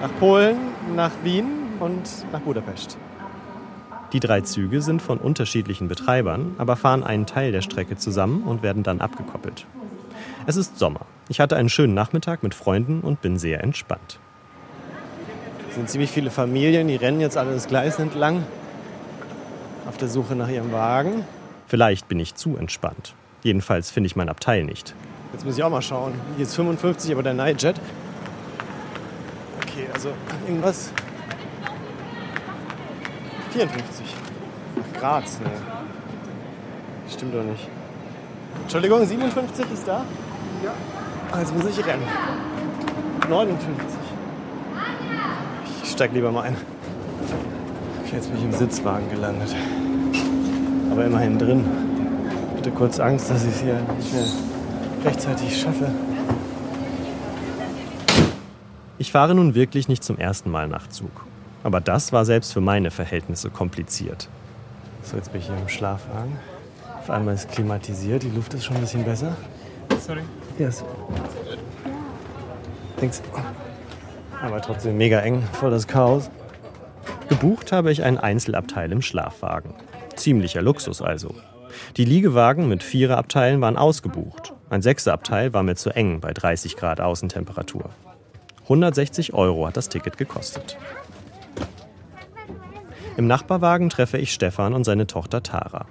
Nach 0.02 0.18
Polen, 0.18 0.56
nach 0.96 1.12
Wien 1.26 1.46
und 1.82 2.08
nach 2.32 2.40
Budapest. 2.40 2.98
Die 4.12 4.20
drei 4.20 4.42
Züge 4.42 4.82
sind 4.82 5.04
von 5.04 5.20
unterschiedlichen 5.20 5.88
Betreibern, 5.88 6.56
aber 6.58 6.76
fahren 6.76 7.04
einen 7.04 7.28
Teil 7.28 7.52
der 7.52 7.62
Strecke 7.62 7.96
zusammen 7.96 8.42
und 8.44 8.64
werden 8.64 8.82
dann 8.82 9.02
abgekoppelt. 9.02 9.68
Es 10.48 10.56
ist 10.56 10.80
Sommer. 10.80 11.02
Ich 11.28 11.40
hatte 11.40 11.56
einen 11.56 11.70
schönen 11.70 11.94
Nachmittag 11.94 12.42
mit 12.42 12.56
Freunden 12.56 13.02
und 13.02 13.22
bin 13.22 13.38
sehr 13.38 13.64
entspannt. 13.64 14.20
Es 15.70 15.76
sind 15.76 15.90
ziemlich 15.90 16.10
viele 16.10 16.32
Familien, 16.32 16.88
die 16.88 16.96
rennen 16.96 17.22
jetzt 17.22 17.38
alle 17.38 17.54
das 17.54 17.68
Gleis 17.68 18.00
entlang 18.00 18.44
auf 19.88 19.98
der 19.98 20.08
Suche 20.08 20.36
nach 20.36 20.50
ihrem 20.50 20.72
Wagen. 20.72 21.24
Vielleicht 21.68 22.08
bin 22.08 22.20
ich 22.20 22.34
zu 22.34 22.58
entspannt. 22.58 23.14
Jedenfalls 23.44 23.92
finde 23.92 24.08
ich 24.08 24.16
mein 24.16 24.30
Abteil 24.30 24.64
nicht. 24.64 24.96
Jetzt 25.34 25.46
muss 25.46 25.56
ich 25.56 25.64
auch 25.64 25.70
mal 25.70 25.84
schauen. 25.84 26.14
Hier 26.36 26.46
ist 26.46 26.56
55, 26.56 27.12
aber 27.12 27.22
der 27.22 27.36
Nightjet. 27.36 27.76
Okay, 29.62 29.86
also 29.94 30.10
irgendwas 30.48 30.92
54. 33.52 34.06
Ach, 34.80 35.00
Graz, 35.00 35.40
ne. 35.40 35.50
Stimmt 37.10 37.34
doch 37.34 37.44
nicht. 37.44 37.68
Entschuldigung, 38.62 39.06
57 39.06 39.66
ist 39.74 39.88
da? 39.88 40.06
Ja. 40.64 40.74
Ah, 41.32 41.40
jetzt 41.40 41.56
muss 41.56 41.66
ich 41.66 41.86
rennen. 41.86 42.04
59. 43.28 44.00
Ich 45.84 45.92
steig 45.92 46.14
lieber 46.14 46.32
mal 46.32 46.44
ein. 46.44 46.56
Okay, 48.04 48.16
jetzt 48.16 48.30
bin 48.30 48.38
ich 48.38 48.46
im 48.46 48.52
Sitzwagen 48.52 49.10
gelandet. 49.10 49.56
Aber 50.92 51.06
immerhin 51.06 51.38
drin. 51.38 51.66
Bitte 52.56 52.72
kurz 52.72 53.00
Angst, 53.00 53.30
dass 53.30 53.44
ich 53.44 53.52
es 53.52 53.62
hier 53.62 53.80
nicht 53.98 54.14
mehr 54.14 54.26
rechtzeitig 55.06 55.60
schaffe. 55.60 55.90
Ich 58.98 59.12
fahre 59.12 59.34
nun 59.34 59.56
wirklich 59.56 59.88
nicht 59.88 60.04
zum 60.04 60.18
ersten 60.18 60.52
Mal 60.52 60.68
Nachtzug. 60.68 61.10
Aber 61.64 61.82
das 61.82 62.14
war 62.14 62.26
selbst 62.26 62.54
für 62.54 62.62
meine 62.62 62.92
Verhältnisse 62.92 63.50
kompliziert. 63.50 64.30
So, 65.04 65.18
jetzt 65.18 65.32
bin 65.32 65.42
ich 65.42 65.48
hier 65.48 65.58
im 65.58 65.70
Schlafwagen. 65.70 66.38
Auf 67.00 67.10
einmal 67.10 67.34
ist 67.34 67.52
klimatisiert, 67.52 68.24
die 68.24 68.30
Luft 68.30 68.54
ist 68.54 68.66
schon 68.66 68.76
ein 68.78 68.82
bisschen 68.82 69.04
besser. 69.04 69.36
Sorry. 70.00 70.22
Yes. 70.58 70.84
Thanks. 73.00 73.22
Aber 74.42 74.62
trotzdem 74.62 74.98
mega 74.98 75.20
eng, 75.20 75.44
voll 75.54 75.72
das 75.72 75.88
Chaos. 75.88 76.30
Gebucht 77.28 77.72
habe 77.72 77.92
ich 77.92 78.04
einen 78.04 78.18
Einzelabteil 78.18 78.92
im 78.92 79.02
Schlafwagen. 79.02 79.74
Ziemlicher 80.16 80.62
Luxus 80.62 81.02
also. 81.02 81.36
Die 81.98 82.06
Liegewagen 82.06 82.68
mit 82.68 82.84
Viererabteilen 82.84 83.62
waren 83.62 83.78
ausgebucht. 83.78 84.54
Ein 84.70 84.82
Sechserabteil 84.82 85.54
war 85.54 85.64
mir 85.64 85.76
zu 85.76 85.92
eng 85.92 86.20
bei 86.20 86.34
30 86.34 86.76
Grad 86.76 87.02
Außentemperatur. 87.02 87.90
160 88.64 89.34
Euro 89.34 89.68
hat 89.68 89.78
das 89.78 89.90
Ticket 89.90 90.18
gekostet. 90.18 90.78
Im 93.20 93.28
Nachbarwagen 93.28 93.90
treffe 93.90 94.18
ich 94.18 94.32
Stefan 94.32 94.74
und 94.74 94.86
seine 94.86 95.06
Tochter 95.06 95.44
Tara. 95.44 95.88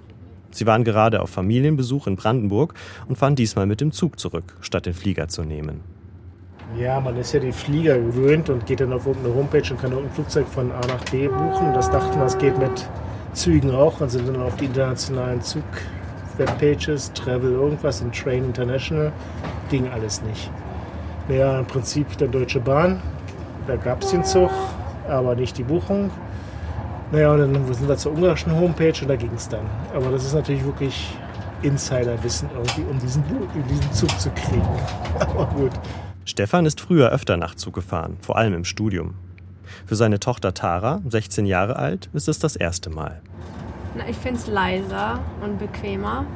Sie 0.51 0.65
waren 0.65 0.83
gerade 0.83 1.21
auf 1.21 1.29
Familienbesuch 1.29 2.07
in 2.07 2.17
Brandenburg 2.17 2.73
und 3.07 3.19
fahren 3.19 3.37
diesmal 3.37 3.67
mit 3.67 3.83
dem 3.83 3.93
Zug 3.93 4.19
zurück, 4.19 4.57
statt 4.63 4.87
den 4.87 4.95
Flieger 4.95 5.29
zu 5.29 5.43
nehmen. 5.43 5.83
Ja, 6.79 6.99
man 7.01 7.19
ist 7.19 7.35
ja 7.35 7.41
die 7.41 7.53
Flieger 7.53 7.99
gewöhnt 7.99 8.49
und 8.49 8.65
geht 8.65 8.81
dann 8.81 8.95
auf 8.95 9.07
irgendeine 9.07 9.35
Homepage 9.35 9.71
und 9.71 9.79
kann 9.79 9.93
ein 9.93 10.11
Flugzeug 10.15 10.49
von 10.49 10.73
A 10.73 10.81
nach 10.87 11.05
B 11.11 11.29
buchen. 11.29 11.75
Das 11.75 11.91
dachten 11.91 12.19
wir, 12.19 12.25
es 12.25 12.39
geht 12.39 12.57
mit 12.57 12.89
Zügen 13.35 13.73
auch 13.73 14.01
und 14.01 14.09
sind 14.09 14.27
dann 14.27 14.41
auf 14.41 14.57
die 14.57 14.65
internationalen 14.65 15.43
Zug-Webpages, 15.43 17.13
Travel 17.13 17.53
irgendwas 17.53 18.01
und 18.01 18.15
Train 18.15 18.47
International. 18.47 19.13
Ging 19.69 19.87
alles 19.89 20.23
nicht. 20.23 20.51
Naja, 21.29 21.59
im 21.59 21.67
Prinzip 21.67 22.17
der 22.17 22.29
Deutsche 22.29 22.61
Bahn, 22.61 23.03
da 23.67 23.77
gab 23.77 24.03
es 24.03 24.13
den 24.13 24.25
Zug, 24.25 24.51
aber 25.07 25.35
nicht 25.35 25.59
die 25.59 25.65
Buchung. 25.65 26.11
Naja, 27.11 27.33
und 27.33 27.39
dann 27.39 27.75
sind 27.75 27.89
wir 27.89 27.97
zur 27.97 28.13
ungarischen 28.13 28.55
Homepage 28.55 28.95
und 29.01 29.09
da 29.09 29.17
ging 29.17 29.33
es 29.35 29.49
dann. 29.49 29.65
Aber 29.95 30.11
das 30.11 30.27
ist 30.27 30.35
natürlich 30.35 30.65
wirklich 30.65 31.17
Insiderwissen 31.63 32.51
irgendwie, 32.55 32.83
um 32.83 32.99
diesen, 32.99 33.25
um 33.25 33.69
diesen 33.69 33.93
Zug 33.93 34.21
zu 34.21 34.31
kriegen. 34.31 34.69
Aber 35.19 35.47
gut. 35.47 35.73
Stefan 36.25 36.67
ist 36.67 36.81
früher 36.81 37.11
öfter 37.11 37.39
Nachtzug 37.39 37.75
gefahren, 37.75 38.19
vor 38.21 38.37
allem 38.37 38.53
im 38.53 38.65
Studium. 38.65 39.15
Für 39.87 39.97
seine 39.97 40.21
Tochter 40.21 40.53
Tara, 40.53 41.01
16 41.09 41.47
Jahre 41.47 41.77
alt, 41.77 42.11
ist 42.13 42.29
es 42.29 42.39
das 42.39 42.57
erste 42.57 42.91
Mal. 42.91 43.23
Na, 43.97 44.07
ich 44.07 44.17
finde 44.17 44.39
es 44.39 44.47
leiser 44.47 45.19
und 45.43 45.59
bequemer, 45.59 46.27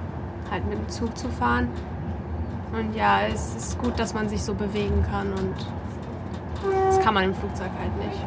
halt 0.51 0.67
mit 0.69 0.79
dem 0.79 0.89
Zug 0.89 1.17
zu 1.19 1.29
fahren. 1.29 1.69
Und 2.73 2.97
ja, 2.97 3.27
es 3.27 3.55
ist 3.55 3.79
gut, 3.79 3.99
dass 3.99 4.15
man 4.15 4.31
sich 4.31 4.43
so 4.43 4.55
bewegen 4.55 5.03
kann 5.11 5.33
und 5.33 5.55
das 6.87 7.01
kann 7.01 7.13
man 7.13 7.25
im 7.25 7.35
Flugzeug 7.35 7.71
halt 7.79 7.97
nicht. 7.99 8.19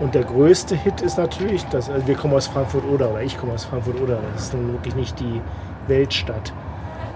Und 0.00 0.14
der 0.14 0.24
größte 0.24 0.74
Hit 0.74 1.00
ist 1.00 1.18
natürlich, 1.18 1.64
dass 1.66 1.88
also 1.88 2.06
wir 2.06 2.14
kommen 2.14 2.34
aus 2.34 2.46
Frankfurt-Oder 2.46 3.10
oder 3.10 3.22
ich 3.22 3.38
komme 3.38 3.52
aus 3.52 3.64
Frankfurt-Oder. 3.64 4.18
Das 4.32 4.44
ist 4.44 4.54
nun 4.54 4.72
wirklich 4.72 4.94
nicht 4.96 5.20
die 5.20 5.40
Weltstadt. 5.86 6.52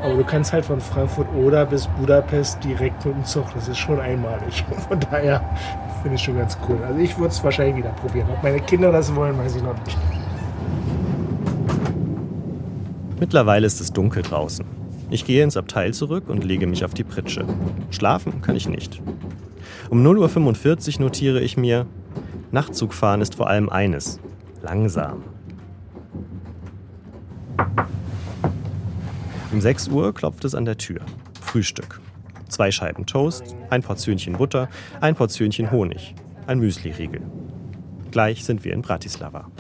Aber 0.03 0.15
du 0.15 0.25
kannst 0.25 0.53
halt 0.53 0.65
von 0.65 0.81
Frankfurt 0.81 1.27
oder 1.35 1.65
bis 1.65 1.87
Budapest 1.87 2.63
direkt 2.63 3.05
mit 3.07 3.15
dem 3.15 3.25
Zug. 3.25 3.47
Das 3.55 3.67
ist 3.67 3.79
schon 3.79 3.99
einmalig. 3.99 4.63
Von 4.89 5.01
daher 5.01 5.43
finde 6.03 6.17
ich 6.17 6.23
schon 6.23 6.37
ganz 6.37 6.57
cool. 6.69 6.79
Also 6.87 7.01
ich 7.01 7.17
würde 7.17 7.31
es 7.31 7.43
wahrscheinlich 7.43 7.77
wieder 7.77 7.91
probieren. 7.91 8.29
Ob 8.31 8.43
meine 8.43 8.61
Kinder 8.61 8.93
das 8.93 9.15
wollen, 9.17 9.39
weiß 9.39 9.57
ich 9.57 9.63
noch 9.63 9.75
nicht. 9.85 9.97
Mittlerweile 13.19 13.67
ist 13.67 13.81
es 13.81 13.93
dunkel 13.93 14.23
draußen. 14.23 14.67
Ich 15.09 15.25
gehe 15.25 15.43
ins 15.43 15.57
Abteil 15.57 15.95
zurück 15.95 16.25
und 16.29 16.45
lege 16.45 16.67
mich 16.67 16.85
auf 16.85 16.93
die 16.93 17.05
Pritsche. 17.05 17.47
Schlafen 17.91 18.43
kann 18.43 18.57
ich 18.57 18.69
nicht. 18.69 19.01
Um 19.89 20.05
0.45 20.05 20.97
Uhr 20.97 21.05
notiere 21.05 21.41
ich 21.41 21.57
mir, 21.57 21.87
Nachtzugfahren 22.53 23.21
ist 23.21 23.35
vor 23.35 23.49
allem 23.49 23.69
eines, 23.69 24.21
langsam. 24.63 25.25
Um 29.53 29.61
6 29.61 29.89
Uhr 29.89 30.15
klopft 30.15 30.45
es 30.45 30.55
an 30.55 30.65
der 30.65 30.77
Tür. 30.77 31.01
Frühstück. 31.41 32.01
Zwei 32.49 32.71
Scheiben 32.71 33.07
Toast, 33.07 33.57
ein 33.71 33.83
Portionchen 33.83 34.35
Butter, 34.35 34.69
ein 35.01 35.15
Portionchen 35.15 35.71
Honig, 35.71 36.15
ein 36.47 36.61
Müsli-Riegel. 36.61 37.23
Gleich 38.11 38.45
sind 38.45 38.65
wir 38.65 38.73
in 38.73 38.83
Bratislava. 38.83 39.51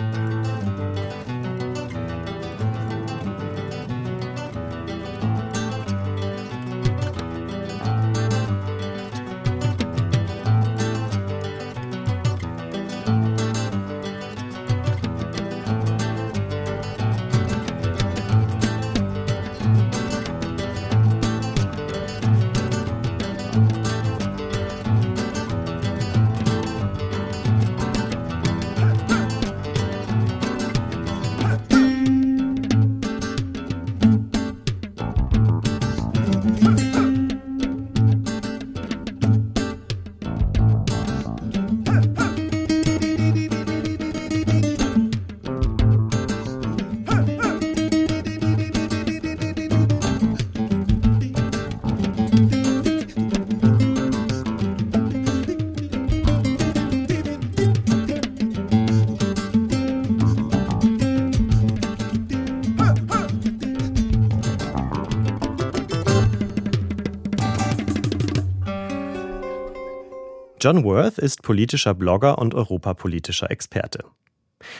John 70.66 70.82
Worth 70.82 71.18
ist 71.18 71.42
politischer 71.42 71.94
Blogger 71.94 72.38
und 72.38 72.52
europapolitischer 72.52 73.52
Experte. 73.52 74.02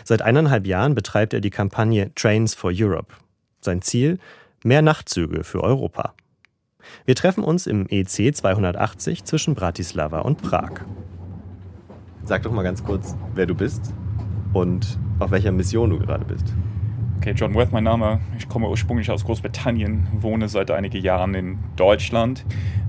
Seit 0.02 0.20
eineinhalb 0.20 0.66
Jahren 0.66 0.96
betreibt 0.96 1.32
er 1.32 1.40
die 1.40 1.50
Kampagne 1.50 2.12
Trains 2.16 2.56
for 2.56 2.72
Europe. 2.74 3.14
Sein 3.60 3.82
Ziel? 3.82 4.18
Mehr 4.64 4.82
Nachtzüge 4.82 5.44
für 5.44 5.62
Europa. 5.62 6.14
Wir 7.04 7.14
treffen 7.14 7.44
uns 7.44 7.68
im 7.68 7.86
EC 7.88 8.34
280 8.34 9.22
zwischen 9.22 9.54
Bratislava 9.54 10.22
und 10.22 10.42
Prag. 10.42 10.80
Sag 12.24 12.42
doch 12.42 12.50
mal 12.50 12.64
ganz 12.64 12.82
kurz, 12.82 13.14
wer 13.36 13.46
du 13.46 13.54
bist 13.54 13.94
und 14.54 14.98
auf 15.20 15.30
welcher 15.30 15.52
Mission 15.52 15.90
du 15.90 16.00
gerade 16.00 16.24
bist. 16.24 16.52
Okay, 17.16 17.32
John 17.34 17.54
Worth, 17.54 17.72
mein 17.72 17.84
Name. 17.84 18.20
Ich 18.38 18.48
komme 18.48 18.68
ursprünglich 18.68 19.10
aus 19.10 19.24
Großbritannien, 19.24 20.06
wohne 20.18 20.48
seit 20.48 20.70
einigen 20.70 21.02
Jahren 21.02 21.34
in 21.34 21.58
Deutschland 21.74 22.44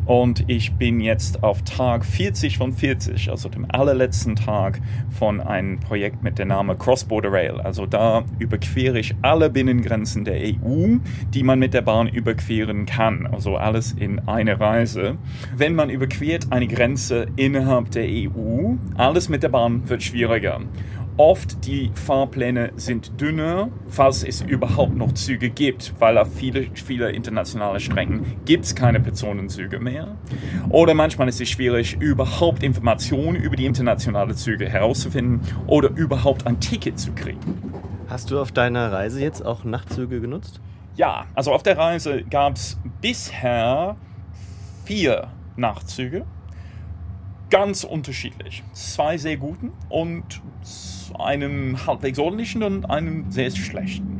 und 0.07 0.45
ich 0.47 0.71
bin 0.71 1.01
jetzt 1.01 1.43
auf 1.43 1.63
Tag 1.63 2.05
40 2.05 2.57
von 2.57 2.71
40, 2.71 3.29
also 3.29 3.49
dem 3.49 3.69
allerletzten 3.69 4.37
Tag 4.37 4.79
von 5.09 5.41
einem 5.41 5.81
Projekt 5.81 6.23
mit 6.23 6.39
dem 6.39 6.47
Namen 6.47 6.77
Cross-Border 6.77 7.29
Rail. 7.29 7.59
Also 7.59 7.85
da 7.85 8.23
überquere 8.39 8.99
ich 8.99 9.15
alle 9.21 9.49
Binnengrenzen 9.49 10.23
der 10.23 10.35
EU, 10.35 10.95
die 11.33 11.43
man 11.43 11.59
mit 11.59 11.73
der 11.73 11.81
Bahn 11.81 12.07
überqueren 12.07 12.85
kann. 12.85 13.27
Also 13.27 13.57
alles 13.57 13.91
in 13.91 14.19
eine 14.29 14.57
Reise. 14.61 15.17
Wenn 15.53 15.75
man 15.75 15.89
überquert 15.89 16.47
eine 16.51 16.67
Grenze 16.67 17.27
innerhalb 17.35 17.91
der 17.91 18.05
EU, 18.07 18.75
alles 18.95 19.27
mit 19.27 19.43
der 19.43 19.49
Bahn 19.49 19.89
wird 19.89 20.03
schwieriger. 20.03 20.61
Oft 21.19 21.65
die 21.65 21.89
Fahrpläne 21.95 22.73
sind 22.75 23.19
dünner, 23.19 23.69
falls 23.87 24.23
es 24.23 24.41
überhaupt 24.41 24.95
noch 24.95 25.13
Züge 25.13 25.49
gibt, 25.49 25.95
weil 25.97 26.15
auf 26.19 26.31
viele, 26.31 26.67
viele 26.75 27.09
internationale 27.09 27.79
Strecken 27.79 28.37
gibt 28.45 28.65
es 28.65 28.75
keine 28.75 28.99
Personenzüge 28.99 29.79
mehr. 29.79 30.15
Oder 30.69 30.93
manchmal 30.93 31.27
ist 31.27 31.41
es 31.41 31.49
schwierig, 31.49 31.97
überhaupt 31.99 32.61
Informationen 32.61 33.35
über 33.35 33.55
die 33.55 33.65
internationalen 33.65 34.35
Züge 34.35 34.69
herauszufinden 34.69 35.41
oder 35.65 35.89
überhaupt 35.89 36.45
ein 36.45 36.59
Ticket 36.59 36.99
zu 36.99 37.11
kriegen. 37.13 37.39
Hast 38.07 38.29
du 38.29 38.39
auf 38.39 38.51
deiner 38.51 38.91
Reise 38.91 39.19
jetzt 39.19 39.43
auch 39.43 39.63
Nachtzüge 39.63 40.21
genutzt? 40.21 40.61
Ja, 40.97 41.25
also 41.33 41.51
auf 41.51 41.63
der 41.63 41.79
Reise 41.79 42.25
gab 42.29 42.57
es 42.57 42.77
bisher 43.01 43.95
vier 44.85 45.29
Nachtzüge 45.55 46.27
ganz 47.49 47.83
unterschiedlich. 47.83 48.63
Zwei 48.73 49.17
sehr 49.17 49.37
guten 49.37 49.71
und 49.89 50.41
einem 51.19 51.85
halbwegs 51.85 52.19
ordentlichen 52.19 52.63
und 52.63 52.89
einem 52.89 53.31
sehr 53.31 53.51
schlechten. 53.51 54.17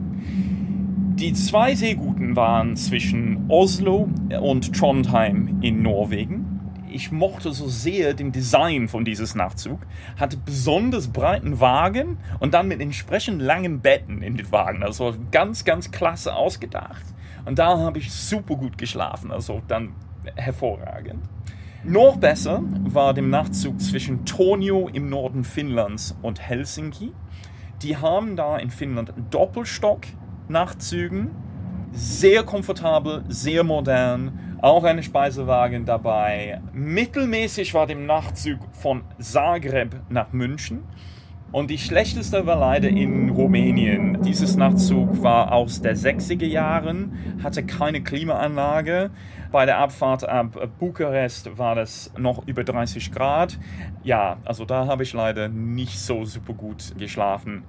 Die 1.19 1.33
zwei 1.33 1.73
sehr 1.73 1.95
guten 1.95 2.35
waren 2.35 2.75
zwischen 2.75 3.45
Oslo 3.49 4.07
und 4.39 4.75
Trondheim 4.75 5.57
in 5.61 5.81
Norwegen. 5.81 6.57
Ich 6.91 7.11
mochte 7.11 7.51
so 7.53 7.67
sehr 7.67 8.13
den 8.13 8.31
Design 8.31 8.87
von 8.87 9.03
dieses 9.03 9.33
Nachtzug. 9.33 9.79
Hatte 10.19 10.37
besonders 10.37 11.07
breiten 11.07 11.59
Wagen 11.59 12.17
und 12.39 12.53
dann 12.53 12.67
mit 12.67 12.81
entsprechend 12.81 13.41
langen 13.41 13.81
Betten 13.81 14.21
in 14.21 14.37
den 14.37 14.51
Wagen. 14.51 14.83
Also 14.83 15.15
ganz, 15.31 15.65
ganz 15.65 15.91
klasse 15.91 16.35
ausgedacht. 16.35 17.03
Und 17.45 17.57
da 17.57 17.77
habe 17.79 17.97
ich 17.97 18.11
super 18.11 18.55
gut 18.55 18.77
geschlafen. 18.77 19.31
Also 19.31 19.61
dann 19.67 19.93
hervorragend. 20.35 21.23
Noch 21.89 22.17
besser 22.17 22.63
war 22.83 23.13
der 23.13 23.23
Nachtzug 23.23 23.79
zwischen 23.79 24.25
Tornio 24.25 24.89
im 24.91 25.07
Norden 25.07 25.45
Finnlands 25.45 26.17
und 26.21 26.41
Helsinki. 26.41 27.13
Die 27.81 27.95
haben 27.95 28.35
da 28.35 28.57
in 28.57 28.69
Finnland 28.69 29.13
Doppelstock-Nachtzügen 29.29 31.31
sehr 31.93 32.43
komfortabel, 32.43 33.23
sehr 33.29 33.63
modern, 33.63 34.57
auch 34.61 34.83
eine 34.83 35.01
Speisewagen 35.01 35.85
dabei. 35.85 36.59
Mittelmäßig 36.73 37.73
war 37.73 37.87
der 37.87 37.95
Nachtzug 37.95 38.59
von 38.73 39.03
Zagreb 39.19 39.95
nach 40.09 40.33
München. 40.33 40.83
Und 41.51 41.69
die 41.69 41.77
schlechteste 41.77 42.45
war 42.45 42.59
leider 42.59 42.89
in 42.89 43.29
Rumänien. 43.29 44.21
Dieses 44.21 44.57
Nachtzug 44.57 45.23
war 45.23 45.53
aus 45.53 45.81
der 45.81 45.95
60er 45.95 46.45
Jahren, 46.45 47.13
hatte 47.41 47.63
keine 47.63 48.03
Klimaanlage. 48.03 49.11
Bei 49.49 49.65
der 49.65 49.77
Abfahrt 49.77 50.27
ab 50.27 50.69
Bukarest 50.77 51.57
war 51.57 51.73
das 51.73 52.11
noch 52.17 52.45
über 52.47 52.65
30 52.65 53.13
Grad. 53.13 53.57
Ja, 54.03 54.37
also 54.43 54.65
da 54.65 54.87
habe 54.87 55.03
ich 55.03 55.13
leider 55.13 55.47
nicht 55.47 55.97
so 55.99 56.25
super 56.25 56.53
gut 56.53 56.93
geschlafen. 56.97 57.63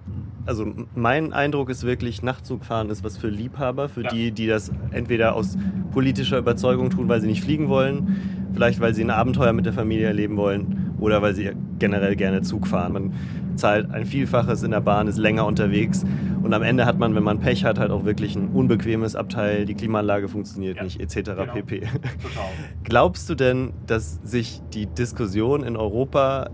Also 0.44 0.66
mein 0.96 1.32
Eindruck 1.32 1.70
ist 1.70 1.84
wirklich, 1.84 2.20
Nachtzugfahren 2.22 2.90
ist 2.90 3.04
was 3.04 3.16
für 3.16 3.28
Liebhaber, 3.28 3.88
für 3.88 4.02
ja. 4.02 4.10
die, 4.10 4.32
die 4.32 4.48
das 4.48 4.72
entweder 4.90 5.36
aus 5.36 5.56
politischer 5.92 6.38
Überzeugung 6.38 6.90
tun, 6.90 7.08
weil 7.08 7.20
sie 7.20 7.28
nicht 7.28 7.44
fliegen 7.44 7.68
wollen, 7.68 8.48
vielleicht 8.54 8.80
weil 8.80 8.92
sie 8.92 9.04
ein 9.04 9.10
Abenteuer 9.10 9.52
mit 9.52 9.66
der 9.66 9.72
Familie 9.72 10.06
erleben 10.08 10.36
wollen 10.36 10.87
oder 11.00 11.22
weil 11.22 11.34
sie 11.34 11.50
generell 11.78 12.16
gerne 12.16 12.42
Zug 12.42 12.66
fahren. 12.66 12.92
Man 12.92 13.12
zahlt 13.56 13.90
ein 13.90 14.06
Vielfaches 14.06 14.62
in 14.62 14.70
der 14.70 14.80
Bahn, 14.80 15.08
ist 15.08 15.18
länger 15.18 15.46
unterwegs 15.46 16.04
und 16.42 16.54
am 16.54 16.62
Ende 16.62 16.86
hat 16.86 16.98
man, 16.98 17.14
wenn 17.14 17.22
man 17.22 17.40
Pech 17.40 17.64
hat, 17.64 17.78
halt 17.78 17.90
auch 17.90 18.04
wirklich 18.04 18.36
ein 18.36 18.48
unbequemes 18.48 19.16
Abteil, 19.16 19.66
die 19.66 19.74
Klimaanlage 19.74 20.28
funktioniert 20.28 20.76
ja, 20.76 20.84
nicht, 20.84 21.00
etc. 21.00 21.30
Genau. 21.30 21.52
pp. 21.52 21.80
Total. 21.80 22.44
Glaubst 22.84 23.28
du 23.28 23.34
denn, 23.34 23.72
dass 23.86 24.20
sich 24.22 24.62
die 24.72 24.86
Diskussion 24.86 25.62
in 25.62 25.76
Europa 25.76 26.50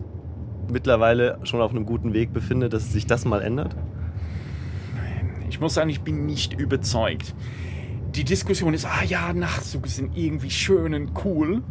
mittlerweile 0.73 1.39
schon 1.45 1.61
auf 1.61 1.71
einem 1.71 1.87
guten 1.87 2.15
Weg 2.15 2.33
befindet, 2.33 2.73
dass 2.73 2.93
sich 2.93 3.07
das 3.07 3.25
mal 3.25 3.43
ändert? 3.43 3.77
Ich 5.49 5.61
muss 5.61 5.75
sagen, 5.75 5.91
ich 5.91 6.01
bin 6.01 6.27
nicht 6.27 6.59
überzeugt. 6.59 7.35
Die 8.15 8.25
Diskussion 8.25 8.75
ist, 8.75 8.87
ah 8.87 9.05
ja, 9.05 9.33
Nachtzüge 9.33 9.89
sind 9.89 10.17
irgendwie 10.17 10.51
schön 10.51 10.95
und 10.95 11.13
cool. 11.25 11.63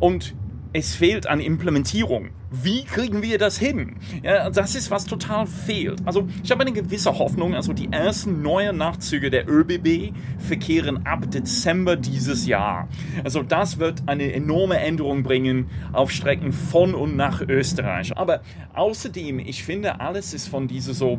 Und 0.00 0.34
es 0.72 0.94
fehlt 0.94 1.26
an 1.26 1.40
Implementierung. 1.40 2.30
Wie 2.50 2.84
kriegen 2.84 3.22
wir 3.22 3.36
das 3.36 3.58
hin? 3.58 3.96
Ja, 4.22 4.48
das 4.48 4.74
ist, 4.74 4.90
was 4.90 5.04
total 5.04 5.46
fehlt. 5.46 6.00
Also 6.06 6.26
ich 6.42 6.50
habe 6.50 6.62
eine 6.62 6.72
gewisse 6.72 7.18
Hoffnung. 7.18 7.54
Also 7.54 7.74
die 7.74 7.92
ersten 7.92 8.40
neuen 8.40 8.78
Nachtzüge 8.78 9.28
der 9.30 9.46
ÖBB 9.46 10.14
verkehren 10.38 11.04
ab 11.04 11.30
Dezember 11.30 11.96
dieses 11.96 12.46
Jahr. 12.46 12.88
Also 13.22 13.42
das 13.42 13.78
wird 13.78 14.02
eine 14.06 14.32
enorme 14.32 14.78
Änderung 14.78 15.22
bringen 15.22 15.66
auf 15.92 16.10
Strecken 16.10 16.52
von 16.52 16.94
und 16.94 17.16
nach 17.16 17.42
Österreich. 17.42 18.16
Aber 18.16 18.40
außerdem, 18.74 19.40
ich 19.40 19.62
finde, 19.62 20.00
alles 20.00 20.32
ist 20.32 20.48
von 20.48 20.68
dieser 20.68 20.94
so 20.94 21.18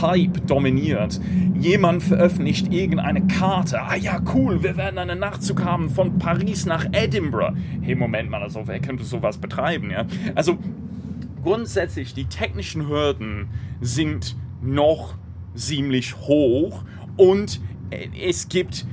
Hype 0.00 0.46
dominiert. 0.46 1.20
Jemand 1.58 2.04
veröffentlicht 2.04 2.72
irgendeine 2.72 3.26
Karte. 3.26 3.82
Ah 3.82 3.96
ja, 3.96 4.22
cool, 4.32 4.62
wir 4.62 4.76
werden 4.76 4.98
einen 4.98 5.18
Nachtzug 5.18 5.64
haben 5.64 5.90
von 5.90 6.20
Paris 6.20 6.66
nach 6.66 6.86
Edinburgh. 6.92 7.56
Hey, 7.80 7.96
Moment 7.96 8.30
mal, 8.30 8.44
also 8.44 8.62
wer 8.66 8.78
könnte 8.78 9.02
sowas 9.02 9.38
betreiben? 9.38 9.90
Ja? 9.90 10.06
Also 10.36 10.56
grundsätzlich 11.42 12.14
die 12.14 12.26
technischen 12.26 12.88
Hürden 12.88 13.48
sind 13.80 14.36
noch 14.60 15.14
ziemlich 15.54 16.16
hoch 16.16 16.84
und 17.16 17.60
es 18.20 18.48
gibt 18.48 18.86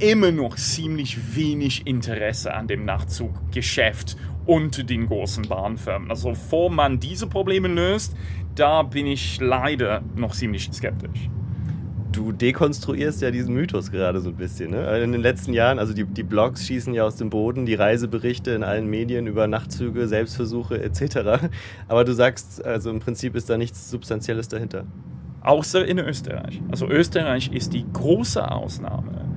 immer 0.00 0.32
noch 0.32 0.56
ziemlich 0.56 1.36
wenig 1.36 1.86
Interesse 1.86 2.52
an 2.52 2.66
dem 2.66 2.84
Nachtzuggeschäft 2.84 4.16
unter 4.44 4.82
den 4.82 5.06
großen 5.06 5.46
Bahnfirmen. 5.46 6.10
Also 6.10 6.30
bevor 6.30 6.70
man 6.70 6.98
diese 6.98 7.26
Probleme 7.26 7.68
löst, 7.68 8.16
da 8.54 8.82
bin 8.82 9.06
ich 9.06 9.38
leider 9.40 10.02
noch 10.16 10.34
ziemlich 10.34 10.70
skeptisch 10.72 11.30
du 12.18 12.32
dekonstruierst 12.32 13.22
ja 13.22 13.30
diesen 13.30 13.54
Mythos 13.54 13.92
gerade 13.92 14.20
so 14.20 14.30
ein 14.30 14.34
bisschen. 14.34 14.72
Ne? 14.72 15.02
In 15.02 15.12
den 15.12 15.20
letzten 15.20 15.52
Jahren, 15.52 15.78
also 15.78 15.94
die, 15.94 16.04
die 16.04 16.24
Blogs 16.24 16.66
schießen 16.66 16.92
ja 16.92 17.04
aus 17.04 17.14
dem 17.14 17.30
Boden, 17.30 17.64
die 17.64 17.76
Reiseberichte 17.76 18.50
in 18.50 18.64
allen 18.64 18.88
Medien 18.88 19.28
über 19.28 19.46
Nachtzüge, 19.46 20.08
Selbstversuche 20.08 20.82
etc. 20.82 21.48
Aber 21.86 22.04
du 22.04 22.12
sagst, 22.12 22.64
also 22.64 22.90
im 22.90 22.98
Prinzip 22.98 23.36
ist 23.36 23.48
da 23.48 23.56
nichts 23.56 23.88
Substanzielles 23.90 24.48
dahinter. 24.48 24.84
Außer 25.42 25.86
in 25.86 25.98
Österreich. 25.98 26.60
Also 26.72 26.88
Österreich 26.88 27.52
ist 27.52 27.72
die 27.72 27.86
große 27.92 28.50
Ausnahme. 28.50 29.27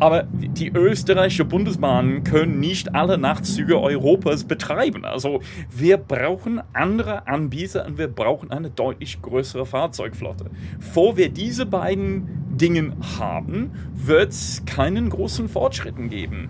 Aber 0.00 0.22
die 0.32 0.70
österreichische 0.70 1.44
Bundesbahnen 1.44 2.24
können 2.24 2.58
nicht 2.58 2.94
alle 2.94 3.18
Nachtzüge 3.18 3.78
Europas 3.78 4.44
betreiben. 4.44 5.04
Also 5.04 5.40
wir 5.70 5.98
brauchen 5.98 6.62
andere 6.72 7.28
Anbieter 7.28 7.84
und 7.84 7.98
wir 7.98 8.08
brauchen 8.08 8.50
eine 8.50 8.70
deutlich 8.70 9.20
größere 9.20 9.66
Fahrzeugflotte. 9.66 10.46
Vor 10.80 11.18
wir 11.18 11.28
diese 11.28 11.66
beiden 11.66 12.26
Dinge 12.56 12.92
haben, 13.18 13.72
wird 13.94 14.30
es 14.30 14.62
keinen 14.64 15.10
großen 15.10 15.50
Fortschritten 15.50 16.08
geben. 16.08 16.48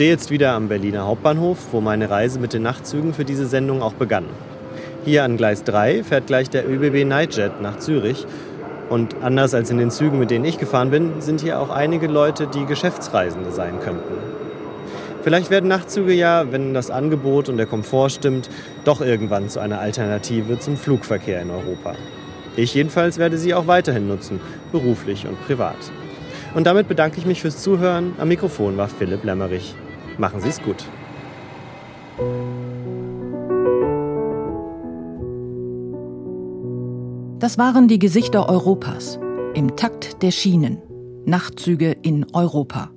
Stehe 0.00 0.12
jetzt 0.12 0.30
wieder 0.30 0.52
am 0.54 0.68
Berliner 0.68 1.04
Hauptbahnhof, 1.04 1.58
wo 1.72 1.82
meine 1.82 2.08
Reise 2.08 2.40
mit 2.40 2.54
den 2.54 2.62
Nachtzügen 2.62 3.12
für 3.12 3.26
diese 3.26 3.44
Sendung 3.44 3.82
auch 3.82 3.92
begann. 3.92 4.24
Hier 5.04 5.24
an 5.24 5.36
Gleis 5.36 5.62
3 5.62 6.04
fährt 6.04 6.26
gleich 6.26 6.48
der 6.48 6.66
ÖBB 6.66 7.06
Nightjet 7.06 7.60
nach 7.60 7.80
Zürich. 7.80 8.26
Und 8.88 9.16
anders 9.20 9.52
als 9.52 9.68
in 9.68 9.76
den 9.76 9.90
Zügen, 9.90 10.18
mit 10.18 10.30
denen 10.30 10.46
ich 10.46 10.56
gefahren 10.56 10.90
bin, 10.90 11.20
sind 11.20 11.42
hier 11.42 11.60
auch 11.60 11.68
einige 11.68 12.06
Leute, 12.06 12.46
die 12.46 12.64
Geschäftsreisende 12.64 13.50
sein 13.50 13.74
könnten. 13.84 14.14
Vielleicht 15.22 15.50
werden 15.50 15.68
Nachtzüge 15.68 16.14
ja, 16.14 16.50
wenn 16.50 16.72
das 16.72 16.90
Angebot 16.90 17.50
und 17.50 17.58
der 17.58 17.66
Komfort 17.66 18.08
stimmt, 18.08 18.48
doch 18.86 19.02
irgendwann 19.02 19.50
zu 19.50 19.60
einer 19.60 19.80
Alternative 19.80 20.58
zum 20.58 20.78
Flugverkehr 20.78 21.42
in 21.42 21.50
Europa. 21.50 21.92
Ich 22.56 22.72
jedenfalls 22.72 23.18
werde 23.18 23.36
sie 23.36 23.52
auch 23.52 23.66
weiterhin 23.66 24.08
nutzen, 24.08 24.40
beruflich 24.72 25.26
und 25.26 25.38
privat. 25.44 25.76
Und 26.54 26.66
damit 26.66 26.88
bedanke 26.88 27.18
ich 27.18 27.26
mich 27.26 27.42
fürs 27.42 27.58
Zuhören. 27.58 28.14
Am 28.16 28.28
Mikrofon 28.28 28.78
war 28.78 28.88
Philipp 28.88 29.24
Lämmerich. 29.24 29.74
Machen 30.20 30.42
Sie 30.42 30.50
es 30.50 30.62
gut. 30.62 30.84
Das 37.38 37.56
waren 37.56 37.88
die 37.88 37.98
Gesichter 37.98 38.46
Europas 38.50 39.18
im 39.54 39.76
Takt 39.76 40.22
der 40.22 40.30
Schienen. 40.30 40.76
Nachtzüge 41.24 41.92
in 42.02 42.26
Europa. 42.34 42.90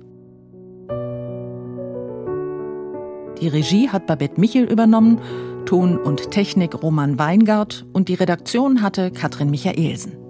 Die 3.40 3.48
Regie 3.48 3.88
hat 3.88 4.06
Babette 4.06 4.38
Michel 4.38 4.70
übernommen, 4.70 5.18
Ton 5.64 5.96
und 5.96 6.30
Technik 6.30 6.82
Roman 6.82 7.18
Weingart 7.18 7.86
und 7.94 8.10
die 8.10 8.14
Redaktion 8.14 8.82
hatte 8.82 9.10
Katrin 9.10 9.48
Michaelsen. 9.48 10.23